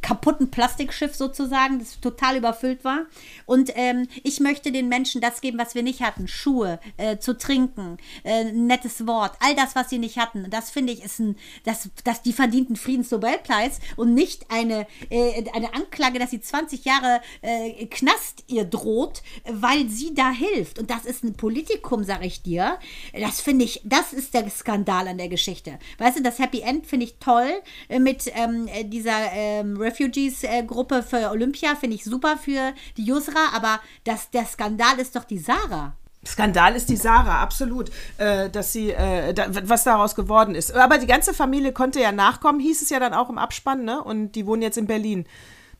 kaputten 0.00 0.50
Plastikschiff 0.50 1.14
sozusagen, 1.14 1.78
das 1.78 2.00
total 2.00 2.36
überfüllt 2.36 2.84
war. 2.84 3.06
Und 3.46 3.72
ähm, 3.74 4.06
ich 4.22 4.40
möchte 4.40 4.72
den 4.72 4.88
Menschen 4.88 5.20
das 5.20 5.40
geben, 5.40 5.58
was 5.58 5.74
wir 5.74 5.82
nicht 5.82 6.02
hatten. 6.02 6.28
Schuhe, 6.28 6.80
äh, 6.96 7.18
zu 7.18 7.36
trinken, 7.36 7.98
äh, 8.24 8.44
nettes 8.52 9.06
Wort, 9.06 9.36
all 9.40 9.54
das, 9.54 9.74
was 9.74 9.90
sie 9.90 9.98
nicht 9.98 10.18
hatten. 10.18 10.48
Das 10.50 10.70
finde 10.70 10.92
ich 10.92 11.04
ist 11.04 11.18
ein, 11.18 11.36
das, 11.64 11.88
das, 12.04 12.22
die 12.22 12.32
verdienten 12.32 12.76
Friedensnobelpreis 12.76 13.80
und 13.96 14.14
nicht 14.14 14.46
eine, 14.50 14.86
äh, 15.10 15.44
eine 15.52 15.74
Anklage, 15.74 16.18
dass 16.18 16.30
sie 16.30 16.40
20 16.40 16.84
Jahre 16.84 17.20
äh, 17.42 17.86
Knast 17.86 18.44
ihr 18.46 18.64
droht, 18.64 19.22
weil 19.44 19.88
sie 19.88 20.14
da 20.14 20.30
hilft. 20.30 20.78
Und 20.78 20.90
das 20.90 21.04
ist 21.04 21.24
ein 21.24 21.34
Politikum, 21.34 22.04
sag 22.04 22.24
ich 22.24 22.42
dir. 22.42 22.78
Das 23.12 23.40
finde 23.40 23.64
ich, 23.64 23.80
das 23.84 24.12
ist 24.12 24.34
der 24.34 24.48
Skandal 24.50 25.08
an 25.08 25.18
der 25.18 25.28
Geschichte. 25.28 25.78
Weißt 25.98 26.18
du, 26.18 26.22
das 26.22 26.38
Happy 26.38 26.60
End 26.60 26.86
finde 26.86 27.06
ich 27.06 27.16
toll 27.18 27.50
äh, 27.88 27.98
mit 27.98 28.30
ähm, 28.34 28.68
dieser 28.84 29.32
ähm, 29.32 29.79
Refugees-Gruppe 29.80 31.02
für 31.02 31.30
Olympia, 31.30 31.74
finde 31.74 31.96
ich 31.96 32.04
super 32.04 32.36
für 32.36 32.72
die 32.96 33.04
Yusra, 33.04 33.54
aber 33.54 33.80
das, 34.04 34.30
der 34.30 34.46
Skandal 34.46 34.98
ist 34.98 35.16
doch 35.16 35.24
die 35.24 35.38
Sarah. 35.38 35.94
Skandal 36.26 36.74
ist 36.76 36.88
die 36.90 36.96
Sarah, 36.96 37.40
absolut, 37.40 37.90
äh, 38.18 38.50
dass 38.50 38.72
sie, 38.72 38.90
äh, 38.90 39.32
da, 39.32 39.46
was 39.48 39.84
daraus 39.84 40.14
geworden 40.14 40.54
ist. 40.54 40.74
Aber 40.74 40.98
die 40.98 41.06
ganze 41.06 41.32
Familie 41.32 41.72
konnte 41.72 42.00
ja 42.00 42.12
nachkommen, 42.12 42.60
hieß 42.60 42.82
es 42.82 42.90
ja 42.90 43.00
dann 43.00 43.14
auch 43.14 43.30
im 43.30 43.38
Abspann, 43.38 43.84
ne? 43.84 44.02
Und 44.02 44.32
die 44.32 44.46
wohnen 44.46 44.60
jetzt 44.60 44.76
in 44.76 44.86
Berlin. 44.86 45.24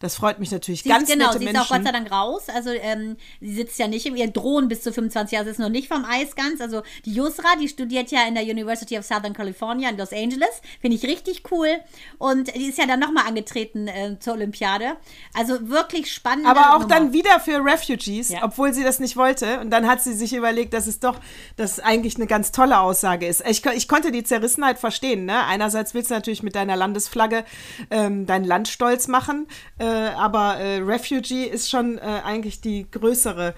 Das 0.00 0.16
freut 0.16 0.38
mich 0.40 0.50
natürlich 0.50 0.82
sie 0.82 0.88
ganz 0.88 1.08
ist, 1.08 1.12
Genau, 1.14 1.30
sie 1.32 1.38
Menschen. 1.40 1.56
ist 1.56 1.60
auch 1.62 1.68
Gott 1.76 1.84
sei 1.84 1.92
Dank 1.92 2.10
raus. 2.10 2.42
Also 2.52 2.70
ähm, 2.70 3.16
sie 3.40 3.54
sitzt 3.54 3.78
ja 3.78 3.86
nicht 3.86 4.06
im 4.06 4.16
ihr 4.16 4.28
Drohen 4.28 4.66
bis 4.68 4.82
zu 4.82 4.92
25 4.92 5.32
Jahre, 5.32 5.44
sie 5.44 5.50
ist 5.52 5.58
noch 5.60 5.68
nicht 5.68 5.88
vom 5.88 6.04
Eis 6.04 6.34
ganz. 6.34 6.60
Also 6.60 6.82
die 7.04 7.12
Yusra, 7.12 7.56
die 7.60 7.68
studiert 7.68 8.10
ja 8.10 8.26
in 8.26 8.34
der 8.34 8.44
University 8.44 8.98
of 8.98 9.04
Southern 9.04 9.34
California 9.34 9.90
in 9.90 9.98
Los 9.98 10.12
Angeles. 10.12 10.48
Finde 10.80 10.96
ich 10.96 11.04
richtig 11.04 11.42
cool. 11.52 11.68
Und 12.18 12.54
die 12.56 12.66
ist 12.66 12.78
ja 12.78 12.86
dann 12.86 12.98
nochmal 13.00 13.26
angetreten 13.28 13.88
äh, 13.88 14.16
zur 14.18 14.34
Olympiade. 14.34 14.96
Also 15.34 15.68
wirklich 15.68 16.12
spannend. 16.12 16.46
Aber 16.46 16.76
auch 16.76 16.84
dann 16.84 17.12
wieder 17.12 17.38
für 17.38 17.62
Refugees, 17.64 18.30
Ja. 18.30 18.38
obwohl 18.42 18.72
sie 18.72 18.82
das 18.82 18.98
nicht 19.00 19.16
wollte. 19.16 19.60
Und 19.60 19.70
dann 19.70 19.86
hat 19.86 20.02
sie 20.02 20.14
sich 20.14 20.32
überlegt, 20.32 20.72
dass 20.72 20.86
es 20.86 20.98
doch, 21.00 21.18
dass 21.56 21.78
eigentlich 21.78 22.16
eine 22.16 22.26
ganz 22.26 22.52
tolle 22.52 22.80
Aussage 22.80 23.26
ist. 23.26 23.42
Ich, 23.46 23.64
ich 23.66 23.86
konnte 23.86 24.12
die 24.12 24.24
Zerrissenheit 24.24 24.78
verstehen. 24.78 25.26
Ne? 25.26 25.44
Einerseits 25.44 25.92
willst 25.92 26.10
du 26.10 26.14
natürlich 26.14 26.42
mit 26.42 26.54
deiner 26.54 26.76
Landesflagge 26.76 27.44
ähm, 27.90 28.24
dein 28.26 28.44
Land 28.44 28.68
stolz 28.68 29.06
machen, 29.06 29.46
äh, 29.78 29.89
aber 29.90 30.57
äh, 30.57 30.79
Refugee 30.79 31.44
ist 31.44 31.70
schon 31.70 31.98
äh, 31.98 32.00
eigentlich 32.00 32.61
die 32.61 32.90
größere, 32.90 33.48
äh, 33.48 33.53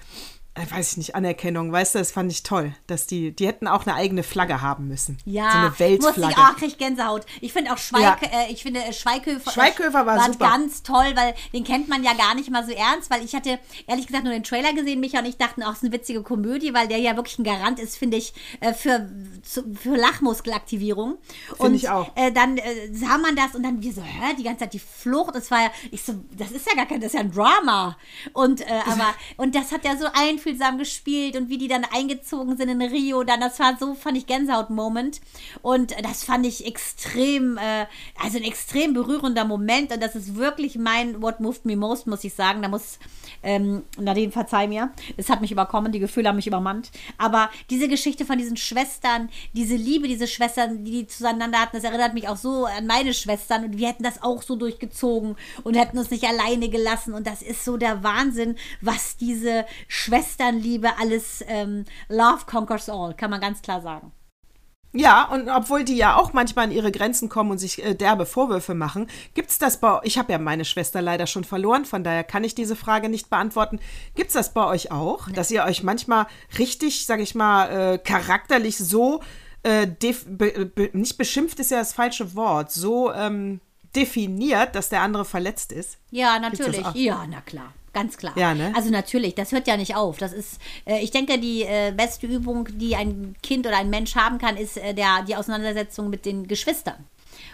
weiß 0.55 0.93
ich 0.93 0.97
nicht, 0.99 1.15
Anerkennung. 1.15 1.73
Weißt 1.73 1.95
du, 1.95 1.99
das 1.99 2.13
fand 2.13 2.31
ich 2.31 2.43
toll, 2.43 2.75
dass 2.87 3.07
die, 3.07 3.35
die 3.35 3.47
hätten 3.47 3.67
auch 3.67 3.87
eine 3.87 3.95
eigene 3.95 4.23
Flagge 4.23 4.61
haben 4.61 4.87
müssen. 4.87 5.17
Ja, 5.25 5.51
so 5.51 5.59
eine 5.59 5.67
muss 5.69 5.75
ich 5.75 5.81
Weltflagge. 5.81 6.37
auch, 6.37 6.57
krieg 6.57 6.77
Gänsehaut. 6.79 7.25
Ich 7.41 7.53
finde 7.55 7.73
auch 7.73 7.79
Schweik, 7.79 8.03
Ja. 8.03 8.17
äh, 8.41 8.53
ich 8.53 8.63
finde 8.63 8.81
äh, 8.85 8.93
Schweighöfer, 8.93 9.51
Schweighöfer 9.51 10.05
war 10.05 10.25
super. 10.31 10.51
ganz 10.51 10.83
toll, 10.83 11.13
weil 11.15 11.35
den 11.55 11.65
kennt 11.65 11.89
man 11.89 12.05
ja 12.05 12.13
gar 12.13 12.35
nicht 12.35 12.51
mal 12.51 12.67
so 12.67 12.73
ernst, 12.73 13.11
weil 13.11 13.25
ich 13.25 13.35
hatte 13.35 13.59
ehrlich 13.87 14.07
gesagt 14.07 14.25
nur 14.25 14.33
den 14.35 14.45
Trailer 14.45 14.75
gesehen, 14.75 15.01
Micha 15.01 15.21
und 15.21 15.25
ich 15.27 15.39
dachten, 15.39 15.63
auch 15.63 15.71
es 15.73 15.79
ist 15.79 15.85
eine 15.85 15.93
witzige 15.95 16.23
Komödie, 16.23 16.75
weil 16.75 16.87
der 16.87 16.99
ja 16.99 17.17
wirklich 17.17 17.39
ein 17.39 17.45
Garant 17.45 17.79
ist, 17.81 17.97
finde 17.97 18.19
ich, 18.19 18.35
äh, 18.61 18.75
für, 18.75 19.09
für 19.43 19.97
Lachmuskelaktivierung. 19.97 21.19
und 21.59 21.75
ich 21.75 21.89
auch. 21.89 22.15
Äh, 22.17 22.33
dann 22.33 22.59
äh, 22.59 22.93
sah 22.93 23.19
man 23.19 23.37
das 23.37 23.55
und 23.55 23.63
dann 23.63 23.83
wir 23.83 23.93
so, 23.93 24.03
hä, 24.03 24.35
die 24.39 24.43
ganze 24.43 24.61
Zeit 24.61 24.75
die 24.75 24.79
Flucht, 24.81 25.35
das 25.35 25.51
war 25.51 25.63
ja, 25.63 25.71
ich 25.91 26.03
so, 26.03 26.15
das 26.37 26.51
ist 26.51 26.67
ja 26.69 26.75
gar 26.77 26.87
kein, 26.87 27.01
das 27.01 27.09
ist 27.09 27.15
ja 27.15 27.21
ein 27.21 27.33
Drama. 27.33 27.97
Und 28.33 28.61
äh, 28.61 28.65
aber 28.87 29.15
und 29.37 29.55
das 29.55 29.73
hat 29.73 29.85
ja 29.85 29.97
so 29.97 30.07
einfühlsam 30.43 30.79
gespielt 30.79 31.37
und 31.37 31.49
wie 31.49 31.59
die 31.59 31.69
dann 31.69 31.85
eingezogen 31.85 32.57
sind 32.57 32.69
in 32.69 32.83
Rio, 32.83 33.23
dann 33.23 33.41
das 33.41 33.59
war 33.59 33.77
so, 33.79 33.95
fand 33.95 34.17
ich 34.17 34.27
Gänsehaut-Moment. 34.27 35.21
Und 35.63 35.95
das 36.03 36.25
fand 36.25 36.47
ich 36.47 36.67
extrem, 36.67 37.57
äh, 37.59 37.87
also 38.21 38.39
ein 38.39 38.45
extrem 38.45 38.95
berührender 38.95 39.45
Moment. 39.45 39.93
Und 39.93 40.03
das 40.03 40.15
ist 40.15 40.37
wirklich 40.37 40.77
mein 40.77 41.23
What 41.23 41.41
Moved 41.41 41.65
Me 41.65 41.77
Most, 41.77 42.07
muss 42.07 42.25
ich 42.25 42.35
sagen. 42.35 42.63
Da 42.63 42.69
muss 42.69 42.99
ähm, 43.43 43.83
Nadine, 43.99 44.33
verzeih 44.33 44.67
mir. 44.67 44.93
Es 45.17 45.29
hat 45.29 45.41
mich 45.41 45.53
überkommen, 45.53 45.93
die 45.93 45.99
Gefühle 45.99 46.29
haben 46.29 46.37
mich 46.37 46.47
übermannt. 46.47 46.91
Aber 47.19 47.51
diese 47.71 47.89
Geschichte 47.89 48.25
von 48.25 48.39
diesen 48.39 48.57
Schwestern, 48.57 49.29
diese 49.53 49.77
Liebe, 49.77 50.09
diese 50.09 50.27
Schwestern, 50.27 50.85
die 50.85 50.93
die 50.93 51.07
zueinander 51.07 51.59
hatten, 51.59 51.77
das 51.77 51.85
erinnert 51.85 52.15
mich 52.15 52.29
auch 52.29 52.37
so 52.37 52.67
an 52.67 52.87
meine 52.87 53.15
Schwestern. 53.15 53.65
Und 53.65 53.79
wir 53.79 53.89
hätten 53.89 54.03
das 54.03 54.23
auch 54.23 54.43
so 54.43 54.57
durchgezogen 54.57 55.37
und 55.65 55.77
hätten 55.77 55.99
uns 55.99 56.11
nicht 56.11 56.25
alleine 56.25 56.69
gelassen. 56.69 57.15
Und 57.15 57.27
das 57.27 57.43
ist 57.43 57.65
so 57.65 57.77
der 57.77 58.03
Wahnsinn, 58.03 58.57
was 58.81 59.17
diese 59.17 59.67
Schwesternliebe 60.33 60.99
alles 60.99 61.45
ähm, 61.47 61.85
Love 62.09 62.45
conquers 62.47 62.89
all, 62.89 63.15
kann 63.15 63.31
man 63.31 63.41
ganz 63.41 63.63
klar 63.63 63.81
sagen. 63.81 64.13
Ja, 64.95 65.25
und 65.25 65.49
obwohl 65.49 65.85
die 65.85 65.97
ja 65.97 66.17
auch 66.17 66.35
manchmal 66.35 66.67
an 66.67 66.71
ihre 66.71 66.93
Grenzen 66.93 67.31
kommen 67.31 67.51
und 67.51 67.57
sich 67.57 67.83
äh, 67.83 67.95
derbe 67.95 68.27
Vorwürfe 68.27 68.75
machen, 68.75 69.09
gibt's 69.33 69.59
das 69.59 69.81
bei 69.81 70.01
Ich 70.03 70.19
habe 70.19 70.33
ja 70.33 70.39
meine 70.39 70.67
Schwester 70.67 71.01
leider 71.01 71.27
schon 71.27 71.45
verloren, 71.45 71.87
von 71.87 72.05
daher 72.05 72.25
kann 72.25 72.45
ich 72.45 72.55
diese 72.55 72.77
Frage 72.77 73.09
nicht 73.09 73.31
beantworten. 73.31 73.81
Gibt's 74.15 74.35
das 74.35 74.53
bei 74.53 74.67
euch 74.67 74.91
auch, 74.91 75.31
dass 75.31 75.51
ihr 75.51 75.65
euch 75.65 75.83
manchmal 75.83 76.27
richtig, 76.59 77.07
sag 77.07 77.21
ich 77.21 77.35
mal, 77.35 77.95
äh, 77.95 77.99
charakterlich 77.99 78.77
so 78.77 79.23
äh, 79.63 79.87
be, 79.87 80.67
be, 80.67 80.91
nicht 80.93 81.17
beschimpft 81.17 81.59
ist 81.59 81.71
ja 81.71 81.79
das 81.79 81.95
falsche 81.95 82.35
Wort, 82.35 82.71
so 82.71 83.13
ähm, 83.13 83.61
definiert, 83.97 84.75
dass 84.75 84.91
der 84.91 85.01
andere 85.01 85.25
verletzt 85.25 85.73
ist? 85.73 85.97
Ja, 86.11 86.39
natürlich. 86.39 86.85
Ja, 86.95 87.25
na 87.27 87.41
klar. 87.41 87.73
Ganz 87.93 88.17
klar. 88.17 88.33
Ja, 88.37 88.55
ne? 88.55 88.73
Also 88.75 88.91
natürlich, 88.91 89.35
das 89.35 89.53
hört 89.53 89.67
ja 89.67 89.77
nicht 89.77 89.95
auf. 89.95 90.17
Das 90.17 90.33
ist, 90.33 90.61
äh, 90.87 91.01
ich 91.01 91.11
denke, 91.11 91.39
die 91.39 91.63
äh, 91.63 91.93
beste 91.95 92.27
Übung, 92.27 92.69
die 92.73 92.97
ein 92.97 93.35
Kind 93.43 93.67
oder 93.67 93.77
ein 93.77 93.91
Mensch 93.91 94.17
haben 94.17 94.39
kann, 94.39 94.57
ist 94.57 94.79
äh, 94.79 94.95
der, 94.95 95.23
die 95.29 95.37
Auseinandersetzung 95.37 96.09
mit 96.09 96.25
den 96.25 96.49
Geschwistern. 96.49 97.05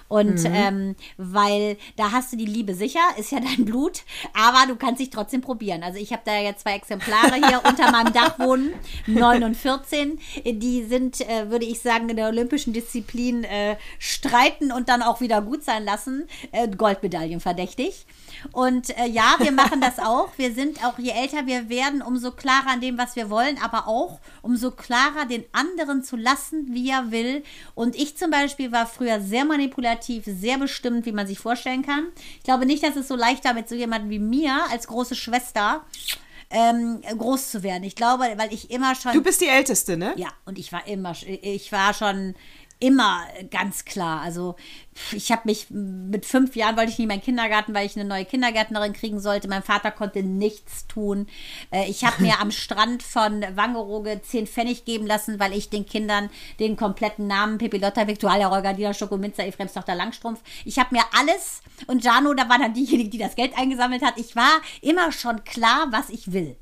Und 0.08 0.38
Mhm. 0.44 0.52
ähm, 0.52 0.96
weil 1.18 1.76
da 1.96 2.12
hast 2.12 2.32
du 2.32 2.36
die 2.36 2.46
Liebe 2.46 2.74
sicher, 2.74 3.00
ist 3.18 3.30
ja 3.30 3.40
dein 3.40 3.64
Blut, 3.66 4.02
aber 4.34 4.66
du 4.66 4.76
kannst 4.76 5.00
dich 5.00 5.10
trotzdem 5.10 5.42
probieren. 5.42 5.82
Also 5.82 5.98
ich 5.98 6.12
habe 6.12 6.22
da 6.24 6.38
jetzt 6.38 6.62
zwei 6.62 6.74
Exemplare 6.76 7.34
hier 7.34 7.60
unter 7.68 7.90
meinem 7.92 8.12
Dach 8.14 8.38
wohnen, 8.38 8.72
9 9.06 9.44
und 9.44 9.54
14. 9.56 10.18
Die 10.44 10.84
sind, 10.84 11.20
äh, 11.20 11.50
würde 11.50 11.66
ich 11.66 11.80
sagen, 11.80 12.08
in 12.08 12.16
der 12.16 12.28
olympischen 12.28 12.72
Disziplin 12.72 13.44
äh, 13.44 13.76
streiten 13.98 14.72
und 14.72 14.88
dann 14.88 15.02
auch 15.02 15.20
wieder 15.20 15.42
gut 15.42 15.62
sein 15.62 15.84
lassen. 15.84 16.26
Äh, 16.52 16.68
Goldmedaillen 16.68 17.40
verdächtig. 17.40 18.06
Und 18.52 18.96
äh, 18.98 19.06
ja, 19.06 19.34
wir 19.40 19.52
machen 19.52 19.80
das 19.80 19.98
auch. 20.04 20.30
Wir 20.38 20.54
sind 20.54 20.82
auch, 20.84 20.98
je 20.98 21.10
älter 21.10 21.46
wir 21.46 21.68
werden, 21.68 22.00
umso 22.02 22.30
klarer 22.30 22.68
an 22.68 22.80
dem, 22.80 22.96
was 22.96 23.14
wir 23.16 23.28
wollen, 23.30 23.58
aber 23.62 23.88
auch 23.88 24.20
umso 24.42 24.70
klarer 24.70 25.26
den 25.28 25.44
anderen 25.52 26.02
zu 26.02 26.16
lassen, 26.16 26.68
wie 26.70 26.88
er 26.90 27.10
will. 27.10 27.42
Und 27.74 27.94
ich 27.94 28.16
zum 28.16 28.30
Beispiel 28.30 28.72
war 28.72 28.86
früher 28.86 29.20
sehr 29.20 29.44
manipulativ, 29.44 29.97
sehr 30.04 30.58
bestimmt, 30.58 31.06
wie 31.06 31.12
man 31.12 31.26
sich 31.26 31.38
vorstellen 31.38 31.82
kann. 31.82 32.08
Ich 32.38 32.44
glaube 32.44 32.66
nicht, 32.66 32.82
dass 32.82 32.96
es 32.96 33.08
so 33.08 33.16
leicht 33.16 33.44
war, 33.44 33.54
mit 33.54 33.68
so 33.68 33.74
jemandem 33.74 34.10
wie 34.10 34.18
mir 34.18 34.66
als 34.70 34.86
große 34.86 35.14
Schwester 35.14 35.84
ähm, 36.50 37.00
groß 37.02 37.50
zu 37.50 37.62
werden. 37.62 37.84
Ich 37.84 37.94
glaube, 37.94 38.24
weil 38.36 38.52
ich 38.52 38.70
immer 38.70 38.94
schon. 38.94 39.12
Du 39.12 39.22
bist 39.22 39.40
die 39.40 39.48
Älteste, 39.48 39.96
ne? 39.96 40.14
Ja, 40.16 40.28
und 40.46 40.58
ich 40.58 40.72
war 40.72 40.86
immer, 40.86 41.14
ich 41.26 41.72
war 41.72 41.92
schon 41.94 42.34
immer 42.80 43.22
ganz 43.50 43.84
klar. 43.84 44.20
Also 44.20 44.56
ich 45.12 45.32
habe 45.32 45.42
mich 45.44 45.66
mit 45.70 46.26
fünf 46.26 46.56
Jahren 46.56 46.76
wollte 46.76 46.90
ich 46.90 46.98
nie 46.98 47.06
meinen 47.06 47.22
Kindergarten, 47.22 47.74
weil 47.74 47.86
ich 47.86 47.96
eine 47.96 48.08
neue 48.08 48.24
Kindergärtnerin 48.24 48.92
kriegen 48.92 49.20
sollte. 49.20 49.48
Mein 49.48 49.62
Vater 49.62 49.90
konnte 49.90 50.22
nichts 50.22 50.86
tun. 50.86 51.26
Äh, 51.70 51.88
Ich 51.88 52.04
habe 52.04 52.22
mir 52.22 52.38
am 52.40 52.50
Strand 52.50 53.02
von 53.02 53.44
Wangerooge 53.54 54.20
zehn 54.22 54.46
Pfennig 54.46 54.84
geben 54.84 55.06
lassen, 55.06 55.40
weil 55.40 55.52
ich 55.52 55.70
den 55.70 55.86
Kindern 55.86 56.30
den 56.60 56.76
kompletten 56.76 57.26
Namen 57.26 57.58
Pepilotta, 57.58 58.06
Victualia, 58.06 58.48
Rolgadina, 58.48 58.94
Schokominzer, 58.94 59.46
Ephraims 59.46 59.72
Tochter 59.72 59.94
Langstrumpf. 59.94 60.40
Ich 60.64 60.78
habe 60.78 60.94
mir 60.94 61.02
alles 61.18 61.62
und 61.86 62.04
Jano, 62.04 62.34
da 62.34 62.48
war 62.48 62.58
dann 62.58 62.74
diejenige, 62.74 63.10
die 63.10 63.18
das 63.18 63.36
Geld 63.36 63.56
eingesammelt 63.58 64.02
hat. 64.02 64.18
Ich 64.18 64.36
war 64.36 64.60
immer 64.82 65.12
schon 65.12 65.44
klar, 65.44 65.88
was 65.90 66.10
ich 66.10 66.32
will. 66.32 66.56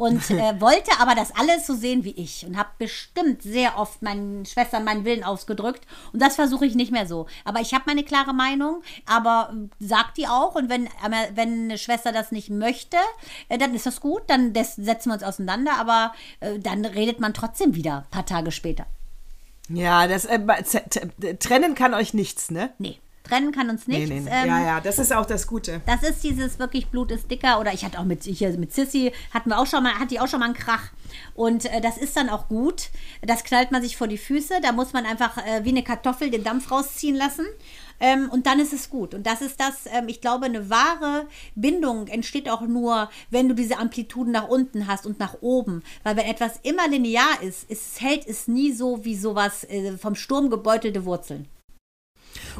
Und 0.00 0.30
äh, 0.30 0.58
wollte 0.62 0.90
aber 0.98 1.14
das 1.14 1.30
alles 1.36 1.66
so 1.66 1.74
sehen 1.74 2.04
wie 2.04 2.12
ich 2.12 2.46
und 2.46 2.56
habe 2.56 2.70
bestimmt 2.78 3.42
sehr 3.42 3.78
oft 3.78 4.00
meinen 4.00 4.46
Schwestern 4.46 4.82
meinen 4.82 5.04
Willen 5.04 5.22
ausgedrückt 5.22 5.86
und 6.14 6.22
das 6.22 6.36
versuche 6.36 6.64
ich 6.64 6.74
nicht 6.74 6.90
mehr 6.90 7.06
so. 7.06 7.26
Aber 7.44 7.60
ich 7.60 7.74
habe 7.74 7.84
meine 7.86 8.02
klare 8.02 8.32
Meinung, 8.32 8.82
aber 9.04 9.52
äh, 9.52 9.68
sag 9.78 10.14
die 10.14 10.26
auch 10.26 10.54
und 10.54 10.70
wenn, 10.70 10.88
wenn 11.34 11.64
eine 11.64 11.76
Schwester 11.76 12.12
das 12.12 12.32
nicht 12.32 12.48
möchte, 12.48 12.96
äh, 13.50 13.58
dann 13.58 13.74
ist 13.74 13.84
das 13.84 14.00
gut, 14.00 14.22
dann 14.28 14.54
setzen 14.54 15.10
wir 15.10 15.14
uns 15.14 15.22
auseinander, 15.22 15.72
aber 15.78 16.14
äh, 16.40 16.58
dann 16.58 16.86
redet 16.86 17.20
man 17.20 17.34
trotzdem 17.34 17.74
wieder 17.74 17.98
ein 17.98 18.10
paar 18.10 18.24
Tage 18.24 18.52
später. 18.52 18.86
Ja, 19.68 20.08
das 20.08 20.24
äh, 20.24 20.40
trennen 21.38 21.74
kann 21.74 21.92
euch 21.92 22.14
nichts, 22.14 22.50
ne? 22.50 22.72
Nee. 22.78 22.98
Trennen 23.22 23.52
kann 23.52 23.70
uns 23.70 23.86
nichts. 23.86 24.08
Nee, 24.08 24.20
nee, 24.20 24.28
nee. 24.28 24.30
Ähm, 24.32 24.48
ja, 24.48 24.64
ja, 24.64 24.80
das 24.80 24.98
ist 24.98 25.12
auch 25.12 25.26
das 25.26 25.46
Gute. 25.46 25.80
Das 25.86 26.02
ist 26.02 26.24
dieses 26.24 26.58
wirklich 26.58 26.88
Blut 26.88 27.10
ist 27.10 27.30
dicker. 27.30 27.60
Oder 27.60 27.72
ich 27.72 27.84
hatte 27.84 27.98
auch 27.98 28.04
mit 28.04 28.24
hier 28.24 28.50
mit 28.58 28.72
Sissy 28.72 29.12
hatten 29.32 29.50
wir 29.50 29.58
auch 29.58 29.66
schon 29.66 29.82
mal, 29.82 29.98
hatte 29.98 30.14
ich 30.14 30.20
auch 30.20 30.28
schon 30.28 30.40
mal 30.40 30.46
einen 30.46 30.54
Krach. 30.54 30.90
Und 31.34 31.66
äh, 31.66 31.80
das 31.80 31.98
ist 31.98 32.16
dann 32.16 32.28
auch 32.28 32.48
gut. 32.48 32.90
Das 33.22 33.44
knallt 33.44 33.70
man 33.72 33.82
sich 33.82 33.96
vor 33.96 34.08
die 34.08 34.18
Füße. 34.18 34.54
Da 34.62 34.72
muss 34.72 34.92
man 34.92 35.06
einfach 35.06 35.36
äh, 35.38 35.64
wie 35.64 35.70
eine 35.70 35.82
Kartoffel 35.82 36.30
den 36.30 36.44
Dampf 36.44 36.70
rausziehen 36.70 37.16
lassen. 37.16 37.46
Ähm, 38.00 38.30
und 38.30 38.46
dann 38.46 38.58
ist 38.58 38.72
es 38.72 38.88
gut. 38.88 39.14
Und 39.14 39.26
das 39.26 39.42
ist 39.42 39.60
das, 39.60 39.84
ähm, 39.86 40.08
ich 40.08 40.20
glaube, 40.20 40.46
eine 40.46 40.70
wahre 40.70 41.26
Bindung 41.54 42.06
entsteht 42.08 42.48
auch 42.48 42.62
nur, 42.62 43.10
wenn 43.28 43.48
du 43.48 43.54
diese 43.54 43.78
Amplituden 43.78 44.32
nach 44.32 44.48
unten 44.48 44.86
hast 44.86 45.06
und 45.06 45.18
nach 45.18 45.36
oben. 45.42 45.82
Weil 46.02 46.16
wenn 46.16 46.26
etwas 46.26 46.58
immer 46.62 46.88
linear 46.88 47.42
ist, 47.42 47.66
es 47.68 48.00
hält 48.00 48.26
es 48.26 48.48
nie 48.48 48.72
so 48.72 49.04
wie 49.04 49.16
sowas 49.16 49.64
äh, 49.64 49.96
vom 49.98 50.14
Sturm 50.14 50.48
gebeutelte 50.48 51.04
Wurzeln. 51.04 51.46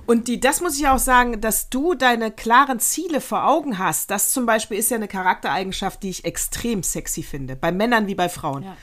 Und 0.07 0.29
die, 0.29 0.41
das 0.41 0.61
muss 0.61 0.79
ich 0.79 0.89
auch 0.89 0.99
sagen, 0.99 1.41
dass 1.41 1.71
du 1.71 1.95
deine 1.95 2.31
klaren 2.31 2.81
Ziele 2.81 3.21
vor 3.21 3.47
Augen 3.47 3.79
hast. 3.79 4.11
Das 4.11 4.33
zum 4.33 4.47
Beispiel 4.47 4.79
ist 4.79 4.91
ja 4.91 4.97
eine 4.97 5.09
Charaktereigenschaft, 5.09 6.03
die 6.03 6.11
ich 6.11 6.25
extrem 6.25 6.83
sexy 6.83 7.23
finde. 7.23 7.57
Bei 7.57 7.73
Männern 7.73 8.07
wie 8.07 8.15
bei 8.15 8.29
Frauen. 8.29 8.65
Ja. 8.65 8.77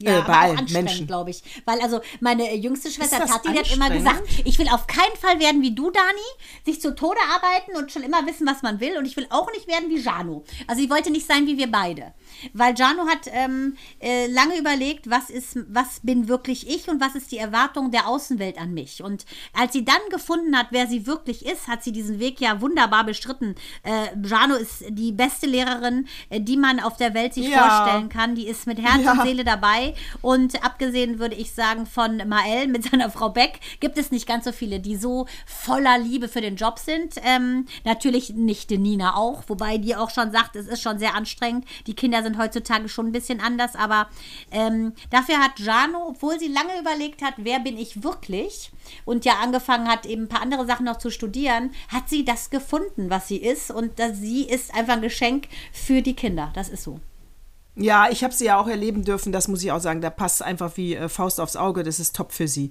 Ja, 0.00 0.18
äh, 0.18 0.22
bei 0.22 0.34
allen 0.34 0.72
Menschen, 0.72 1.06
glaube 1.06 1.30
ich. 1.30 1.42
Weil 1.64 1.80
also 1.80 2.00
meine 2.20 2.54
jüngste 2.56 2.90
Schwester 2.90 3.24
Tati 3.24 3.48
hat 3.54 3.72
immer 3.72 3.90
gesagt, 3.90 4.22
ich 4.44 4.58
will 4.58 4.68
auf 4.68 4.86
keinen 4.86 5.16
Fall 5.20 5.38
werden 5.38 5.62
wie 5.62 5.74
du, 5.74 5.90
Dani, 5.90 6.04
sich 6.66 6.80
zu 6.80 6.94
Tode 6.94 7.20
arbeiten 7.32 7.76
und 7.76 7.92
schon 7.92 8.02
immer 8.02 8.26
wissen, 8.26 8.46
was 8.46 8.62
man 8.62 8.80
will. 8.80 8.98
Und 8.98 9.06
ich 9.06 9.16
will 9.16 9.26
auch 9.30 9.50
nicht 9.52 9.68
werden 9.68 9.88
wie 9.90 9.98
Jano. 9.98 10.44
Also 10.66 10.82
sie 10.82 10.90
wollte 10.90 11.10
nicht 11.10 11.26
sein 11.26 11.46
wie 11.46 11.56
wir 11.56 11.70
beide. 11.70 12.12
Weil 12.52 12.74
Jano 12.76 13.06
hat 13.06 13.28
ähm, 13.32 13.76
äh, 14.00 14.26
lange 14.26 14.58
überlegt, 14.58 15.10
was 15.10 15.30
ist, 15.30 15.58
was 15.68 16.00
bin 16.02 16.28
wirklich 16.28 16.68
ich 16.68 16.88
und 16.88 17.00
was 17.00 17.14
ist 17.14 17.32
die 17.32 17.38
Erwartung 17.38 17.90
der 17.90 18.08
Außenwelt 18.08 18.58
an 18.58 18.74
mich. 18.74 19.02
Und 19.02 19.24
als 19.52 19.72
sie 19.72 19.84
dann 19.84 19.96
gefunden 20.10 20.56
hat, 20.56 20.68
wer 20.70 20.86
sie 20.86 21.06
wirklich 21.06 21.46
ist, 21.46 21.68
hat 21.68 21.82
sie 21.82 21.92
diesen 21.92 22.18
Weg 22.18 22.40
ja 22.40 22.60
wunderbar 22.60 23.04
bestritten. 23.04 23.54
Äh, 23.82 24.16
Jano 24.22 24.54
ist 24.54 24.84
die 24.88 25.12
beste 25.12 25.46
Lehrerin, 25.46 26.06
äh, 26.30 26.40
die 26.40 26.56
man 26.56 26.80
auf 26.80 26.96
der 26.96 27.14
Welt 27.14 27.34
sich 27.34 27.48
ja. 27.48 27.68
vorstellen 27.68 28.08
kann. 28.08 28.34
Die 28.34 28.46
ist 28.46 28.66
mit 28.66 28.80
Herz 28.80 29.04
ja. 29.04 29.12
und 29.12 29.22
Seele 29.22 29.44
dabei. 29.44 29.94
Und 30.22 30.62
abgesehen 30.64 31.18
würde 31.18 31.34
ich 31.34 31.52
sagen 31.52 31.86
von 31.86 32.16
Mael 32.28 32.68
mit 32.68 32.84
seiner 32.84 33.10
Frau 33.10 33.30
Beck 33.30 33.60
gibt 33.80 33.98
es 33.98 34.10
nicht 34.10 34.26
ganz 34.26 34.44
so 34.44 34.52
viele, 34.52 34.80
die 34.80 34.96
so 34.96 35.26
voller 35.46 35.98
Liebe 35.98 36.28
für 36.28 36.40
den 36.40 36.56
Job 36.56 36.78
sind. 36.78 37.14
Ähm, 37.22 37.66
natürlich 37.84 38.30
nicht 38.30 38.70
die 38.70 38.78
Nina 38.78 39.16
auch, 39.16 39.44
wobei 39.46 39.78
die 39.78 39.96
auch 39.96 40.10
schon 40.10 40.32
sagt, 40.32 40.56
es 40.56 40.66
ist 40.66 40.82
schon 40.82 40.98
sehr 40.98 41.14
anstrengend. 41.14 41.64
Die 41.86 41.94
Kinder 41.94 42.22
sind 42.24 42.38
heutzutage 42.38 42.88
schon 42.88 43.06
ein 43.06 43.12
bisschen 43.12 43.40
anders, 43.40 43.76
aber 43.76 44.08
ähm, 44.50 44.92
dafür 45.10 45.38
hat 45.38 45.60
Jano, 45.60 46.08
obwohl 46.08 46.40
sie 46.40 46.48
lange 46.48 46.78
überlegt 46.80 47.22
hat, 47.22 47.34
wer 47.36 47.60
bin 47.60 47.78
ich 47.78 48.02
wirklich 48.02 48.72
und 49.04 49.24
ja 49.24 49.34
angefangen 49.42 49.88
hat, 49.88 50.06
eben 50.06 50.22
ein 50.22 50.28
paar 50.28 50.42
andere 50.42 50.66
Sachen 50.66 50.86
noch 50.86 50.98
zu 50.98 51.10
studieren, 51.10 51.70
hat 51.88 52.08
sie 52.08 52.24
das 52.24 52.50
gefunden, 52.50 53.10
was 53.10 53.28
sie 53.28 53.36
ist 53.36 53.70
und 53.70 53.98
das, 53.98 54.18
sie 54.18 54.42
ist 54.42 54.74
einfach 54.74 54.94
ein 54.94 55.02
Geschenk 55.02 55.48
für 55.72 56.02
die 56.02 56.16
Kinder. 56.16 56.50
Das 56.54 56.68
ist 56.68 56.82
so. 56.82 57.00
Ja, 57.76 58.08
ich 58.10 58.22
habe 58.22 58.32
sie 58.32 58.46
ja 58.46 58.58
auch 58.58 58.68
erleben 58.68 59.04
dürfen, 59.04 59.32
das 59.32 59.48
muss 59.48 59.62
ich 59.62 59.72
auch 59.72 59.80
sagen. 59.80 60.00
Da 60.00 60.10
passt 60.10 60.42
einfach 60.42 60.76
wie 60.76 60.94
äh, 60.94 61.08
Faust 61.08 61.40
aufs 61.40 61.56
Auge, 61.56 61.82
das 61.82 61.98
ist 61.98 62.14
top 62.14 62.32
für 62.32 62.48
sie. 62.48 62.70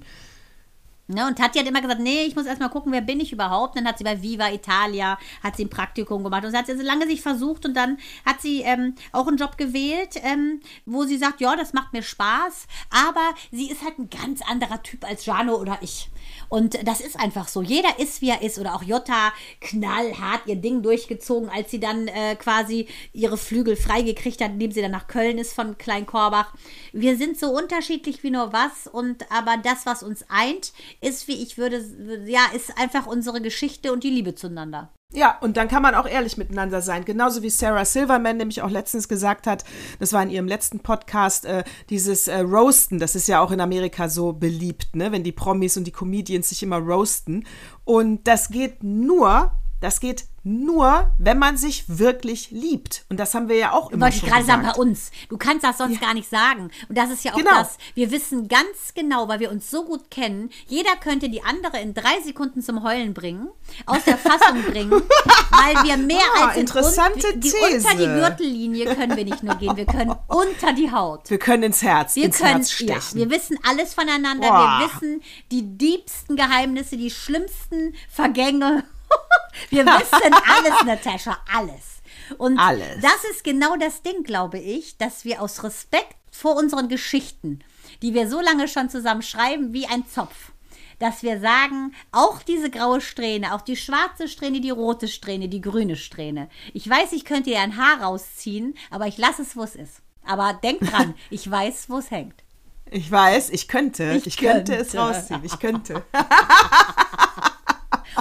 Ne, 1.06 1.26
und 1.26 1.36
Tati 1.36 1.58
hat 1.58 1.68
immer 1.68 1.82
gesagt, 1.82 2.00
nee, 2.00 2.24
ich 2.24 2.34
muss 2.34 2.46
erstmal 2.46 2.70
gucken, 2.70 2.90
wer 2.90 3.02
bin 3.02 3.20
ich 3.20 3.30
überhaupt. 3.30 3.76
Dann 3.76 3.86
hat 3.86 3.98
sie 3.98 4.04
bei 4.04 4.22
Viva 4.22 4.50
Italia, 4.50 5.18
hat 5.42 5.56
sie 5.56 5.66
ein 5.66 5.70
Praktikum 5.70 6.24
gemacht. 6.24 6.44
Und 6.44 6.52
so 6.52 6.56
hat 6.56 6.66
sie 6.66 6.76
so 6.76 6.82
lange 6.82 7.06
sich 7.06 7.20
versucht 7.20 7.66
und 7.66 7.74
dann 7.74 7.98
hat 8.24 8.40
sie 8.40 8.62
ähm, 8.62 8.94
auch 9.12 9.26
einen 9.26 9.36
Job 9.36 9.58
gewählt, 9.58 10.16
ähm, 10.22 10.60
wo 10.86 11.04
sie 11.04 11.18
sagt, 11.18 11.42
ja, 11.42 11.56
das 11.56 11.74
macht 11.74 11.92
mir 11.92 12.02
Spaß. 12.02 12.66
Aber 12.88 13.34
sie 13.50 13.70
ist 13.70 13.84
halt 13.84 13.98
ein 13.98 14.08
ganz 14.08 14.40
anderer 14.40 14.82
Typ 14.82 15.04
als 15.04 15.26
Jano 15.26 15.56
oder 15.56 15.76
ich. 15.82 16.08
Und 16.48 16.86
das 16.86 17.00
ist 17.00 17.18
einfach 17.18 17.48
so. 17.48 17.62
Jeder 17.62 17.98
ist, 17.98 18.20
wie 18.22 18.30
er 18.30 18.42
ist. 18.42 18.58
Oder 18.58 18.74
auch 18.74 18.82
Jutta 18.82 19.32
knallhart 19.60 20.46
ihr 20.46 20.56
Ding 20.56 20.82
durchgezogen, 20.82 21.48
als 21.48 21.70
sie 21.70 21.80
dann 21.80 22.08
äh, 22.08 22.36
quasi 22.36 22.88
ihre 23.12 23.36
Flügel 23.36 23.76
freigekriegt 23.76 24.40
hat, 24.40 24.52
indem 24.52 24.72
sie 24.72 24.82
dann 24.82 24.90
nach 24.90 25.06
Köln 25.06 25.38
ist 25.38 25.52
von 25.54 25.78
Kleinkorbach. 25.78 26.52
Wir 26.92 27.16
sind 27.16 27.38
so 27.38 27.48
unterschiedlich 27.48 28.22
wie 28.22 28.30
nur 28.30 28.52
was. 28.52 28.86
Und 28.86 29.30
aber 29.30 29.56
das, 29.56 29.86
was 29.86 30.02
uns 30.02 30.24
eint, 30.28 30.72
ist, 31.00 31.28
wie 31.28 31.42
ich 31.42 31.58
würde, 31.58 31.84
ja, 32.26 32.46
ist 32.54 32.76
einfach 32.78 33.06
unsere 33.06 33.40
Geschichte 33.40 33.92
und 33.92 34.04
die 34.04 34.10
Liebe 34.10 34.34
zueinander. 34.34 34.90
Ja, 35.16 35.38
und 35.40 35.56
dann 35.56 35.68
kann 35.68 35.80
man 35.80 35.94
auch 35.94 36.08
ehrlich 36.08 36.36
miteinander 36.36 36.82
sein. 36.82 37.04
Genauso 37.04 37.42
wie 37.42 37.50
Sarah 37.50 37.84
Silverman 37.84 38.36
nämlich 38.36 38.62
auch 38.62 38.70
letztens 38.70 39.06
gesagt 39.06 39.46
hat, 39.46 39.64
das 40.00 40.12
war 40.12 40.20
in 40.24 40.30
ihrem 40.30 40.48
letzten 40.48 40.80
Podcast, 40.80 41.44
äh, 41.44 41.62
dieses 41.88 42.26
äh, 42.26 42.40
Roasten, 42.40 42.98
das 42.98 43.14
ist 43.14 43.28
ja 43.28 43.40
auch 43.40 43.52
in 43.52 43.60
Amerika 43.60 44.08
so 44.08 44.32
beliebt, 44.32 44.96
ne? 44.96 45.12
wenn 45.12 45.22
die 45.22 45.30
Promis 45.30 45.76
und 45.76 45.84
die 45.84 45.92
Comedians 45.92 46.48
sich 46.48 46.64
immer 46.64 46.78
roasten. 46.78 47.46
Und 47.84 48.26
das 48.26 48.48
geht 48.48 48.82
nur, 48.82 49.52
das 49.80 50.00
geht 50.00 50.24
nur, 50.44 51.10
wenn 51.18 51.38
man 51.38 51.56
sich 51.56 51.84
wirklich 51.88 52.50
liebt. 52.50 53.06
Und 53.08 53.18
das 53.18 53.34
haben 53.34 53.48
wir 53.48 53.56
ja 53.56 53.72
auch 53.72 53.90
immer 53.90 54.06
Wollte 54.06 54.18
ich 54.18 54.24
gerade 54.24 54.44
sagen, 54.44 54.62
bei 54.62 54.74
uns. 54.74 55.10
Du 55.30 55.38
kannst 55.38 55.64
das 55.64 55.78
sonst 55.78 55.94
ja. 55.94 56.00
gar 56.00 56.14
nicht 56.14 56.28
sagen. 56.28 56.70
Und 56.88 56.98
das 56.98 57.10
ist 57.10 57.24
ja 57.24 57.32
auch 57.32 57.38
genau. 57.38 57.50
das. 57.50 57.78
Wir 57.94 58.10
wissen 58.10 58.46
ganz 58.46 58.92
genau, 58.94 59.26
weil 59.26 59.40
wir 59.40 59.50
uns 59.50 59.70
so 59.70 59.84
gut 59.84 60.10
kennen, 60.10 60.50
jeder 60.66 60.96
könnte 60.96 61.30
die 61.30 61.42
andere 61.42 61.80
in 61.80 61.94
drei 61.94 62.20
Sekunden 62.22 62.62
zum 62.62 62.82
Heulen 62.82 63.14
bringen, 63.14 63.48
aus 63.86 64.04
der 64.04 64.18
Fassung 64.18 64.62
bringen, 64.70 64.90
weil 64.90 65.84
wir 65.84 65.96
mehr 65.96 66.18
ah, 66.36 66.48
als 66.48 66.58
interessante 66.58 67.26
in, 67.28 67.40
die, 67.40 67.50
These. 67.50 67.76
unter 67.76 67.94
die 67.96 68.06
Gürtellinie 68.06 68.94
können 68.94 69.16
wir 69.16 69.24
nicht 69.24 69.42
nur 69.42 69.54
gehen, 69.54 69.76
wir 69.76 69.86
können 69.86 70.14
unter 70.28 70.74
die 70.74 70.92
Haut. 70.92 71.30
Wir 71.30 71.38
können 71.38 71.62
ins 71.62 71.82
Herz, 71.82 72.16
wir 72.16 72.24
ins 72.24 72.36
können, 72.36 72.56
Herz 72.56 72.70
stechen. 72.70 73.18
Ja, 73.18 73.24
wir 73.24 73.30
wissen 73.30 73.58
alles 73.66 73.94
voneinander, 73.94 74.48
Boah. 74.48 74.78
wir 74.78 74.86
wissen 74.86 75.22
die 75.50 75.78
diebsten 75.78 76.36
Geheimnisse, 76.36 76.98
die 76.98 77.10
schlimmsten 77.10 77.94
Vergänge 78.10 78.84
Wir 79.70 79.86
wissen 79.86 80.32
alles, 80.32 80.84
Natascha, 80.84 81.38
alles. 81.52 81.94
Und 82.38 82.58
alles. 82.58 83.00
das 83.02 83.24
ist 83.30 83.44
genau 83.44 83.76
das 83.76 84.02
Ding, 84.02 84.22
glaube 84.24 84.58
ich, 84.58 84.96
dass 84.96 85.24
wir 85.24 85.42
aus 85.42 85.62
Respekt 85.62 86.16
vor 86.30 86.56
unseren 86.56 86.88
Geschichten, 86.88 87.60
die 88.02 88.14
wir 88.14 88.28
so 88.28 88.40
lange 88.40 88.66
schon 88.68 88.88
zusammen 88.88 89.22
schreiben, 89.22 89.72
wie 89.72 89.86
ein 89.86 90.06
Zopf, 90.06 90.52
dass 90.98 91.22
wir 91.22 91.40
sagen, 91.40 91.94
auch 92.12 92.42
diese 92.42 92.70
graue 92.70 93.00
Strähne, 93.00 93.54
auch 93.54 93.60
die 93.60 93.76
schwarze 93.76 94.28
Strähne, 94.28 94.60
die 94.60 94.70
rote 94.70 95.08
Strähne, 95.08 95.48
die 95.48 95.60
grüne 95.60 95.96
Strähne. 95.96 96.48
Ich 96.72 96.88
weiß, 96.88 97.12
ich 97.12 97.24
könnte 97.24 97.50
ihr 97.50 97.60
ein 97.60 97.76
Haar 97.76 98.02
rausziehen, 98.02 98.74
aber 98.90 99.06
ich 99.06 99.18
lasse 99.18 99.42
es, 99.42 99.56
wo 99.56 99.62
es 99.62 99.76
ist. 99.76 100.00
Aber 100.26 100.54
denk 100.54 100.80
dran, 100.80 101.14
ich 101.30 101.48
weiß, 101.48 101.90
wo 101.90 101.98
es 101.98 102.10
hängt. 102.10 102.42
Ich 102.90 103.10
weiß, 103.10 103.50
ich 103.50 103.68
könnte. 103.68 104.12
Ich, 104.16 104.26
ich 104.26 104.36
könnte. 104.36 104.72
könnte 104.72 104.76
es 104.76 104.94
rausziehen. 104.94 105.40
Ich 105.44 105.58
könnte. 105.58 106.04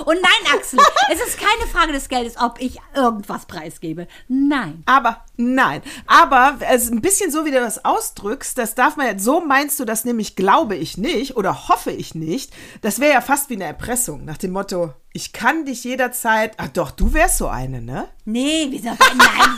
Und 0.05 0.17
nein, 0.21 0.53
Axel, 0.55 0.79
es 1.11 1.19
ist 1.19 1.39
keine 1.39 1.69
Frage 1.71 1.93
des 1.93 2.09
Geldes, 2.09 2.37
ob 2.37 2.59
ich 2.59 2.79
irgendwas 2.95 3.45
preisgebe. 3.45 4.07
Nein. 4.27 4.83
Aber, 4.85 5.23
nein. 5.37 5.81
Aber 6.07 6.57
es 6.69 6.83
ist 6.83 6.91
ein 6.91 7.01
bisschen 7.01 7.31
so, 7.31 7.45
wie 7.45 7.51
du 7.51 7.59
das 7.59 7.83
ausdrückst, 7.85 8.57
das 8.57 8.75
darf 8.75 8.95
man 8.95 9.07
jetzt, 9.07 9.23
so 9.23 9.41
meinst 9.41 9.79
du 9.79 9.85
das 9.85 10.05
nämlich, 10.05 10.35
glaube 10.35 10.75
ich 10.75 10.97
nicht 10.97 11.35
oder 11.37 11.67
hoffe 11.67 11.91
ich 11.91 12.15
nicht. 12.15 12.53
Das 12.81 12.99
wäre 12.99 13.13
ja 13.13 13.21
fast 13.21 13.49
wie 13.49 13.55
eine 13.55 13.65
Erpressung, 13.65 14.25
nach 14.25 14.37
dem 14.37 14.51
Motto, 14.51 14.93
ich 15.13 15.31
kann 15.31 15.65
dich 15.65 15.83
jederzeit. 15.83 16.53
Ach 16.57 16.69
doch, 16.69 16.91
du 16.91 17.13
wärst 17.13 17.37
so 17.37 17.47
eine, 17.47 17.81
ne? 17.81 18.07
Nee, 18.25 18.67
wieso? 18.69 18.89
Nein, 18.89 18.97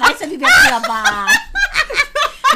weißt 0.01 0.21
du, 0.21 0.31
wie 0.31 0.39
wir 0.39 0.47
früher 0.47 0.81
waren? 0.87 1.29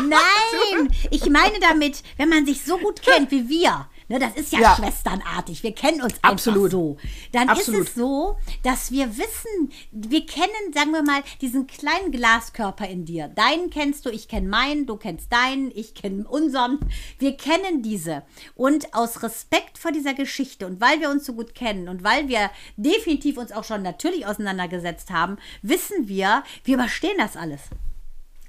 Nein, 0.09 0.93
ich 1.09 1.29
meine 1.29 1.59
damit, 1.59 2.03
wenn 2.17 2.29
man 2.29 2.45
sich 2.45 2.63
so 2.63 2.77
gut 2.77 3.01
kennt 3.01 3.31
wie 3.31 3.49
wir, 3.49 3.87
Ne, 4.09 4.17
das 4.17 4.33
ist 4.33 4.51
ja, 4.51 4.59
ja, 4.59 4.75
schwesternartig. 4.75 5.61
Wir 5.61 5.73
kennen 5.73 6.01
uns 6.01 6.15
Absolut. 6.23 6.65
einfach 6.65 6.71
so. 6.71 6.97
Dann 7.31 7.47
Absolut. 7.47 7.81
ist 7.81 7.89
es 7.89 7.95
so, 7.95 8.37
dass 8.63 8.91
wir 8.91 9.17
wissen, 9.17 9.71
wir 9.91 10.25
kennen, 10.25 10.73
sagen 10.73 10.91
wir 10.91 11.03
mal, 11.03 11.21
diesen 11.41 11.67
kleinen 11.67 12.11
Glaskörper 12.11 12.87
in 12.87 13.05
dir. 13.05 13.27
Deinen 13.27 13.69
kennst 13.69 14.07
du, 14.07 14.09
ich 14.09 14.27
kenne 14.27 14.47
meinen, 14.47 14.87
du 14.87 14.97
kennst 14.97 15.31
deinen, 15.31 15.71
ich 15.75 15.93
kenne 15.93 16.27
unseren. 16.27 16.79
Wir 17.19 17.37
kennen 17.37 17.83
diese. 17.83 18.23
Und 18.55 18.95
aus 18.95 19.21
Respekt 19.21 19.77
vor 19.77 19.91
dieser 19.91 20.15
Geschichte 20.15 20.65
und 20.65 20.81
weil 20.81 20.99
wir 21.01 21.11
uns 21.11 21.25
so 21.25 21.33
gut 21.33 21.53
kennen 21.53 21.87
und 21.87 22.03
weil 22.03 22.27
wir 22.27 22.49
definitiv 22.77 23.37
uns 23.37 23.51
auch 23.51 23.63
schon 23.63 23.83
natürlich 23.83 24.25
auseinandergesetzt 24.25 25.11
haben, 25.11 25.37
wissen 25.61 26.07
wir, 26.07 26.43
wir 26.63 26.73
überstehen 26.73 27.17
das 27.19 27.37
alles. 27.37 27.61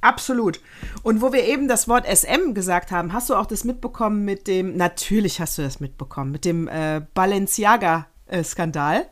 Absolut. 0.01 0.61
Und 1.03 1.21
wo 1.21 1.33
wir 1.33 1.45
eben 1.45 1.69
das 1.69 1.87
Wort 1.89 2.07
SM 2.07 2.55
gesagt 2.55 2.91
haben, 2.91 3.13
hast 3.13 3.29
du 3.31 3.35
auch 3.35 3.47
das 3.47 3.65
mitbekommen 3.65 4.25
mit 4.25 4.47
dem, 4.47 4.77
natürlich 4.77 5.41
hast 5.41 5.59
du 5.59 5.63
das 5.63 5.79
mitbekommen, 5.81 6.31
mit 6.31 6.45
dem 6.45 6.69
äh, 6.69 7.03
Balenciaga-Skandal? 7.15 9.07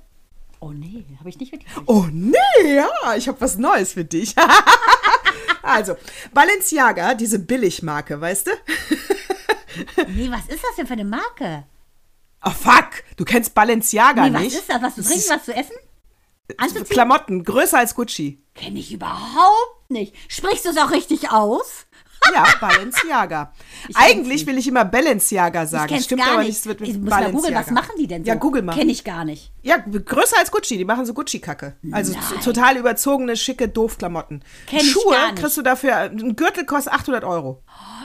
Oh 0.61 0.71
nee, 0.73 1.05
habe 1.19 1.29
ich 1.29 1.39
nicht 1.39 1.53
mitgekriegt. 1.53 1.87
Oh 1.87 2.07
nee, 2.11 2.35
ja, 2.65 3.15
ich 3.17 3.29
habe 3.29 3.41
was 3.41 3.59
Neues 3.59 3.93
für 3.93 4.05
dich. 4.05 4.35
Also, 5.61 5.97
Balenciaga, 6.33 7.15
diese 7.15 7.39
Billigmarke, 7.39 8.21
weißt 8.21 8.47
du? 8.47 8.51
Nee, 10.09 10.31
was 10.31 10.47
ist 10.49 10.63
das 10.65 10.77
denn 10.77 10.87
für 10.87 10.95
eine 10.95 11.05
Marke? 11.05 11.65
Oh, 12.43 12.51
fuck, 12.51 13.05
du 13.17 13.25
kennst 13.25 13.55
Balenciaga 13.55 14.29
Nee, 14.29 14.35
was 14.35 14.43
nicht? 14.43 14.57
ist 14.57 14.69
das? 14.71 14.81
Was 14.83 14.95
zu 14.95 15.03
trinken, 15.05 15.25
was 15.29 15.45
zu 15.45 15.55
essen? 15.55 15.77
Anzuziehen? 16.57 16.87
Klamotten, 16.89 17.45
größer 17.45 17.79
als 17.79 17.95
Gucci. 17.95 18.43
Kenne 18.55 18.79
ich 18.79 18.93
überhaupt 18.93 19.91
nicht. 19.91 20.15
Sprichst 20.29 20.65
du 20.65 20.71
es 20.71 20.79
auch 20.79 20.91
richtig 20.91 21.31
aus? 21.31 21.85
Ja, 22.35 22.45
Balenciaga. 22.61 23.53
Eigentlich 23.95 24.45
will 24.45 24.59
ich 24.59 24.67
immer 24.67 24.85
Balenciaga 24.85 25.63
Ich 25.63 25.71
sagen. 25.71 25.87
kenn's 25.87 26.07
Stimmt 26.07 26.25
gar 26.25 26.33
aber 26.35 26.43
nicht. 26.43 26.59
Es 26.59 26.67
wird 26.67 26.81
mit 26.81 26.89
ich 26.91 26.99
muss 26.99 27.09
mal 27.11 27.31
googeln, 27.31 27.55
was 27.55 27.67
Balenciaga. 27.67 27.73
machen 27.81 27.93
die 27.97 28.07
denn 28.09 28.25
so? 28.25 28.29
Ja, 28.29 28.35
google 28.35 28.63
mal. 28.63 28.75
Kenne 28.75 28.91
ich 28.91 29.05
gar 29.05 29.25
nicht. 29.25 29.53
Ja, 29.63 29.77
größer 29.79 30.37
als 30.37 30.51
Gucci. 30.51 30.77
Die 30.77 30.85
machen 30.85 31.07
so 31.07 31.15
Gucci-Kacke. 31.15 31.77
Also 31.93 32.13
Nein. 32.15 32.41
total 32.43 32.77
überzogene, 32.77 33.37
schicke 33.37 33.69
Doofklamotten. 33.69 34.43
Kenn 34.67 34.81
ich 34.81 34.91
Schuhe 34.91 35.13
gar 35.15 35.31
nicht. 35.31 35.41
kriegst 35.43 35.57
du 35.59 35.63
dafür, 35.63 35.97
ein 35.97 36.35
Gürtel 36.35 36.67
kostet 36.67 36.93
800 36.93 37.23
Euro. 37.23 37.63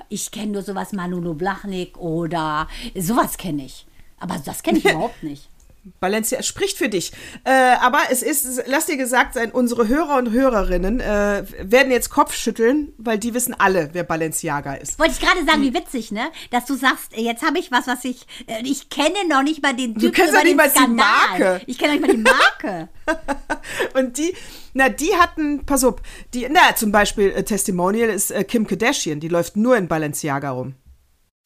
Ich 0.10 0.30
kenne 0.30 0.52
nur 0.52 0.62
sowas 0.62 0.94
Manolo 0.94 1.34
Blachnik 1.34 1.98
oder 1.98 2.68
sowas 2.96 3.38
kenne 3.38 3.66
ich. 3.66 3.88
Aber 4.20 4.36
das 4.46 4.62
kenne 4.62 4.78
ich 4.78 4.86
überhaupt 4.90 5.24
nicht. 5.24 5.50
Balenciaga 6.00 6.44
spricht 6.44 6.78
für 6.78 6.90
dich. 6.90 7.12
Äh, 7.44 7.52
aber 7.52 8.00
es 8.10 8.22
ist, 8.22 8.64
lass 8.68 8.86
dir 8.86 8.98
gesagt 8.98 9.34
sein, 9.34 9.52
unsere 9.52 9.88
Hörer 9.88 10.18
und 10.18 10.32
Hörerinnen 10.32 11.00
äh, 11.00 11.44
werden 11.60 11.92
jetzt 11.92 12.10
Kopfschütteln, 12.10 12.94
weil 12.98 13.18
die 13.18 13.34
wissen 13.34 13.54
alle, 13.58 13.90
wer 13.94 14.04
Balenciaga 14.04 14.76
ist. 14.76 14.98
Wollte 15.00 15.14
ich 15.14 15.20
gerade 15.20 15.46
sagen, 15.46 15.62
wie 15.62 15.74
witzig, 15.74 16.12
ne? 16.12 16.32
Dass 16.52 16.66
du 16.66 16.76
sagst, 16.76 17.16
jetzt 17.16 17.44
habe 17.44 17.60
ich 17.60 17.72
was, 17.72 17.88
was 17.88 18.04
ich. 18.06 18.26
äh, 18.48 18.62
Ich 18.64 18.90
kenne 18.90 19.28
noch 19.30 19.44
nicht 19.44 19.62
mal 19.62 19.76
den 19.76 19.96
Typ 19.96 20.14
kennst 20.16 20.32
über 20.32 20.40
doch 20.40 20.46
nicht 20.46 20.56
mal 20.58 20.70
die. 20.70 20.88
Marke. 20.94 21.62
Ich 21.68 21.78
kenne 21.78 22.00
noch 22.00 22.08
nicht 22.08 22.24
mal 22.24 22.34
die 22.34 22.68
Marke. 22.68 22.90
Und 24.00 24.18
die, 24.18 24.34
na, 24.74 24.90
die 24.90 25.16
hatten, 25.16 25.66
pass 25.66 25.84
auf, 25.84 25.96
die, 26.34 26.48
na, 26.50 26.76
zum 26.76 26.92
Beispiel 26.92 27.32
äh, 27.32 27.44
Testimonial 27.44 28.10
ist 28.10 28.32
äh, 28.32 28.44
Kim 28.44 28.66
Kardashian, 28.68 29.20
die 29.20 29.28
läuft 29.28 29.58
nur 29.58 29.76
in 29.78 29.88
Balenciaga 29.88 30.52
rum. 30.52 30.76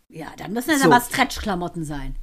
ja, 0.10 0.28
dann 0.38 0.54
müssen 0.54 0.70
das 0.70 0.82
So. 0.82 0.86
aber 0.92 1.02
Stretch-Klamotten 1.02 1.84
sein. 1.84 2.16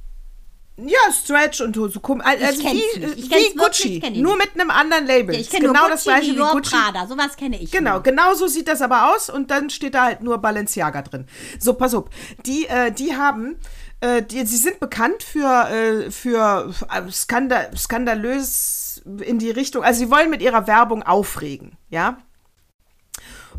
Ja, 0.77 0.99
Stretch 1.13 1.61
und 1.61 1.73
so, 1.73 1.89
komm, 2.01 2.19
also 2.19 2.43
kenn's 2.61 2.63
wie, 2.63 2.99
nicht. 2.99 3.17
Ich 3.17 3.25
wie 3.25 3.31
wirklich, 3.31 3.57
Gucci, 3.57 3.99
kenn 4.01 4.15
ich 4.15 4.21
nur 4.21 4.35
mit 4.35 4.55
einem 4.55 4.69
anderen 4.69 5.05
Label. 5.05 5.33
Ja, 5.33 5.39
ich 5.39 5.49
kenne 5.49 5.67
genau 5.67 5.81
nur 5.81 5.89
das 5.89 6.03
Gucci, 6.03 6.15
gleiche 6.15 6.31
wie 6.31 6.35
Dior, 6.35 6.51
Gucci. 6.51 6.75
Prada. 6.75 7.07
Sowas 7.07 7.37
kenne 7.37 7.61
ich. 7.61 7.71
Genau, 7.71 7.93
nur. 7.93 8.03
genau 8.03 8.33
so 8.33 8.47
sieht 8.47 8.67
das 8.67 8.81
aber 8.81 9.15
aus 9.15 9.29
und 9.29 9.51
dann 9.51 9.69
steht 9.69 9.93
da 9.93 10.03
halt 10.03 10.21
nur 10.21 10.37
Balenciaga 10.39 11.01
drin. 11.01 11.27
So, 11.59 11.75
pass 11.75 11.93
auf. 11.93 12.05
Die, 12.45 12.65
äh, 12.67 12.91
die 12.91 13.15
haben, 13.15 13.55
äh, 14.01 14.21
die, 14.21 14.45
sie 14.45 14.57
sind 14.57 14.81
bekannt 14.81 15.23
für, 15.23 15.69
äh, 15.69 16.11
für 16.11 16.73
äh, 16.91 17.09
skanda 17.09 17.69
skandalös 17.75 19.01
in 19.21 19.39
die 19.39 19.51
Richtung, 19.51 19.83
also 19.83 19.99
sie 19.99 20.11
wollen 20.11 20.29
mit 20.29 20.41
ihrer 20.41 20.67
Werbung 20.67 21.03
aufregen, 21.03 21.77
ja. 21.89 22.17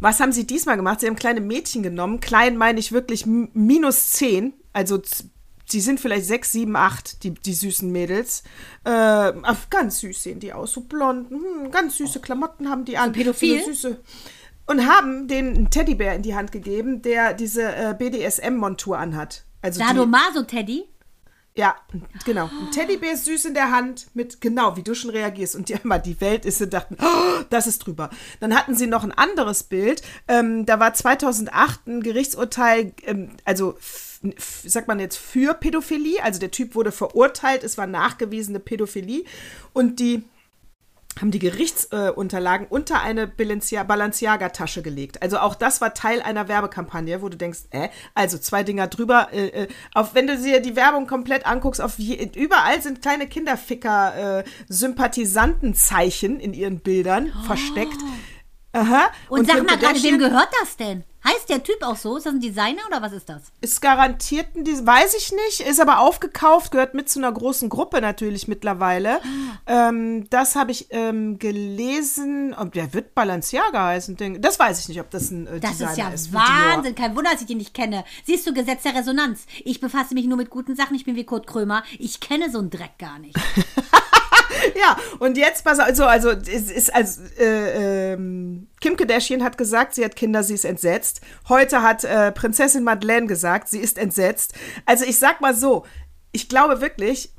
Was 0.00 0.20
haben 0.20 0.32
sie 0.32 0.46
diesmal 0.46 0.76
gemacht? 0.76 1.00
Sie 1.00 1.06
haben 1.06 1.16
kleine 1.16 1.40
Mädchen 1.40 1.82
genommen. 1.82 2.20
Klein 2.20 2.58
meine 2.58 2.78
ich 2.78 2.92
wirklich 2.92 3.24
minus 3.24 4.10
10. 4.12 4.52
Also 4.74 5.00
sie 5.66 5.80
sind 5.80 6.00
vielleicht 6.00 6.26
6, 6.26 6.52
7, 6.52 6.76
8, 6.76 7.22
die, 7.22 7.34
die 7.34 7.54
süßen 7.54 7.90
Mädels. 7.90 8.42
Äh, 8.84 9.32
ganz 9.70 10.00
süß 10.00 10.22
sehen 10.22 10.40
die 10.40 10.52
aus, 10.52 10.72
so 10.72 10.82
blond. 10.82 11.30
Hm, 11.30 11.70
ganz 11.70 11.96
süße 11.98 12.20
Klamotten 12.20 12.68
haben 12.68 12.84
die 12.84 12.96
an. 12.96 13.12
pädophil? 13.12 13.60
So 13.60 13.66
süße. 13.66 14.00
Und 14.66 14.86
haben 14.86 15.28
den 15.28 15.54
einen 15.54 15.70
Teddybär 15.70 16.14
in 16.14 16.22
die 16.22 16.34
Hand 16.34 16.50
gegeben, 16.50 17.02
der 17.02 17.34
diese 17.34 17.62
äh, 17.62 17.94
BDSM-Montur 17.96 18.98
anhat. 18.98 19.44
Also 19.62 19.80
Sadomaso-Teddy? 19.80 20.86
ja, 21.56 21.74
genau. 22.26 22.44
Ein 22.44 22.70
Teddybär 22.70 23.14
ist 23.14 23.24
süß 23.24 23.46
in 23.46 23.54
der 23.54 23.70
Hand 23.70 24.08
mit, 24.12 24.42
genau, 24.42 24.76
wie 24.76 24.82
du 24.82 24.94
schon 24.94 25.10
reagierst. 25.10 25.56
Und 25.56 25.68
die 25.70 25.72
immer, 25.84 25.98
die 25.98 26.20
Welt 26.20 26.44
ist, 26.44 26.60
und 26.60 26.72
dachten, 26.72 26.96
oh, 27.00 27.42
das 27.50 27.66
ist 27.66 27.78
drüber. 27.78 28.10
Dann 28.40 28.54
hatten 28.54 28.74
sie 28.74 28.86
noch 28.86 29.02
ein 29.02 29.12
anderes 29.12 29.62
Bild. 29.62 30.02
Ähm, 30.28 30.66
da 30.66 30.78
war 30.78 30.92
2008 30.92 31.86
ein 31.86 32.02
Gerichtsurteil, 32.02 32.92
ähm, 33.04 33.30
also, 33.44 33.76
sagt 34.38 34.88
man 34.88 35.00
jetzt, 35.00 35.16
für 35.16 35.54
Pädophilie. 35.54 36.22
Also 36.22 36.40
der 36.40 36.50
Typ 36.50 36.74
wurde 36.74 36.92
verurteilt, 36.92 37.64
es 37.64 37.78
war 37.78 37.86
nachgewiesene 37.86 38.60
Pädophilie. 38.60 39.24
Und 39.72 40.00
die 40.00 40.24
haben 41.18 41.30
die 41.30 41.38
Gerichtsunterlagen 41.38 42.66
äh, 42.66 42.70
unter 42.70 43.00
eine 43.00 43.26
Balencia- 43.26 43.84
Balenciaga-Tasche 43.84 44.82
gelegt. 44.82 45.22
Also 45.22 45.38
auch 45.38 45.54
das 45.54 45.80
war 45.80 45.94
Teil 45.94 46.20
einer 46.20 46.48
Werbekampagne, 46.48 47.22
wo 47.22 47.30
du 47.30 47.38
denkst, 47.38 47.60
äh, 47.70 47.88
also 48.14 48.36
zwei 48.36 48.62
Dinger 48.62 48.86
drüber. 48.86 49.28
Äh, 49.32 49.46
äh, 49.46 49.68
auf, 49.94 50.14
wenn 50.14 50.26
du 50.26 50.36
dir 50.36 50.60
die 50.60 50.76
Werbung 50.76 51.06
komplett 51.06 51.46
anguckst, 51.46 51.80
auf 51.80 51.98
je, 51.98 52.30
überall 52.36 52.82
sind 52.82 53.00
kleine 53.00 53.26
Kinderficker 53.28 54.42
äh, 54.42 54.44
in 56.40 56.52
ihren 56.52 56.80
Bildern 56.80 57.32
versteckt. 57.46 57.96
Aha. 58.72 59.08
Und, 59.30 59.46
sag 59.46 59.56
Kim 59.56 59.64
mal 59.64 59.78
gerade, 59.78 60.02
wem 60.02 60.18
gehört 60.18 60.48
das 60.60 60.76
denn? 60.76 61.04
Heißt 61.26 61.48
der 61.48 61.62
Typ 61.62 61.82
auch 61.82 61.96
so? 61.96 62.16
Ist 62.16 62.26
das 62.26 62.34
ein 62.34 62.40
Designer 62.40 62.82
oder 62.86 63.02
was 63.02 63.12
ist 63.12 63.28
das? 63.28 63.42
Ist 63.60 63.80
garantiert 63.80 64.54
ein, 64.54 64.64
Dis- 64.64 64.86
weiß 64.86 65.14
ich 65.14 65.32
nicht, 65.32 65.60
ist 65.68 65.80
aber 65.80 65.98
aufgekauft, 66.00 66.70
gehört 66.70 66.94
mit 66.94 67.08
zu 67.08 67.18
einer 67.18 67.32
großen 67.32 67.68
Gruppe 67.68 68.00
natürlich 68.00 68.46
mittlerweile. 68.48 69.20
Ähm, 69.66 70.28
das 70.30 70.54
habe 70.54 70.70
ich 70.70 70.86
ähm, 70.90 71.38
gelesen, 71.38 72.54
ob 72.54 72.72
der 72.72 72.92
wird 72.94 73.14
Balenciaga 73.14 73.86
heißen. 73.86 74.40
Das 74.40 74.58
weiß 74.58 74.80
ich 74.80 74.88
nicht, 74.88 75.00
ob 75.00 75.10
das 75.10 75.30
ein 75.30 75.46
äh, 75.46 75.60
Das 75.60 75.72
Designer 75.72 75.90
ist 75.92 75.96
ja 75.98 76.08
ist. 76.10 76.30
Dior. 76.32 76.40
Wahnsinn. 76.42 76.94
Kein 76.94 77.16
Wunder, 77.16 77.30
dass 77.32 77.40
ich 77.40 77.46
den 77.46 77.58
nicht 77.58 77.74
kenne. 77.74 78.04
Siehst 78.24 78.46
du, 78.46 78.54
Gesetz 78.54 78.82
der 78.84 78.94
Resonanz. 78.94 79.46
Ich 79.64 79.80
befasse 79.80 80.14
mich 80.14 80.26
nur 80.26 80.36
mit 80.36 80.50
guten 80.50 80.76
Sachen. 80.76 80.94
Ich 80.94 81.04
bin 81.04 81.16
wie 81.16 81.24
Kurt 81.24 81.46
Krömer. 81.46 81.82
Ich 81.98 82.20
kenne 82.20 82.50
so 82.50 82.58
einen 82.58 82.70
Dreck 82.70 82.98
gar 82.98 83.18
nicht. 83.18 83.36
Ja, 84.74 84.96
und 85.18 85.36
jetzt 85.36 85.64
pass 85.64 85.78
also, 85.78 86.04
also 86.06 86.30
es 86.30 86.70
ist 86.70 86.94
als 86.94 87.18
äh, 87.38 88.12
ähm, 88.14 88.65
Kim 88.80 88.96
Kardashian 88.96 89.42
hat 89.42 89.56
gesagt, 89.58 89.94
sie 89.94 90.04
hat 90.04 90.16
Kinder, 90.16 90.42
sie 90.42 90.54
ist 90.54 90.64
entsetzt. 90.64 91.20
Heute 91.48 91.82
hat 91.82 92.04
äh, 92.04 92.32
Prinzessin 92.32 92.84
Madeleine 92.84 93.26
gesagt, 93.26 93.68
sie 93.68 93.78
ist 93.78 93.98
entsetzt. 93.98 94.54
Also 94.84 95.04
ich 95.04 95.18
sag 95.18 95.40
mal 95.40 95.54
so, 95.54 95.84
ich 96.32 96.48
glaube 96.48 96.80
wirklich, 96.80 97.32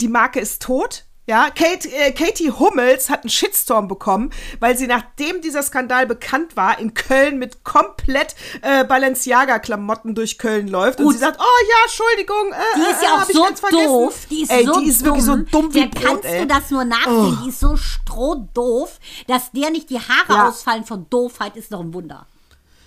die 0.00 0.08
Marke 0.08 0.40
ist 0.40 0.62
tot. 0.62 1.06
Ja, 1.30 1.48
Kate, 1.50 1.88
äh, 1.92 2.10
Katie 2.10 2.50
Hummels 2.50 3.08
hat 3.08 3.20
einen 3.22 3.30
Shitstorm 3.30 3.86
bekommen, 3.86 4.30
weil 4.58 4.76
sie 4.76 4.88
nachdem 4.88 5.40
dieser 5.40 5.62
Skandal 5.62 6.04
bekannt 6.04 6.56
war, 6.56 6.76
in 6.80 6.92
Köln 6.92 7.38
mit 7.38 7.62
komplett 7.62 8.34
äh, 8.62 8.82
Balenciaga-Klamotten 8.82 10.16
durch 10.16 10.38
Köln 10.38 10.66
läuft. 10.66 10.98
Und 10.98 11.04
Gut. 11.04 11.14
sie 11.14 11.20
sagt, 11.20 11.38
oh 11.40 11.66
ja, 11.68 11.76
Entschuldigung. 11.84 12.50
Äh, 12.52 12.76
Die 12.78 12.90
ist 12.90 13.00
äh, 13.00 13.04
ja 13.04 13.14
auch 13.14 13.20
hab 13.20 13.28
ich 13.30 13.36
so 13.36 13.68
doof. 13.70 14.26
Die 14.28 14.42
ist 14.42 14.50
ey, 14.50 14.64
so 14.66 14.80
die 14.80 14.88
ist 14.88 15.04
wirklich 15.04 15.24
so 15.24 15.36
dumm 15.36 15.72
wie 15.72 15.80
Der 15.82 15.86
Brot, 15.86 16.02
kannst 16.04 16.24
ey. 16.24 16.38
Oh. 16.38 16.42
du 16.42 16.46
das 16.48 16.70
nur 16.72 16.84
nachsehen. 16.84 17.38
Die 17.44 17.48
ist 17.50 17.60
so 17.60 17.76
strohdoof, 17.76 18.98
dass 19.28 19.52
der 19.52 19.70
nicht 19.70 19.88
die 19.90 20.00
Haare 20.00 20.32
Ja. 20.32 20.48
ausfallen 20.48 20.84
von 20.84 21.06
Doofheit, 21.10 21.56
ist 21.56 21.72
doch 21.72 21.78
ein 21.78 21.94
Wunder. 21.94 22.26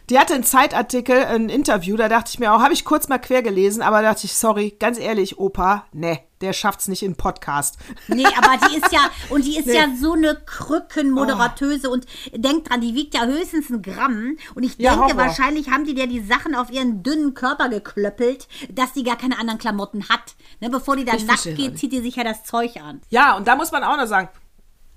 Die 0.10 0.20
hatte 0.20 0.34
einen 0.34 0.43
Zeitartikel, 0.43 1.24
ein 1.26 1.47
Interview, 1.49 1.95
da 1.95 2.10
dachte 2.10 2.30
ich 2.34 2.39
mir 2.39 2.54
auch, 2.54 2.60
habe 2.62 2.74
ich 2.74 2.84
kurz 2.84 3.08
mal 3.08 3.20
quer 3.20 3.41
gelesen, 3.41 3.82
aber 3.82 4.01
da 4.01 4.14
dachte 4.14 4.26
ich, 4.26 4.34
sorry, 4.36 4.76
ganz 4.78 4.99
ehrlich, 4.99 5.39
Opa, 5.39 5.86
ne, 5.93 6.20
der 6.41 6.51
schafft's 6.51 6.89
nicht 6.89 7.04
in 7.04 7.16
Podcast. 7.16 7.78
Nee, 8.10 8.26
aber 8.38 8.58
die 8.68 8.76
ist 8.78 8.91
ja, 8.91 9.10
und 9.30 9.45
die 9.45 9.58
ist 9.58 9.66
Nee. 9.68 9.76
ja 9.78 9.86
so 9.97 10.12
eine 10.14 10.36
Krückenmoderatöse 10.45 11.89
und 11.89 12.06
denk 12.36 12.66
dran, 12.66 12.82
die 12.82 12.93
wiegt 12.95 13.14
ja 13.16 13.26
höchstens 13.26 13.70
ein 13.70 13.82
Gramm. 13.82 14.38
Und 14.56 14.64
ich 14.64 14.78
Ja, 14.78 14.91
denke, 14.91 15.14
Horror. 15.14 15.18
wahrscheinlich 15.28 15.70
haben 15.70 15.86
die 15.86 15.93
dir 15.95 16.08
die 16.08 16.22
Sachen 16.22 16.54
auf 16.56 16.70
ihren 16.70 17.01
dünnen 17.04 17.34
Körper 17.34 17.70
geklöppelt, 17.70 18.47
dass 18.70 18.93
die 18.93 19.04
gar 19.04 19.18
keine 19.18 19.39
anderen 19.39 19.58
Klamotten 19.60 20.10
hat. 20.10 20.36
Ne, 20.60 20.70
bevor 20.70 20.95
die 20.97 21.06
dann 21.06 21.16
Ich 21.16 21.26
nackt 21.26 21.43
geht, 21.43 21.58
nicht. 21.58 21.78
zieht 21.78 21.93
die 21.93 22.01
sich 22.01 22.16
ja 22.18 22.24
das 22.26 22.43
Zeug 22.43 22.76
an. 22.78 23.01
Ja, 23.10 23.36
und 23.38 23.47
da 23.47 23.56
muss 23.56 23.72
man 23.72 23.84
auch 23.84 23.97
noch 23.97 24.08
sagen, 24.08 24.28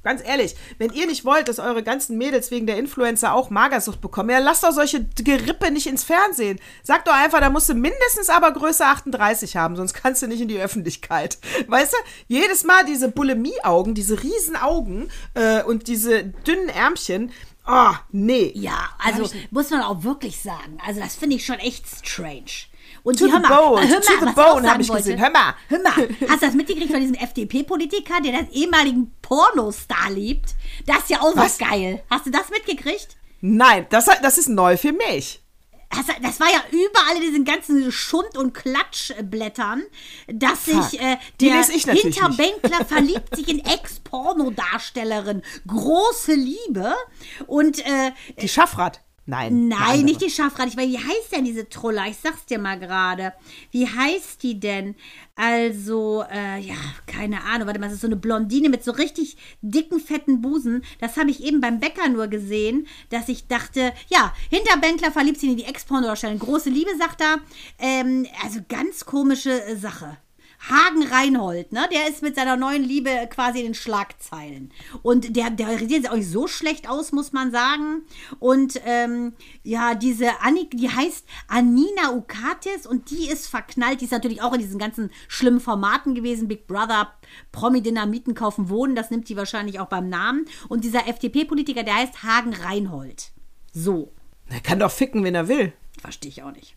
ganz 0.07 0.23
ehrlich, 0.25 0.55
wenn 0.79 0.93
ihr 0.93 1.07
nicht 1.07 1.25
wollt, 1.25 1.49
dass 1.49 1.59
eure 1.59 1.83
ganzen 1.83 2.17
Mädels 2.17 2.53
wegen 2.53 2.67
der 2.67 2.79
Influencer 2.79 3.35
auch 3.35 3.51
Magersucht 3.51 4.01
bekommen, 4.01 4.31
ja, 4.31 4.39
lasst 4.39 4.63
doch 4.63 4.71
solche 4.71 5.05
Gerippe 5.05 5.73
nicht 5.73 5.89
ins 5.89 6.05
Fernsehen. 6.05 6.61
Sagt 6.85 7.09
doch 7.09 7.13
einfach, 7.13 7.41
da 7.41 7.51
musst 7.51 7.69
du 7.69 7.75
mindestens 7.75 8.29
aber 8.29 8.53
Größe 8.53 8.87
38 8.87 9.57
haben, 9.57 9.75
sonst 9.75 9.95
kannst 9.95 10.23
du 10.23 10.29
nicht 10.29 10.41
in 10.41 10.47
die 10.47 10.61
Öffentlichkeit. 10.61 11.39
Weißt 11.67 11.93
du, 11.93 11.97
jedes 12.29 12.63
Mal 12.63 12.85
diese 12.85 13.11
Bulimie-Augen, 13.11 13.95
diese 13.95 14.23
riesen 14.23 14.55
Augen 14.55 15.11
äh, 15.35 15.65
und 15.65 15.89
diese 15.89 16.23
dünnen 16.23 16.69
Ärmchen, 16.69 17.33
oh, 17.67 17.95
nee. 18.13 18.53
Ja, 18.55 18.91
also 19.05 19.29
muss 19.51 19.71
man 19.71 19.83
auch 19.83 20.05
wirklich 20.05 20.41
sagen. 20.41 20.79
Also 20.87 21.01
das 21.01 21.17
finde 21.17 21.35
ich 21.35 21.45
schon 21.45 21.59
echt 21.59 21.85
strange. 21.89 22.69
Und 23.07 23.19
To 23.21 23.27
die, 23.27 23.33
hör 23.33 23.39
mal, 23.39 23.49
bone, 23.49 23.89
hör 23.89 24.01
mal, 24.01 24.01
to 24.01 24.13
the 24.19 24.33
bone, 24.33 24.35
sagen 24.35 24.69
hab 24.69 24.81
ich 24.81 24.89
wollte. 24.89 25.03
gesehen. 25.05 25.21
Hör 25.21 25.31
mal. 25.31 25.55
Hör 25.69 25.79
mal, 25.81 26.09
hast 26.29 26.43
du 26.43 26.47
das 26.47 26.55
mitgekriegt 26.55 26.91
von 26.91 27.01
diesem 27.01 27.15
FDP-Politiker, 27.15 28.21
der 28.21 28.33
das 28.43 28.51
ehemaligen 28.53 29.13
Pornostar 29.23 30.11
liebt? 30.11 30.57
Das 30.87 30.99
ist 31.05 31.11
ja 31.11 31.21
auch 31.21 31.37
Was? 31.37 31.57
so 31.57 31.65
geil. 31.65 32.03
Hast 32.11 32.27
du 32.27 32.31
das 32.31 32.51
mitgekriegt? 32.51 33.17
Nein, 33.41 33.87
das, 33.91 34.07
das 34.23 34.39
ist 34.39 34.49
neu 34.49 34.77
für 34.77 34.93
mich. 34.93 35.41
Das, 35.89 36.07
das 36.21 36.41
war 36.41 36.49
ja 36.51 36.61
überall 36.73 37.15
in 37.15 37.23
diesen 37.23 37.45
ganzen 37.45 37.93
Schund- 37.93 38.37
und 38.37 38.53
Klatschblättern, 38.55 39.85
dass 40.27 40.65
sich 40.65 41.01
äh, 41.01 41.17
der 41.41 41.63
Hinterbänkler 41.63 42.85
verliebt 42.89 43.37
sich 43.37 43.49
in 43.49 43.65
Ex-Pornodarstellerin. 43.65 45.43
Große 45.69 46.35
Liebe. 46.35 46.93
Und 47.47 47.79
äh, 47.87 48.11
Die 48.41 48.49
Schaffrat. 48.49 49.01
Nein. 49.29 49.66
Nein, 49.66 50.05
nicht 50.05 50.22
die 50.22 50.31
Schafradig, 50.31 50.77
weil 50.77 50.89
wie 50.89 50.99
heißt 50.99 51.33
denn 51.33 51.45
diese 51.45 51.68
Trulla? 51.68 52.07
Ich 52.07 52.16
sag's 52.16 52.47
dir 52.47 52.61
mal 52.61 52.79
gerade. 52.79 53.33
Wie 53.72 53.89
heißt 53.89 54.41
die 54.45 54.61
denn? 54.61 54.95
Also, 55.35 56.24
äh, 56.31 56.61
ja, 56.61 56.77
keine 57.07 57.43
Ahnung. 57.43 57.66
Warte 57.66 57.81
mal, 57.81 57.87
das 57.87 57.95
ist 57.95 58.03
so 58.03 58.07
eine 58.07 58.14
Blondine 58.14 58.68
mit 58.68 58.85
so 58.85 58.93
richtig 58.93 59.37
dicken, 59.62 59.99
fetten 59.99 60.41
Busen. 60.41 60.85
Das 61.01 61.16
habe 61.16 61.31
ich 61.31 61.43
eben 61.43 61.61
beim 61.61 61.81
Bäcker 61.81 62.09
nur 62.09 62.29
gesehen, 62.29 62.87
dass 63.11 63.29
ich 63.29 63.49
dachte, 63.49 63.93
ja, 64.09 64.33
hinter 64.49 64.77
Bänkler 64.77 65.11
verliebt 65.11 65.41
sie 65.41 65.51
in 65.51 65.57
die 65.57 65.64
Ex-Pornodarstellerin. 65.64 66.39
Große 66.39 66.70
Liebe, 66.70 66.91
sagt 66.97 67.20
er. 67.20 67.41
Ähm, 67.81 68.27
also 68.45 68.61
ganz 68.68 69.05
komische 69.05 69.61
äh, 69.64 69.74
Sache. 69.77 70.18
Hagen 70.69 71.03
Reinhold, 71.05 71.73
ne? 71.73 71.89
Der 71.93 72.09
ist 72.09 72.23
mit 72.23 72.35
seiner 72.35 72.57
neuen 72.57 72.83
Liebe 72.83 73.11
quasi 73.31 73.61
in 73.61 73.67
den 73.67 73.75
Schlagzeilen. 73.75 74.73
Und 75.03 75.37
der, 75.37 75.51
der 75.51 75.79
sieht 75.79 76.09
auch 76.11 76.17
nicht 76.17 76.31
so 76.31 76.47
schlecht 76.49 76.89
aus, 76.89 77.12
muss 77.12 77.33
man 77.33 77.51
sagen. 77.53 78.03
Und 78.39 78.81
ähm, 78.85 79.35
ja, 79.62 79.95
diese 79.95 80.41
Annik, 80.41 80.71
die 80.73 80.91
heißt 80.91 81.25
Anina 81.49 82.12
Ukatis 82.12 82.87
und 82.87 83.11
die 83.11 83.29
ist 83.29 83.47
verknallt. 83.47 84.01
Die 84.01 84.07
ist 84.07 84.11
natürlich 84.11 84.43
auch 84.43 84.53
in 84.55 84.61
diesen 84.61 84.79
ganzen 84.79 85.11
schlimmen 85.29 85.61
Formaten 85.61 86.14
gewesen. 86.14 86.49
Big 86.49 86.67
Brother, 86.67 87.12
Promi-Dynamiten 87.53 88.35
kaufen 88.35 88.69
Wohnen, 88.69 88.95
das 88.95 89.11
nimmt 89.11 89.29
die 89.29 89.37
wahrscheinlich 89.37 89.81
auch 89.81 89.87
beim 89.89 90.09
Namen. 90.09 90.47
Und 90.69 90.85
dieser 90.85 91.07
FDP-Politiker, 91.09 91.83
der 91.83 91.95
heißt 91.97 92.23
Hagen 92.23 92.53
Reinhold. 92.53 93.33
So, 93.73 94.12
Er 94.49 94.61
kann 94.61 94.79
doch 94.79 94.91
ficken, 94.91 95.25
wenn 95.25 95.35
er 95.35 95.49
will. 95.49 95.73
verstehe 96.01 96.29
ich 96.31 96.43
auch 96.43 96.53
nicht. 96.53 96.77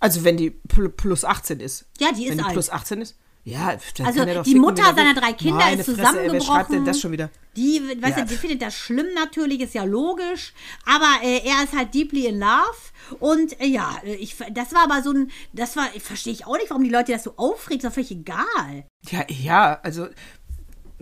Also 0.00 0.24
wenn 0.24 0.36
die 0.36 0.50
pl- 0.50 0.88
plus 0.90 1.24
18 1.24 1.60
ist. 1.60 1.86
Ja, 1.98 2.12
die 2.12 2.24
ist 2.24 2.30
wenn 2.32 2.38
die 2.38 2.44
alt. 2.44 2.52
plus 2.52 2.68
18 2.70 3.00
ist? 3.00 3.16
Ja, 3.46 3.76
dann 3.98 4.06
Also 4.06 4.20
kann 4.24 4.34
doch 4.34 4.42
die 4.42 4.54
Mutter 4.54 4.82
er 4.88 4.94
seiner 4.94 5.14
drei 5.14 5.34
Kinder 5.34 5.56
Meine 5.56 5.80
ist 5.80 5.84
Fresse, 5.84 6.00
ey, 6.00 6.06
zusammengebrochen. 6.06 6.32
Wer 6.32 6.40
schreibt 6.54 6.70
denn 6.72 6.84
das 6.86 7.00
schon 7.00 7.12
wieder? 7.12 7.30
Die, 7.56 7.80
weißt 8.00 8.16
Ja. 8.16 8.24
du, 8.24 8.28
die 8.30 8.36
findet 8.36 8.62
das 8.62 8.74
schlimm 8.74 9.08
natürlich, 9.14 9.60
ist 9.60 9.74
ja 9.74 9.84
logisch. 9.84 10.54
Aber 10.86 11.22
äh, 11.22 11.40
er 11.46 11.62
ist 11.62 11.74
halt 11.76 11.92
deeply 11.92 12.26
in 12.26 12.40
love. 12.40 13.18
Und 13.20 13.60
äh, 13.60 13.66
ja, 13.66 13.98
äh, 14.02 14.14
ich, 14.14 14.36
das 14.52 14.72
war 14.72 14.84
aber 14.84 15.02
so 15.02 15.10
ein, 15.12 15.30
das 15.52 15.76
war, 15.76 15.84
verstehe 16.00 16.32
ich 16.32 16.46
auch 16.46 16.56
nicht, 16.56 16.70
warum 16.70 16.84
die 16.84 16.90
Leute 16.90 17.12
das 17.12 17.24
so 17.24 17.34
aufregt, 17.36 17.84
ist 17.84 17.90
doch 17.90 17.92
völlig 17.94 18.12
egal. 18.12 18.86
Ja, 19.10 19.24
ja, 19.28 19.78
also. 19.82 20.08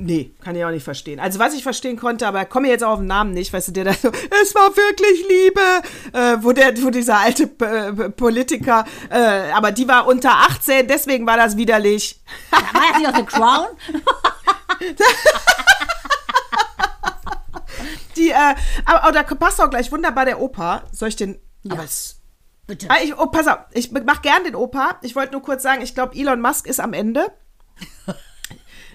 Nee, 0.05 0.35
kann 0.43 0.57
ich 0.57 0.65
auch 0.65 0.71
nicht 0.71 0.83
verstehen. 0.83 1.21
Also, 1.21 1.39
was 1.39 1.55
ich 1.55 1.63
verstehen 1.63 1.97
konnte, 1.97 2.27
aber 2.27 2.45
komme 2.45 2.67
jetzt 2.67 2.83
auch 2.83 2.95
auf 2.95 2.99
den 2.99 3.07
Namen 3.07 3.33
nicht, 3.33 3.53
weißt 3.53 3.69
du, 3.69 3.73
der 3.73 3.85
da 3.85 3.93
so, 3.93 4.09
es 4.43 4.53
war 4.53 4.77
wirklich 4.77 5.29
Liebe, 5.29 5.61
äh, 6.13 6.43
wo, 6.43 6.51
der, 6.51 6.77
wo 6.83 6.91
dieser 6.91 7.19
alte 7.19 7.45
äh, 7.45 8.11
Politiker, 8.11 8.85
äh, 9.11 9.53
aber 9.53 9.71
die 9.71 9.87
war 9.87 10.09
unter 10.09 10.33
18, 10.33 10.89
deswegen 10.89 11.25
war 11.25 11.37
das 11.37 11.57
widerlich. 11.57 12.21
Da 12.51 12.57
war 12.57 12.83
das 12.91 12.99
nicht 12.99 13.09
aus 13.09 13.17
The 13.17 13.25
Crown? 13.25 13.67
Die, 18.17 18.31
äh, 18.31 18.55
aber 18.85 19.09
oh, 19.09 19.13
da 19.13 19.23
passt 19.23 19.61
auch 19.61 19.71
gleich 19.71 19.91
wunderbar 19.91 20.27
der 20.27 20.41
Opa. 20.41 20.83
Soll 20.93 21.09
ich 21.09 21.17
den. 21.17 21.41
Aber 21.69 21.85
es, 21.85 22.21
Bitte. 22.67 22.89
ah, 22.91 22.97
ich, 23.03 23.17
oh, 23.17 23.27
pass 23.27 23.47
auf, 23.47 23.59
ich 23.73 23.91
mach 23.91 24.21
gern 24.21 24.45
den 24.45 24.55
Opa. 24.55 24.99
Ich 25.03 25.17
wollte 25.17 25.33
nur 25.33 25.43
kurz 25.43 25.63
sagen, 25.63 25.81
ich 25.81 25.95
glaube, 25.95 26.15
Elon 26.15 26.41
Musk 26.41 26.67
ist 26.67 26.81
am 26.81 26.93
Ende. 26.93 27.33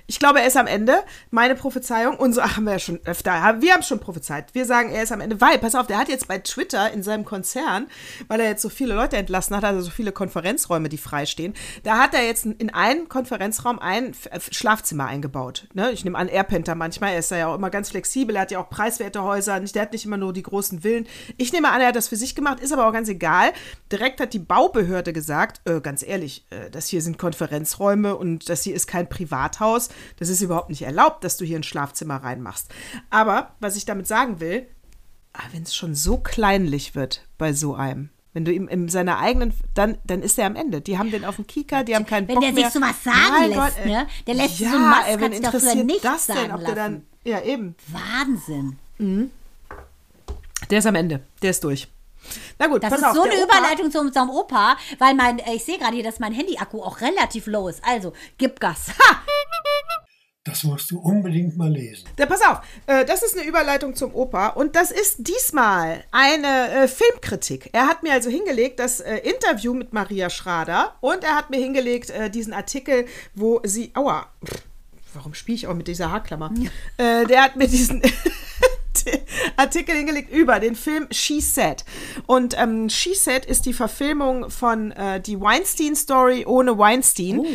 Ich 0.10 0.20
glaube, 0.20 0.40
er 0.40 0.48
ist 0.48 0.56
am 0.56 0.68
Ende. 0.68 1.04
Meine 1.32 1.54
Prophezeiung, 1.54 2.18
so 2.32 2.42
haben 2.42 2.64
wir 2.64 2.72
ja 2.74 2.80
schon 2.80 3.02
öfter, 3.04 3.58
wir 3.60 3.74
haben 3.74 3.84
schon 3.84 4.00
prophezeit. 4.00 4.56
Wir 4.56 4.66
sagen, 4.66 4.90
er 4.90 5.04
ist 5.04 5.12
am 5.12 5.20
Ende, 5.20 5.42
weil, 5.42 5.58
pass 5.58 5.76
auf, 5.76 5.86
der 5.86 5.98
hat 5.98 6.08
jetzt 6.08 6.30
bei 6.30 6.38
Twitter 6.38 6.92
in 6.94 7.04
seinem 7.04 7.26
Konzern, 7.26 7.88
weil 8.30 8.40
er 8.40 8.48
jetzt 8.48 8.62
so 8.62 8.70
viele 8.70 8.96
Leute 8.96 9.18
entlassen 9.18 9.56
hat, 9.58 9.66
also 9.66 9.82
so 9.82 9.92
viele 9.92 10.14
Konferenzräume, 10.14 10.88
die 10.88 10.98
freistehen, 10.98 11.54
da 11.84 11.98
hat 11.98 12.14
er 12.14 12.26
jetzt 12.26 12.46
in 12.46 12.74
einen 12.74 13.10
Konferenzraum 13.10 13.80
ein 13.80 14.12
F- 14.12 14.50
Schlafzimmer 14.52 15.08
eingebaut. 15.08 15.68
Ne? 15.74 15.92
Ich 15.92 16.06
nehme 16.06 16.18
an, 16.18 16.30
Airpenter 16.30 16.76
manchmal, 16.76 17.12
er 17.12 17.20
ist 17.20 17.32
ja 17.32 17.48
auch 17.48 17.56
immer 17.56 17.70
ganz 17.70 17.90
flexibel, 17.90 18.34
er 18.38 18.44
hat 18.44 18.52
ja 18.52 18.60
auch 18.60 18.70
preiswerte 18.70 19.24
Häuser, 19.24 19.60
der 19.60 19.82
hat 19.82 19.92
nicht 19.92 20.06
immer 20.06 20.18
nur 20.18 20.32
die 20.32 20.44
großen 20.44 20.82
Villen. 20.84 21.06
Ich 21.36 21.52
nehme 21.52 21.70
an, 21.70 21.82
er 21.82 21.88
hat 21.88 21.98
das 21.98 22.08
für 22.08 22.16
sich 22.16 22.34
gemacht, 22.34 22.62
ist 22.62 22.72
aber 22.72 22.88
auch 22.88 22.94
ganz 22.94 23.10
egal. 23.10 23.52
Direkt 23.92 24.22
hat 24.22 24.34
die 24.34 24.40
Baubehörde 24.40 25.12
gesagt, 25.12 25.60
äh, 25.68 25.82
ganz 25.82 26.02
ehrlich, 26.02 26.46
äh, 26.50 26.70
das 26.70 26.88
hier 26.88 27.02
sind 27.02 27.18
Konferenzräume 27.18 28.16
und 28.16 28.48
das 28.48 28.64
hier 28.64 28.74
ist 28.74 28.88
kein 28.88 29.10
Privathaus. 29.10 29.90
Das 30.20 30.30
ist 30.30 30.42
überhaupt 30.42 30.70
nicht 30.70 30.82
erlaubt, 30.84 31.24
dass 31.24 31.38
du 31.38 31.46
hier 31.46 31.58
ein 31.58 31.64
Schlafzimmer 31.64 32.18
reinmachst. 32.24 32.70
Aber 33.10 33.56
was 33.60 33.76
ich 33.76 33.86
damit 33.86 34.08
sagen 34.08 34.40
will, 34.40 34.68
ah, 35.34 35.44
wenn 35.52 35.64
es 35.64 35.76
schon 35.76 35.96
so 35.96 36.18
kleinlich 36.18 36.96
wird 36.96 37.26
bei 37.38 37.54
so 37.54 37.76
einem, 37.76 38.10
wenn 38.34 38.46
du 38.46 38.52
ihm 38.54 38.68
in 38.68 38.88
seiner 38.90 39.18
eigenen, 39.20 39.54
dann, 39.74 39.98
dann 40.06 40.22
ist 40.22 40.38
er 40.38 40.46
am 40.46 40.56
Ende. 40.56 40.80
Die 40.82 40.98
haben 41.00 41.10
den 41.10 41.26
auf 41.26 41.38
dem 41.38 41.48
Kieker, 41.48 41.84
die 41.84 41.96
haben 41.96 42.06
keinen 42.06 42.28
Wenn 42.28 42.36
Bock 42.36 42.44
der 42.44 42.54
sich 42.54 42.62
mehr. 42.64 42.72
sowas 42.72 43.04
sagen 43.04 43.18
Mein 43.32 43.50
lässt, 43.50 43.80
ey. 43.80 43.88
ne? 43.92 44.08
Der 44.28 44.34
lässt 44.36 44.60
ja, 44.60 44.70
so 44.70 44.76
einen 44.78 44.90
hat 44.96 45.20
wen 45.22 45.32
interessiert 45.32 45.86
nichts 45.86 46.02
das 46.04 46.26
denn, 46.28 46.52
ob 46.52 46.64
der 46.64 46.76
dann, 46.76 47.06
ja 47.24 47.42
eben, 47.42 47.76
Wahnsinn. 47.88 48.78
der 50.70 50.80
ist 50.80 50.86
am 50.86 50.96
Ende, 50.96 51.22
der 51.42 51.52
ist 51.52 51.64
durch. 51.64 51.88
Na 52.60 52.68
gut, 52.68 52.84
Das 52.84 52.92
ist 52.94 53.04
auf, 53.06 53.16
so 53.16 53.22
eine 53.22 53.34
Opa- 53.36 53.44
Überleitung 53.44 53.90
zu 53.92 54.00
unserem 54.02 54.30
Opa, 54.30 54.76
weil 55.00 55.14
mein, 55.16 55.40
äh, 55.40 55.54
ich 55.56 55.64
sehe 55.64 55.78
gerade 55.78 55.94
hier, 55.96 56.04
dass 56.04 56.20
mein 56.20 56.34
Handy-Akku 56.34 56.82
auch 56.82 57.00
relativ 57.00 57.48
low 57.48 57.70
ist. 57.70 57.82
Also, 57.86 58.12
gib 58.38 58.60
Gas. 58.60 58.88
Ha! 58.90 59.18
Das 60.48 60.64
musst 60.64 60.90
du 60.92 61.00
unbedingt 61.00 61.58
mal 61.58 61.70
lesen. 61.70 62.08
Da, 62.16 62.26
pass 62.26 62.42
auf, 62.42 62.62
äh, 62.88 63.04
das 63.04 63.22
ist 63.22 63.38
eine 63.38 63.46
Überleitung 63.46 63.96
zum 63.96 64.16
Opa 64.16 64.48
und 64.48 64.78
das 64.78 64.92
ist 64.92 65.28
diesmal 65.28 66.06
eine 66.12 66.72
äh, 66.72 66.88
Filmkritik. 66.88 67.70
Er 67.74 67.88
hat 67.88 68.02
mir 68.02 68.14
also 68.14 68.30
hingelegt 68.30 68.80
das 68.80 69.02
äh, 69.02 69.18
Interview 69.18 69.74
mit 69.74 69.92
Maria 69.92 70.30
Schrader 70.30 70.96
und 71.02 71.26
er 71.26 71.36
hat 71.36 71.50
mir 71.50 71.60
hingelegt 71.60 72.12
äh, 72.12 72.30
diesen 72.30 72.54
Artikel, 72.54 73.08
wo 73.36 73.60
sie, 73.66 73.92
aua, 73.94 74.28
pff, 74.46 74.64
warum 75.14 75.34
spiele 75.34 75.58
ich 75.58 75.68
auch 75.68 75.74
mit 75.74 75.90
dieser 75.90 76.12
Haarklammer? 76.12 76.54
Äh, 76.98 77.26
der 77.26 77.44
hat 77.44 77.58
mir 77.58 77.68
diesen 77.68 78.02
Artikel 79.58 79.96
hingelegt 79.96 80.32
über 80.32 80.62
den 80.62 80.76
Film 80.76 81.08
She 81.12 81.42
Said. 81.42 81.84
Und 82.26 82.56
ähm, 82.58 82.90
She 82.90 83.16
Said 83.16 83.46
ist 83.46 83.66
die 83.66 83.74
Verfilmung 83.74 84.50
von 84.50 84.92
äh, 84.92 85.20
die 85.20 85.40
Weinstein-Story 85.42 86.46
ohne 86.46 86.78
Weinstein. 86.78 87.46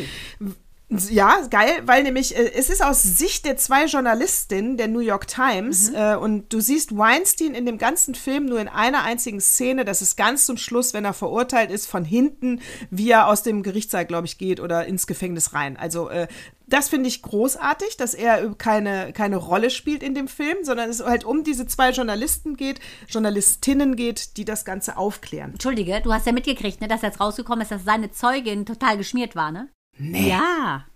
Ja, 1.11 1.47
geil, 1.49 1.83
weil 1.87 2.03
nämlich 2.03 2.37
äh, 2.37 2.53
es 2.55 2.69
ist 2.69 2.85
aus 2.85 3.03
Sicht 3.03 3.45
der 3.45 3.57
zwei 3.57 3.87
Journalistinnen 3.87 4.77
der 4.77 4.89
New 4.89 5.01
York 5.01 5.27
Times 5.27 5.91
äh, 5.95 6.17
und 6.17 6.53
du 6.53 6.61
siehst 6.61 6.97
Weinstein 6.97 7.55
in 7.55 7.67
dem 7.67 7.79
ganzen 7.79 8.15
Film 8.15 8.47
nur 8.47 8.61
in 8.61 8.69
einer 8.69 9.03
einzigen 9.03 9.41
Szene, 9.41 9.85
das 9.85 10.03
ist 10.03 10.17
ganz 10.17 10.47
zum 10.47 10.57
Schluss, 10.57 10.93
wenn 10.93 11.05
er 11.05 11.15
verurteilt 11.15 11.71
ist, 11.71 11.87
von 11.87 12.05
hinten, 12.05 12.61
wie 12.91 13.11
er 13.11 13.29
aus 13.29 13.43
dem 13.43 13.63
Gerichtssaal, 13.63 14.05
glaube 14.07 14.27
ich, 14.27 14.39
geht 14.39 14.61
oder 14.61 14.87
ins 14.87 15.07
Gefängnis 15.07 15.55
rein. 15.55 15.77
Also 15.77 16.09
äh, 16.11 16.29
das 16.67 16.89
finde 16.89 17.09
ich 17.09 17.23
großartig, 17.23 17.97
dass 17.97 18.15
er 18.15 18.55
keine, 18.55 19.13
keine 19.13 19.37
Rolle 19.37 19.71
spielt 19.71 20.03
in 20.03 20.15
dem 20.15 20.29
Film, 20.29 20.59
sondern 20.63 20.91
es 20.91 21.05
halt 21.05 21.25
um 21.25 21.45
diese 21.45 21.67
zwei 21.67 21.91
Journalisten 21.91 22.57
geht, 22.57 22.81
Journalistinnen 23.09 23.97
geht, 23.97 24.37
die 24.37 24.45
das 24.45 24.65
Ganze 24.65 24.97
aufklären. 24.97 25.53
Entschuldige, 25.53 26.01
du 26.03 26.13
hast 26.13 26.27
ja 26.27 26.33
mitgekriegt, 26.33 26.81
ne, 26.81 26.89
dass 26.89 27.03
jetzt 27.03 27.21
rausgekommen 27.21 27.63
ist, 27.63 27.71
dass 27.71 27.85
seine 27.85 28.11
Zeugin 28.11 28.67
total 28.67 28.97
geschmiert 28.97 29.37
war, 29.37 29.53
ne? 29.53 29.69
Nee. 29.99 30.29
Ja. 30.31 30.87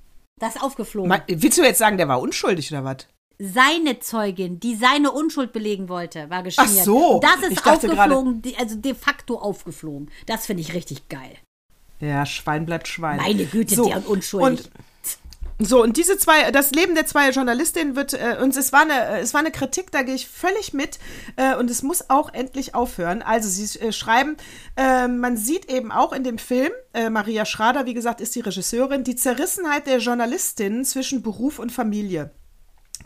Das 0.41 0.57
ist 0.57 0.63
aufgeflogen. 0.63 1.09
Ma- 1.09 1.23
Willst 1.27 1.59
du 1.59 1.63
jetzt 1.63 1.79
sagen, 1.79 1.97
der 1.97 2.09
war 2.09 2.21
unschuldig 2.21 2.71
oder 2.73 2.85
was? 2.85 3.07
seine 3.39 3.99
Zeugin, 3.99 4.61
die 4.61 4.77
seine 4.77 5.11
Unschuld 5.13 5.53
belegen 5.53 5.91
wollte, 5.91 6.31
war 6.31 6.43
geschmiert. 6.43 6.71
Ach 6.71 6.85
so, 6.85 7.21
Das 7.21 7.51
ist 7.51 7.67
aufgeflogen, 7.67 8.41
die- 8.41 8.57
also 8.57 8.77
de 8.77 8.95
facto 8.95 9.39
aufgeflogen. 9.39 10.11
Das 10.25 10.47
finde 10.47 10.63
ich 10.63 10.73
richtig 10.73 11.11
geil. 11.11 11.37
Ja, 12.01 12.25
Schwein 12.25 12.65
bleibt 12.65 12.89
Schwein. 12.89 13.19
Meine 13.19 13.45
Güte, 13.45 13.75
So, 13.75 13.85
der 13.89 13.99
und 13.99 14.07
unschuldig. 14.07 14.65
Und 14.67 14.71
so, 15.59 15.83
und 15.83 15.97
diese 15.97 16.19
zwei, 16.19 16.51
das 16.51 16.73
Leben 16.73 16.95
der 16.95 17.07
zwei 17.07 17.31
Journalistinnen 17.31 17.97
wird, 17.97 18.13
äh, 18.13 18.37
und 18.43 18.55
es 18.55 18.73
war 18.73 18.83
eine, 18.83 19.21
es 19.21 19.33
war 19.33 19.41
eine 19.41 19.51
Kritik, 19.51 19.91
da 19.91 20.03
gehe 20.03 20.15
ich 20.15 20.29
völlig 20.29 20.75
mit, 20.75 20.99
äh, 21.37 21.57
und 21.57 21.71
es 21.71 21.83
muss 21.83 22.11
auch 22.11 22.33
endlich 22.35 22.75
aufhören. 22.75 23.23
Also, 23.23 23.49
sie 23.49 23.79
äh, 23.79 23.93
schreiben, 23.93 24.37
äh, 24.77 25.09
man 25.09 25.39
sieht 25.39 25.71
eben 25.71 25.93
auch 25.93 26.13
in 26.13 26.25
dem 26.25 26.37
Film, 26.37 26.73
äh, 26.93 27.09
Maria 27.09 27.47
Schrader, 27.47 27.87
wie 27.87 27.95
gesagt, 27.95 28.21
ist 28.21 28.35
die 28.35 28.41
Regisseurin, 28.41 29.03
die 29.03 29.17
Zerrissenheit 29.17 29.87
der 29.87 29.99
Journalistinnen 29.99 30.85
zwischen 30.85 31.23
Beruf 31.23 31.59
und 31.59 31.73
Familie. 31.73 32.33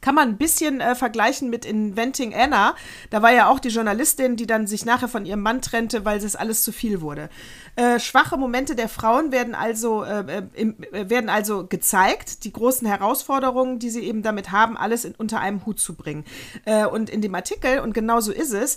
Kann 0.00 0.14
man 0.14 0.30
ein 0.30 0.38
bisschen 0.38 0.80
äh, 0.80 0.94
vergleichen 0.94 1.50
mit 1.50 1.64
Inventing 1.64 2.34
Anna. 2.34 2.74
Da 3.10 3.22
war 3.22 3.32
ja 3.32 3.48
auch 3.48 3.58
die 3.58 3.68
Journalistin, 3.68 4.36
die 4.36 4.46
dann 4.46 4.66
sich 4.66 4.86
nachher 4.86 5.08
von 5.08 5.26
ihrem 5.26 5.42
Mann 5.42 5.60
trennte, 5.60 6.04
weil 6.04 6.18
es 6.18 6.36
alles 6.36 6.62
zu 6.62 6.72
viel 6.72 7.00
wurde. 7.00 7.28
Äh, 7.76 8.00
schwache 8.00 8.36
Momente 8.36 8.74
der 8.74 8.88
Frauen 8.88 9.32
werden 9.32 9.54
also, 9.54 10.04
äh, 10.04 10.20
äh, 10.20 10.42
im, 10.54 10.76
äh, 10.92 11.08
werden 11.08 11.30
also 11.30 11.66
gezeigt, 11.66 12.44
die 12.44 12.52
großen 12.52 12.86
Herausforderungen, 12.86 13.78
die 13.78 13.90
sie 13.90 14.02
eben 14.02 14.22
damit 14.22 14.50
haben, 14.50 14.76
alles 14.76 15.04
in, 15.04 15.14
unter 15.14 15.40
einem 15.40 15.64
Hut 15.66 15.80
zu 15.80 15.94
bringen. 15.94 16.24
Äh, 16.64 16.86
und 16.86 17.08
in 17.08 17.22
dem 17.22 17.34
Artikel, 17.34 17.80
und 17.80 17.94
genau 17.94 18.20
so 18.20 18.32
ist 18.32 18.52
es, 18.52 18.76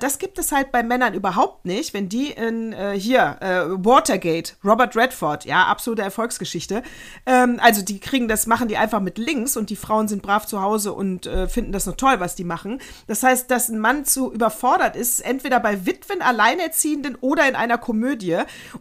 das 0.00 0.18
gibt 0.18 0.38
es 0.38 0.52
halt 0.52 0.72
bei 0.72 0.82
Männern 0.82 1.12
überhaupt 1.12 1.66
nicht, 1.66 1.92
wenn 1.92 2.08
die 2.08 2.30
in, 2.30 2.74
hier, 2.94 3.36
Watergate, 3.40 4.56
Robert 4.64 4.96
Redford, 4.96 5.44
ja, 5.44 5.66
absolute 5.66 6.00
Erfolgsgeschichte, 6.02 6.82
ähm, 7.26 7.60
also 7.62 7.82
die 7.82 8.00
kriegen 8.00 8.26
das, 8.26 8.46
machen 8.46 8.68
die 8.68 8.78
einfach 8.78 9.00
mit 9.00 9.18
links 9.18 9.56
und 9.56 9.68
die 9.68 9.76
Frauen 9.76 10.08
sind 10.08 10.22
brav 10.22 10.46
zu 10.46 10.62
Hause 10.62 10.92
und 10.94 11.28
finden 11.48 11.72
das 11.72 11.86
noch 11.86 11.96
toll, 11.96 12.20
was 12.20 12.34
die 12.34 12.44
machen. 12.44 12.80
Das 13.06 13.22
heißt, 13.22 13.50
dass 13.50 13.68
ein 13.68 13.78
Mann 13.78 14.04
zu 14.04 14.32
überfordert 14.32 14.96
ist, 14.96 15.20
entweder 15.20 15.60
bei 15.60 15.84
Witwen, 15.84 16.22
Alleinerziehenden 16.22 17.16
oder 17.20 17.46
in 17.48 17.54
einer 17.54 17.78
Komödie. 17.78 18.25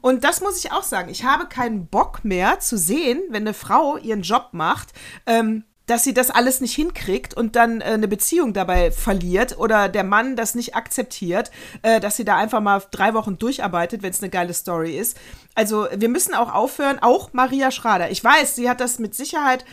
Und 0.01 0.23
das 0.23 0.41
muss 0.41 0.63
ich 0.63 0.71
auch 0.71 0.83
sagen. 0.83 1.09
Ich 1.09 1.23
habe 1.23 1.47
keinen 1.47 1.87
Bock 1.87 2.23
mehr 2.23 2.59
zu 2.59 2.77
sehen, 2.77 3.21
wenn 3.29 3.43
eine 3.43 3.53
Frau 3.53 3.97
ihren 3.97 4.21
Job 4.21 4.49
macht. 4.51 4.93
Ähm, 5.25 5.63
dass 5.85 6.03
sie 6.03 6.13
das 6.13 6.31
alles 6.31 6.61
nicht 6.61 6.73
hinkriegt 6.73 7.33
und 7.35 7.55
dann 7.55 7.81
äh, 7.81 7.85
eine 7.85 8.07
Beziehung 8.07 8.53
dabei 8.53 8.91
verliert 8.91 9.57
oder 9.57 9.89
der 9.89 10.03
Mann 10.03 10.35
das 10.35 10.55
nicht 10.55 10.75
akzeptiert, 10.75 11.51
äh, 11.83 11.99
dass 11.99 12.17
sie 12.17 12.25
da 12.25 12.37
einfach 12.37 12.61
mal 12.61 12.81
drei 12.91 13.13
Wochen 13.13 13.37
durcharbeitet, 13.37 14.01
wenn 14.01 14.11
es 14.11 14.21
eine 14.21 14.29
geile 14.29 14.53
Story 14.53 14.97
ist. 14.97 15.17
Also 15.53 15.87
wir 15.95 16.09
müssen 16.09 16.33
auch 16.33 16.53
aufhören, 16.53 16.99
auch 17.01 17.33
Maria 17.33 17.71
Schrader. 17.71 18.09
Ich 18.09 18.23
weiß, 18.23 18.55
sie 18.55 18.69
hat 18.69 18.81
das 18.81 18.99
mit 18.99 19.15
Sicherheit 19.15 19.65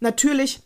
natürlich 0.00 0.62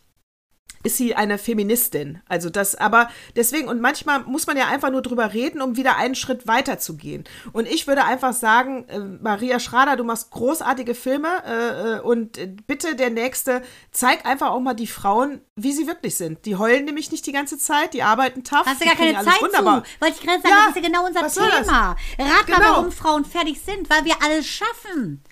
ist 0.83 0.97
sie 0.97 1.15
eine 1.15 1.37
Feministin. 1.37 2.21
Also 2.27 2.49
das, 2.49 2.75
aber 2.75 3.09
deswegen, 3.35 3.69
und 3.69 3.81
manchmal 3.81 4.23
muss 4.25 4.47
man 4.47 4.57
ja 4.57 4.67
einfach 4.67 4.91
nur 4.91 5.01
drüber 5.01 5.33
reden, 5.33 5.61
um 5.61 5.77
wieder 5.77 5.95
einen 5.95 6.13
Schritt 6.13 6.45
weiter 6.45 6.77
zu 6.77 6.97
gehen. 6.97 7.23
Und 7.53 7.67
ich 7.67 7.87
würde 7.87 8.03
einfach 8.03 8.33
sagen, 8.33 8.87
äh, 8.89 8.99
Maria 8.99 9.59
Schrader, 9.59 9.95
du 9.95 10.03
machst 10.03 10.29
großartige 10.31 10.93
Filme 10.93 11.29
äh, 11.45 11.93
äh 11.95 11.99
und 12.01 12.67
bitte 12.67 12.95
der 12.95 13.09
nächste, 13.09 13.63
zeig 13.91 14.25
einfach 14.25 14.51
auch 14.51 14.59
mal 14.59 14.73
die 14.73 14.87
Frauen, 14.87 15.41
wie 15.55 15.71
sie 15.71 15.87
wirklich 15.87 16.17
sind. 16.17 16.45
Die 16.45 16.57
heulen 16.57 16.83
nämlich 16.83 17.11
nicht 17.11 17.25
die 17.25 17.31
ganze 17.31 17.57
Zeit, 17.57 17.93
die 17.93 18.03
arbeiten 18.03 18.43
tough. 18.43 18.65
Hast 18.65 18.81
du 18.81 18.85
gar 18.85 18.95
keine 18.95 19.23
Zeit 19.23 19.41
wunderbar. 19.41 19.83
zu? 19.85 20.01
Wollte 20.01 20.15
ich 20.19 20.21
gerade 20.21 20.41
sagen, 20.41 20.53
ja, 20.53 20.65
das 20.67 20.75
ist 20.75 20.83
ja 20.83 20.89
genau 20.89 21.05
unser 21.07 21.27
Thema. 21.29 21.95
Rat 22.19 22.45
genau. 22.45 22.59
mal, 22.59 22.69
warum 22.71 22.91
Frauen 22.91 23.25
fertig 23.25 23.61
sind, 23.61 23.89
weil 23.89 24.03
wir 24.03 24.15
alles 24.21 24.45
schaffen. 24.47 25.23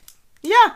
Ja, 0.44 0.76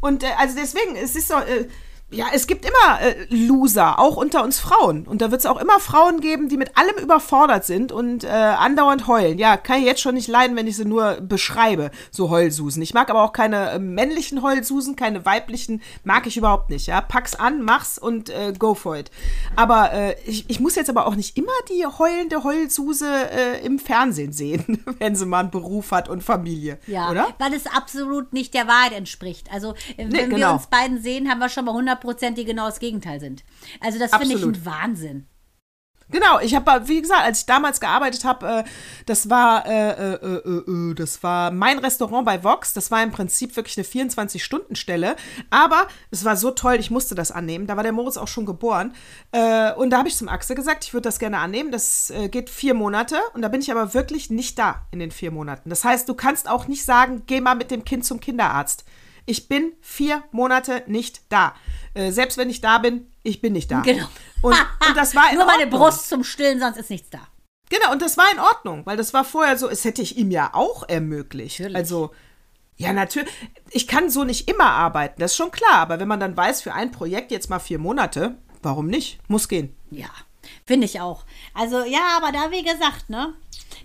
und 0.00 0.22
äh, 0.22 0.28
also 0.38 0.56
deswegen, 0.56 0.96
es 0.96 1.14
ist 1.14 1.28
so, 1.28 1.34
äh, 1.34 1.68
ja, 2.10 2.26
es 2.32 2.46
gibt 2.46 2.64
immer 2.64 3.00
äh, 3.00 3.26
Loser, 3.28 3.98
auch 3.98 4.16
unter 4.16 4.44
uns 4.44 4.60
Frauen. 4.60 5.06
Und 5.06 5.20
da 5.20 5.30
wird 5.30 5.40
es 5.40 5.46
auch 5.46 5.60
immer 5.60 5.80
Frauen 5.80 6.20
geben, 6.20 6.48
die 6.48 6.56
mit 6.56 6.76
allem 6.76 6.96
überfordert 7.02 7.64
sind 7.64 7.92
und 7.92 8.24
äh, 8.24 8.28
andauernd 8.28 9.06
heulen. 9.06 9.38
Ja, 9.38 9.56
kann 9.56 9.80
ich 9.80 9.84
jetzt 9.84 10.00
schon 10.00 10.14
nicht 10.14 10.28
leiden, 10.28 10.56
wenn 10.56 10.66
ich 10.66 10.76
sie 10.76 10.84
nur 10.84 11.20
beschreibe, 11.20 11.90
so 12.10 12.30
Heulsusen. 12.30 12.82
Ich 12.82 12.94
mag 12.94 13.10
aber 13.10 13.22
auch 13.22 13.32
keine 13.32 13.70
äh, 13.70 13.78
männlichen 13.78 14.42
Heulsusen, 14.42 14.96
keine 14.96 15.24
weiblichen, 15.24 15.82
mag 16.04 16.26
ich 16.26 16.36
überhaupt 16.36 16.70
nicht. 16.70 16.86
Ja, 16.86 17.00
pack's 17.00 17.34
an, 17.34 17.62
mach's 17.62 17.98
und 17.98 18.30
äh, 18.30 18.52
go 18.56 18.74
for 18.74 18.96
it. 18.96 19.10
Aber 19.56 19.92
äh, 19.92 20.16
ich, 20.24 20.48
ich 20.48 20.60
muss 20.60 20.76
jetzt 20.76 20.90
aber 20.90 21.06
auch 21.06 21.16
nicht 21.16 21.36
immer 21.36 21.52
die 21.68 21.84
heulende 21.86 22.44
Heulsuse 22.44 23.08
äh, 23.08 23.64
im 23.64 23.78
Fernsehen 23.78 24.32
sehen, 24.32 24.84
wenn 24.98 25.16
sie 25.16 25.26
mal 25.26 25.40
einen 25.40 25.50
Beruf 25.50 25.90
hat 25.90 26.08
und 26.08 26.22
Familie. 26.22 26.78
Ja, 26.86 27.10
oder? 27.10 27.28
weil 27.38 27.54
es 27.54 27.66
absolut 27.66 28.32
nicht 28.32 28.54
der 28.54 28.68
Wahrheit 28.68 28.92
entspricht. 28.92 29.48
Also, 29.52 29.72
äh, 29.96 30.04
wenn 30.04 30.08
nee, 30.08 30.24
genau. 30.26 30.36
wir 30.36 30.52
uns 30.52 30.66
beiden 30.68 31.02
sehen, 31.02 31.28
haben 31.28 31.40
wir 31.40 31.48
schon 31.48 31.64
mal 31.64 31.72
100 31.72 31.93
Prozent, 32.00 32.38
die 32.38 32.44
genau 32.44 32.66
das 32.66 32.78
Gegenteil 32.78 33.20
sind. 33.20 33.44
Also 33.80 33.98
das 33.98 34.14
finde 34.14 34.36
ich 34.36 34.42
ein 34.42 34.64
Wahnsinn. 34.64 35.26
Genau, 36.10 36.38
ich 36.40 36.54
habe, 36.54 36.86
wie 36.86 37.00
gesagt, 37.00 37.22
als 37.22 37.40
ich 37.40 37.46
damals 37.46 37.80
gearbeitet 37.80 38.24
habe, 38.24 38.46
äh, 38.46 38.64
das 39.06 39.30
war, 39.30 39.66
äh, 39.66 39.90
äh, 39.90 40.14
äh, 40.14 40.90
äh, 40.90 40.94
das 40.94 41.22
war 41.22 41.50
mein 41.50 41.78
Restaurant 41.78 42.26
bei 42.26 42.44
Vox. 42.44 42.74
Das 42.74 42.90
war 42.90 43.02
im 43.02 43.10
Prinzip 43.10 43.56
wirklich 43.56 43.78
eine 43.78 43.86
24-Stunden-Stelle. 43.86 45.16
Aber 45.48 45.88
es 46.10 46.24
war 46.24 46.36
so 46.36 46.50
toll, 46.50 46.74
ich 46.74 46.90
musste 46.90 47.14
das 47.14 47.32
annehmen. 47.32 47.66
Da 47.66 47.76
war 47.76 47.82
der 47.82 47.92
Moritz 47.92 48.18
auch 48.18 48.28
schon 48.28 48.44
geboren. 48.44 48.94
Äh, 49.32 49.72
und 49.72 49.90
da 49.90 49.98
habe 49.98 50.08
ich 50.08 50.16
zum 50.16 50.28
Axel 50.28 50.54
gesagt, 50.54 50.84
ich 50.84 50.92
würde 50.92 51.08
das 51.08 51.18
gerne 51.18 51.38
annehmen. 51.38 51.72
Das 51.72 52.12
geht 52.30 52.50
vier 52.50 52.74
Monate. 52.74 53.16
Und 53.32 53.42
da 53.42 53.48
bin 53.48 53.60
ich 53.60 53.70
aber 53.70 53.94
wirklich 53.94 54.28
nicht 54.30 54.58
da 54.58 54.86
in 54.90 54.98
den 54.98 55.10
vier 55.10 55.30
Monaten. 55.30 55.70
Das 55.70 55.84
heißt, 55.84 56.08
du 56.08 56.14
kannst 56.14 56.48
auch 56.48 56.68
nicht 56.68 56.84
sagen, 56.84 57.22
geh 57.26 57.40
mal 57.40 57.54
mit 57.54 57.70
dem 57.70 57.84
Kind 57.84 58.04
zum 58.04 58.20
Kinderarzt. 58.20 58.84
Ich 59.26 59.48
bin 59.48 59.72
vier 59.80 60.22
Monate 60.32 60.82
nicht 60.86 61.22
da. 61.30 61.54
Äh, 61.94 62.10
selbst 62.10 62.36
wenn 62.36 62.50
ich 62.50 62.60
da 62.60 62.78
bin, 62.78 63.10
ich 63.22 63.40
bin 63.40 63.52
nicht 63.52 63.70
da. 63.70 63.80
Genau. 63.80 64.06
Und, 64.42 64.52
und 64.88 64.96
das 64.96 65.14
war 65.14 65.30
in 65.30 65.36
Nur 65.36 65.46
meine 65.46 65.66
Brust 65.66 66.08
zum 66.08 66.24
Stillen, 66.24 66.60
sonst 66.60 66.76
ist 66.76 66.90
nichts 66.90 67.10
da. 67.10 67.20
Genau, 67.70 67.92
und 67.92 68.02
das 68.02 68.16
war 68.16 68.30
in 68.32 68.38
Ordnung, 68.38 68.84
weil 68.84 68.96
das 68.96 69.14
war 69.14 69.24
vorher 69.24 69.56
so, 69.56 69.68
es 69.68 69.84
hätte 69.84 70.02
ich 70.02 70.16
ihm 70.18 70.30
ja 70.30 70.50
auch 70.52 70.86
ermöglicht. 70.88 71.60
Natürlich. 71.60 71.76
Also, 71.76 72.10
ja, 72.76 72.92
natürlich. 72.92 73.32
Ich 73.70 73.86
kann 73.86 74.10
so 74.10 74.24
nicht 74.24 74.48
immer 74.48 74.66
arbeiten, 74.66 75.20
das 75.20 75.32
ist 75.32 75.36
schon 75.36 75.50
klar. 75.50 75.76
Aber 75.76 75.98
wenn 75.98 76.08
man 76.08 76.20
dann 76.20 76.36
weiß, 76.36 76.62
für 76.62 76.74
ein 76.74 76.92
Projekt 76.92 77.30
jetzt 77.30 77.48
mal 77.48 77.58
vier 77.58 77.78
Monate, 77.78 78.36
warum 78.62 78.86
nicht? 78.86 79.18
Muss 79.28 79.48
gehen. 79.48 79.74
Ja, 79.90 80.10
finde 80.66 80.84
ich 80.84 81.00
auch. 81.00 81.24
Also, 81.54 81.84
ja, 81.84 82.16
aber 82.16 82.32
da, 82.32 82.50
wie 82.50 82.62
gesagt, 82.62 83.08
ne? 83.08 83.34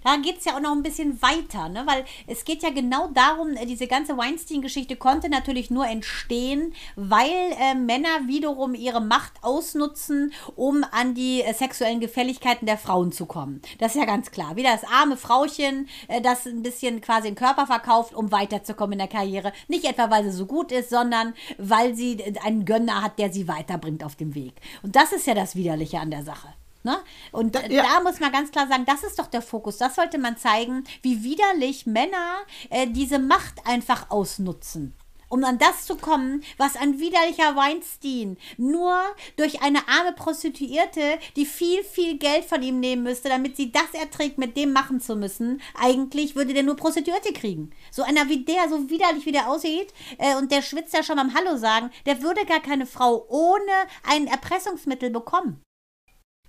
Da 0.04 0.18
geht 0.18 0.40
es 0.40 0.46
ja 0.46 0.56
auch 0.56 0.62
noch 0.62 0.72
ein 0.72 0.84
bisschen 0.84 1.22
weiter, 1.22 1.70
ne? 1.70 1.84
weil 1.86 2.06
es 2.28 2.46
geht 2.46 2.64
ja 2.64 2.70
genau 2.70 3.08
darum, 3.14 3.56
äh, 3.56 3.66
diese 3.66 3.88
ganze 3.88 4.18
Weinstein-Geschichte 4.18 4.96
konnte 4.96 5.30
natürlich 5.30 5.70
nur 5.70 5.88
entstehen, 5.88 6.74
weil 6.96 7.32
äh, 7.60 7.76
Männer 7.76 8.28
wiederum 8.28 8.76
ihre 8.76 9.02
Macht 9.02 9.34
ausnutzen, 9.42 10.34
um 10.56 10.86
an 10.92 11.14
die 11.14 11.42
äh, 11.42 11.54
sexuellen 11.54 12.00
Gefälligkeiten 12.00 12.66
der 12.66 12.78
Frauen 12.78 13.12
zu 13.12 13.26
kommen. 13.26 13.62
Das 13.78 13.96
ist 13.96 14.00
ja 14.00 14.06
ganz 14.06 14.32
klar. 14.32 14.56
Wie 14.56 14.64
das 14.64 14.84
arme 14.84 15.18
Frauchen, 15.18 15.88
äh, 16.08 16.22
das 16.22 16.46
ein 16.46 16.64
bisschen 16.64 17.02
quasi 17.02 17.30
den 17.30 17.36
Körper 17.36 17.68
verkauft, 17.68 18.14
um 18.14 18.32
weiterzukommen 18.32 18.94
in 18.94 19.00
der 19.00 19.08
Karriere. 19.08 19.54
Nicht 19.68 19.86
etwa, 19.86 20.10
weil 20.10 20.24
sie 20.24 20.32
so 20.32 20.46
gut 20.46 20.72
ist, 20.72 20.90
sondern 20.90 21.34
weil 21.58 21.96
sie 21.96 22.20
äh, 22.20 22.34
einen 22.44 22.66
Gönner 22.66 23.02
hat, 23.04 23.20
der 23.20 23.32
sie 23.32 23.48
weiterbringt 23.48 24.04
auf 24.04 24.16
dem 24.16 24.36
Weg. 24.36 24.54
Und 24.84 24.96
das 24.96 25.12
ist 25.12 25.28
ja 25.28 25.34
das 25.34 25.56
Widerliche 25.56 26.00
an 26.00 26.12
der 26.12 26.24
Sache. 26.24 26.50
Ne? 26.84 26.98
Und 27.32 27.56
da, 27.56 27.66
ja. 27.66 27.84
da, 27.84 28.02
muss 28.02 28.20
man 28.20 28.32
ganz 28.32 28.52
klar 28.52 28.68
sagen, 28.68 28.86
das 28.86 29.04
ist 29.04 29.20
doch 29.20 29.28
der 29.28 29.42
Fokus. 29.42 29.78
Das 29.78 29.96
sollte 29.96 30.18
man 30.18 30.38
zeigen, 30.38 30.86
wie 31.02 31.24
widerlich 31.24 31.86
Männer 31.86 32.38
äh, 32.70 32.88
diese 32.88 33.20
Macht 33.20 33.66
einfach 33.66 34.10
ausnutzen. 34.10 34.96
Um 35.32 35.44
an 35.44 35.60
das 35.60 35.86
zu 35.86 35.96
kommen, 35.96 36.44
was 36.58 36.76
ein 36.76 37.00
widerlicher 37.00 37.56
Weinstein 37.56 38.38
nur 38.58 38.98
durch 39.38 39.62
eine 39.62 39.88
arme 39.88 40.14
Prostituierte, 40.14 41.20
die 41.36 41.46
viel, 41.46 41.84
viel 41.84 42.18
Geld 42.18 42.46
von 42.46 42.64
ihm 42.64 42.80
nehmen 42.80 43.04
müsste, 43.04 43.30
damit 43.30 43.56
sie 43.56 43.72
das 43.72 43.94
erträgt, 43.94 44.40
mit 44.40 44.58
dem 44.58 44.74
machen 44.74 45.00
zu 45.00 45.16
müssen, 45.16 45.62
eigentlich 45.80 46.36
würde 46.36 46.56
der 46.56 46.64
nur 46.64 46.78
Prostituierte 46.78 47.32
kriegen. 47.32 47.70
So 47.92 48.02
einer 48.02 48.28
wie 48.28 48.44
der, 48.44 48.70
so 48.70 48.90
widerlich 48.90 49.28
wie 49.28 49.32
der 49.32 49.50
aussieht, 49.50 49.94
äh, 50.18 50.36
und 50.36 50.52
der 50.52 50.64
schwitzt 50.64 50.96
ja 50.96 51.04
schon 51.04 51.18
beim 51.18 51.36
Hallo 51.36 51.58
sagen, 51.58 51.92
der 52.08 52.24
würde 52.24 52.46
gar 52.46 52.62
keine 52.62 52.88
Frau 52.88 53.28
ohne 53.30 53.72
ein 54.10 54.26
Erpressungsmittel 54.26 55.12
bekommen. 55.12 55.62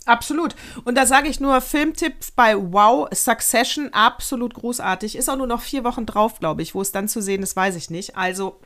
Absolut. 0.07 0.57
Und 0.84 0.96
da 0.96 1.07
sage 1.07 1.28
ich 1.28 1.40
nur 1.40 1.61
Filmtipp 1.61 2.14
bei 2.34 2.57
Wow, 2.57 3.09
Succession, 3.12 3.92
absolut 3.92 4.55
großartig. 4.55 5.14
Ist 5.14 5.28
auch 5.28 5.36
nur 5.36 5.46
noch 5.46 5.61
vier 5.61 5.84
Wochen 5.84 6.07
drauf, 6.07 6.38
glaube 6.38 6.62
ich. 6.62 6.74
Wo 6.74 6.80
es 6.80 6.90
dann 6.90 7.07
zu 7.07 7.20
sehen 7.20 7.42
ist, 7.42 7.55
weiß 7.55 7.76
ich 7.76 7.90
nicht. 7.90 8.16
Also 8.16 8.61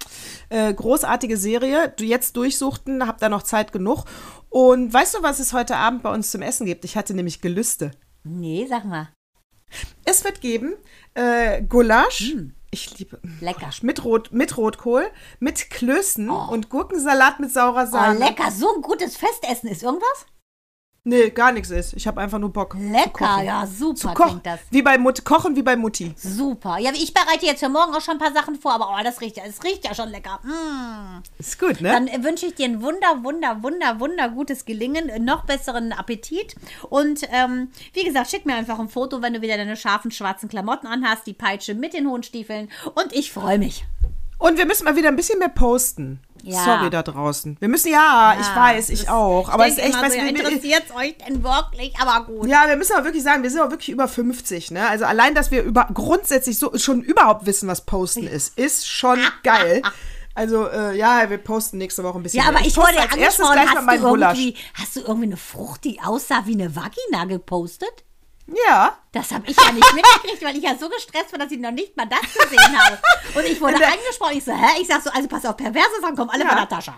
äh, 0.49 0.73
großartige 0.73 1.37
Serie. 1.37 1.93
Du 1.97 2.05
jetzt 2.05 2.37
durchsuchten, 2.37 3.07
hab 3.07 3.19
da 3.19 3.29
noch 3.29 3.43
Zeit 3.43 3.73
genug. 3.73 4.05
Und 4.49 4.93
weißt 4.93 5.15
du, 5.15 5.23
was 5.23 5.41
es 5.41 5.53
heute 5.53 5.77
Abend 5.77 6.03
bei 6.03 6.13
uns 6.13 6.31
zum 6.31 6.41
Essen 6.41 6.67
gibt? 6.67 6.85
Ich 6.85 6.97
hatte 6.97 7.15
nämlich 7.15 7.41
Gelüste. 7.41 7.91
Nee, 8.23 8.67
sag 8.69 8.85
mal. 8.85 9.09
Es 10.05 10.25
wird 10.25 10.41
geben 10.41 10.75
äh, 11.15 11.63
Gulasch. 11.63 12.35
Mm. 12.35 12.51
Ich 12.71 12.99
liebe 12.99 13.21
lecker 13.41 13.61
Gulasch 13.61 13.83
mit, 13.83 14.05
Rot, 14.05 14.33
mit 14.33 14.57
Rotkohl, 14.57 15.11
mit 15.39 15.71
Klößen 15.71 16.29
oh. 16.29 16.49
und 16.51 16.71
Gurkensalat 16.71 17.39
mit 17.39 17.53
saurer 17.53 17.87
Sahne. 17.87 18.19
Oh, 18.19 18.25
lecker, 18.25 18.51
so 18.51 18.75
ein 18.75 18.83
gutes 18.83 19.17
Festessen 19.17 19.69
ist 19.69 19.83
irgendwas? 19.83 20.27
Nee, 21.07 21.29
gar 21.29 21.53
nichts 21.53 21.69
ist. 21.69 21.93
Ich 21.93 22.07
habe 22.07 22.19
einfach 22.19 22.39
nur 22.39 22.51
Bock. 22.51 22.75
Lecker, 22.81 23.43
ja, 23.43 23.67
super 23.67 23.95
zu 23.95 24.09
kochen. 24.09 24.41
das. 24.43 24.61
Wie 24.71 24.81
bei 24.81 24.97
Mut 24.97 25.23
Kochen 25.23 25.55
wie 25.55 25.63
bei 25.63 25.77
Mutti. 25.77 26.15
Super. 26.17 26.79
Ja, 26.79 26.93
ich 26.95 27.13
bereite 27.13 27.45
jetzt 27.45 27.61
für 27.61 27.69
morgen 27.69 27.95
auch 27.95 28.01
schon 28.01 28.15
ein 28.15 28.19
paar 28.19 28.33
Sachen 28.33 28.55
vor, 28.55 28.73
aber 28.73 28.89
oh, 28.89 29.05
das 29.05 29.21
riecht 29.21 29.37
ja, 29.37 29.43
es 29.47 29.63
riecht 29.63 29.85
ja 29.85 29.95
schon 29.95 30.09
lecker. 30.09 30.41
Mm. 30.43 31.23
Ist 31.39 31.61
gut, 31.61 31.83
ne? 31.83 31.91
Dann 31.91 32.09
äh, 32.09 32.25
wünsche 32.25 32.47
ich 32.47 32.55
dir 32.55 32.65
ein 32.65 32.81
wunder, 32.81 33.23
wunder, 33.23 33.63
wunder, 33.63 34.01
wunder 34.01 34.31
gutes 34.31 34.65
Gelingen, 34.65 35.11
äh, 35.11 35.19
noch 35.19 35.45
besseren 35.45 35.93
Appetit. 35.93 36.57
Und 36.89 37.21
ähm, 37.31 37.69
wie 37.93 38.05
gesagt, 38.05 38.31
schick 38.31 38.47
mir 38.47 38.55
einfach 38.55 38.79
ein 38.79 38.89
Foto, 38.89 39.21
wenn 39.21 39.35
du 39.35 39.43
wieder 39.43 39.59
deine 39.59 39.77
scharfen 39.77 40.11
schwarzen 40.11 40.49
Klamotten 40.49 40.87
anhast, 40.87 41.27
die 41.27 41.35
Peitsche 41.35 41.75
mit 41.75 41.93
den 41.93 42.09
hohen 42.09 42.23
Stiefeln. 42.23 42.71
Und 42.95 43.13
ich 43.13 43.31
freue 43.31 43.59
mich. 43.59 43.85
Und 44.39 44.57
wir 44.57 44.65
müssen 44.65 44.85
mal 44.85 44.97
wieder 44.97 45.09
ein 45.09 45.17
bisschen 45.17 45.39
mehr 45.39 45.51
posten. 45.51 46.21
Ja. 46.47 46.65
Sorry 46.65 46.91
da 46.91 47.03
draußen. 47.03 47.57
Wir 47.59 47.69
müssen, 47.69 47.91
ja, 47.91 48.35
ja 48.35 48.41
ich 48.41 48.47
weiß, 48.47 48.91
ich 48.91 49.09
auch. 49.09 49.49
Aber 49.49 49.67
es 49.67 49.75
ist 49.75 49.79
echt, 49.79 50.01
was 50.01 50.13
so, 50.13 50.19
ja, 50.19 50.27
interessiert 50.27 50.85
euch 50.95 51.17
denn 51.19 51.43
wirklich? 51.43 51.95
Aber 51.99 52.27
gut. 52.27 52.49
Ja, 52.49 52.69
wir 52.69 52.77
müssen 52.77 52.95
aber 52.95 53.07
wirklich 53.07 53.23
sagen, 53.23 53.43
wir 53.43 53.51
sind 53.51 53.61
auch 53.61 53.71
wirklich 53.71 53.89
über 53.89 54.09
50, 54.09 54.71
ne? 54.71 54.89
Also 54.89 55.05
allein, 55.05 55.35
dass 55.35 55.51
wir 55.51 55.63
über 55.63 55.89
grundsätzlich 55.93 56.59
so 56.59 56.77
schon 56.77 57.03
überhaupt 57.03 57.47
wissen, 57.47 57.69
was 57.69 57.83
posten 57.83 58.27
ist, 58.27 58.59
ist 58.59 58.87
schon 58.87 59.19
geil. 59.43 59.83
Also, 60.35 60.69
äh, 60.69 60.97
ja, 60.97 61.31
wir 61.31 61.39
posten 61.39 61.79
nächste 61.79 62.03
Woche 62.03 62.19
ein 62.19 62.23
bisschen. 62.23 62.43
Ja, 62.43 62.49
aber 62.49 62.61
ich, 62.61 62.69
ich 62.69 62.77
wollte 62.77 63.01
als 63.01 63.15
erstes 63.17 63.51
gleich 63.51 63.69
hast, 63.69 63.85
mal 63.87 63.99
du 63.99 64.17
irgendwie, 64.17 64.57
hast 64.75 64.97
du 64.97 65.01
irgendwie 65.01 65.27
eine 65.27 65.37
Frucht, 65.37 65.85
die 65.85 66.01
aussah 66.01 66.43
wie 66.47 66.55
eine 66.55 66.75
Vagina 66.75 67.25
gepostet? 67.27 68.05
Ja. 68.47 68.99
Das 69.13 69.31
habe 69.33 69.47
ich 69.47 69.57
ja 69.57 69.73
nicht 69.73 69.95
mitgekriegt, 69.95 70.43
weil 70.43 70.57
ich 70.57 70.63
ja 70.63 70.77
so 70.77 70.89
gestresst 70.89 71.33
war, 71.33 71.39
dass 71.39 71.51
ich 71.51 71.59
noch 71.59 71.71
nicht 71.71 71.97
mal 71.97 72.07
das 72.07 72.21
gesehen 72.21 72.79
habe. 72.79 72.99
Und 73.35 73.45
ich 73.45 73.61
wurde 73.61 73.77
angesprochen. 73.77 74.37
Ich 74.37 74.45
so, 74.45 74.53
hä? 74.53 74.81
Ich 74.81 74.89
sag 74.89 75.03
so, 75.03 75.11
also 75.11 75.29
pass 75.29 75.45
auf, 75.47 75.57
perverse 75.57 76.01
Sachen 76.01 76.17
kommen 76.17 76.31
alle 76.31 76.45
ja. 76.45 76.49
von 76.49 76.59
Natascha. 76.59 76.97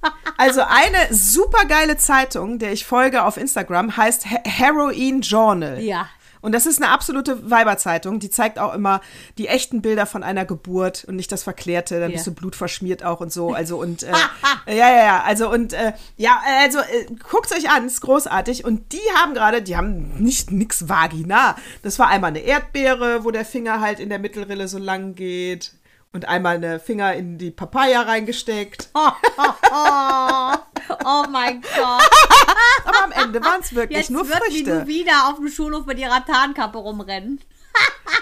Also 0.36 0.60
eine 0.62 1.12
super 1.12 1.64
geile 1.64 1.96
Zeitung, 1.96 2.60
der 2.60 2.72
ich 2.72 2.84
folge 2.86 3.24
auf 3.24 3.36
Instagram, 3.36 3.96
heißt 3.96 4.26
Heroin 4.44 5.22
Journal. 5.22 5.80
Ja. 5.80 6.08
Und 6.40 6.52
das 6.52 6.66
ist 6.66 6.82
eine 6.82 6.90
absolute 6.90 7.50
Weiberzeitung. 7.50 8.18
Die 8.18 8.30
zeigt 8.30 8.58
auch 8.58 8.74
immer 8.74 9.00
die 9.38 9.48
echten 9.48 9.82
Bilder 9.82 10.06
von 10.06 10.22
einer 10.22 10.44
Geburt 10.44 11.04
und 11.04 11.16
nicht 11.16 11.32
das 11.32 11.42
Verklärte. 11.42 12.00
Dann 12.00 12.10
ja. 12.10 12.16
bist 12.16 12.26
du 12.26 12.32
blutverschmiert 12.32 13.04
auch 13.04 13.20
und 13.20 13.32
so. 13.32 13.52
Also 13.52 13.80
und 13.80 14.02
äh, 14.02 14.12
ja, 14.66 14.90
ja, 14.90 15.04
ja. 15.04 15.22
Also 15.22 15.50
und 15.50 15.72
äh, 15.72 15.92
ja, 16.16 16.40
also 16.62 16.78
äh, 16.78 17.06
guckt 17.30 17.52
euch 17.52 17.70
an, 17.70 17.86
ist 17.86 18.00
großartig. 18.00 18.64
Und 18.64 18.92
die 18.92 19.00
haben 19.16 19.34
gerade, 19.34 19.62
die 19.62 19.76
haben 19.76 20.14
nicht 20.18 20.50
nix 20.50 20.88
Vagina. 20.88 21.56
Das 21.82 21.98
war 21.98 22.08
einmal 22.08 22.30
eine 22.30 22.40
Erdbeere, 22.40 23.24
wo 23.24 23.30
der 23.30 23.44
Finger 23.44 23.80
halt 23.80 24.00
in 24.00 24.08
der 24.08 24.18
Mittelrille 24.18 24.68
so 24.68 24.78
lang 24.78 25.14
geht 25.14 25.72
und 26.12 26.26
einmal 26.26 26.56
eine 26.56 26.80
Finger 26.80 27.14
in 27.14 27.38
die 27.38 27.50
Papaya 27.50 28.02
reingesteckt. 28.02 28.90
Oh 31.04 31.24
mein 31.30 31.60
Gott. 31.60 32.10
Aber 32.84 33.04
am 33.04 33.12
Ende 33.12 33.42
waren 33.44 33.60
es 33.60 33.74
wirklich 33.74 33.98
Jetzt 33.98 34.10
nur 34.10 34.26
wird 34.28 34.40
die 34.48 34.64
Früchte. 34.64 34.80
du 34.80 34.86
wieder 34.86 35.28
auf 35.28 35.36
dem 35.36 35.48
Schulhof 35.48 35.84
mit 35.86 35.98
ihrer 35.98 36.24
Tarnkappe 36.24 36.78
rumrennen. 36.78 37.40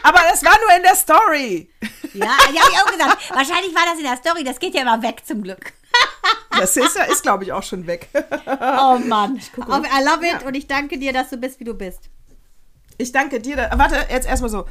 Aber 0.02 0.18
das 0.30 0.44
war 0.44 0.56
nur 0.58 0.76
in 0.76 0.82
der 0.82 0.96
Story. 0.96 1.70
Ja, 2.12 2.36
die 2.52 2.58
habe 2.58 2.70
ich 2.72 2.78
auch 2.82 2.90
gesagt. 2.90 3.30
Wahrscheinlich 3.34 3.74
war 3.74 3.84
das 3.86 3.98
in 3.98 4.04
der 4.04 4.16
Story. 4.16 4.42
Das 4.44 4.58
geht 4.58 4.74
ja 4.74 4.82
immer 4.82 5.00
weg 5.02 5.22
zum 5.24 5.42
Glück. 5.42 5.72
Das 6.50 6.76
ist, 6.76 6.96
ja- 6.96 7.04
ist 7.04 7.22
glaube 7.22 7.44
ich, 7.44 7.52
auch 7.52 7.62
schon 7.62 7.86
weg. 7.86 8.08
Oh 8.12 8.98
Mann. 8.98 9.40
Oh, 9.58 9.74
I 9.76 10.04
love 10.04 10.26
it 10.26 10.42
und 10.44 10.54
ich 10.54 10.66
danke 10.66 10.98
dir, 10.98 11.12
dass 11.12 11.30
du 11.30 11.36
bist, 11.36 11.60
wie 11.60 11.64
du 11.64 11.74
bist. 11.74 12.00
Ich 12.98 13.12
danke 13.12 13.40
dir. 13.40 13.70
Warte, 13.76 14.06
jetzt 14.10 14.26
erstmal 14.26 14.50
so. 14.50 14.66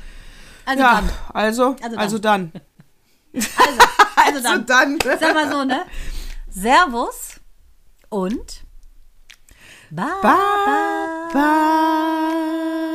Also 0.65 0.81
Ja, 0.83 0.95
dann. 0.95 1.09
also, 1.33 1.75
Also 1.81 1.97
also 1.97 2.19
dann. 2.19 2.51
Also, 3.35 3.79
also 4.15 4.47
Also 4.47 4.57
dann. 4.65 4.65
dann. 4.65 5.19
Sag 5.19 5.33
mal 5.33 5.51
so, 5.51 5.63
ne? 5.63 5.85
Servus 6.49 7.39
und 8.09 8.63
Bye. 9.91 10.05
Bye. 10.21 11.29
Bye. 11.33 12.91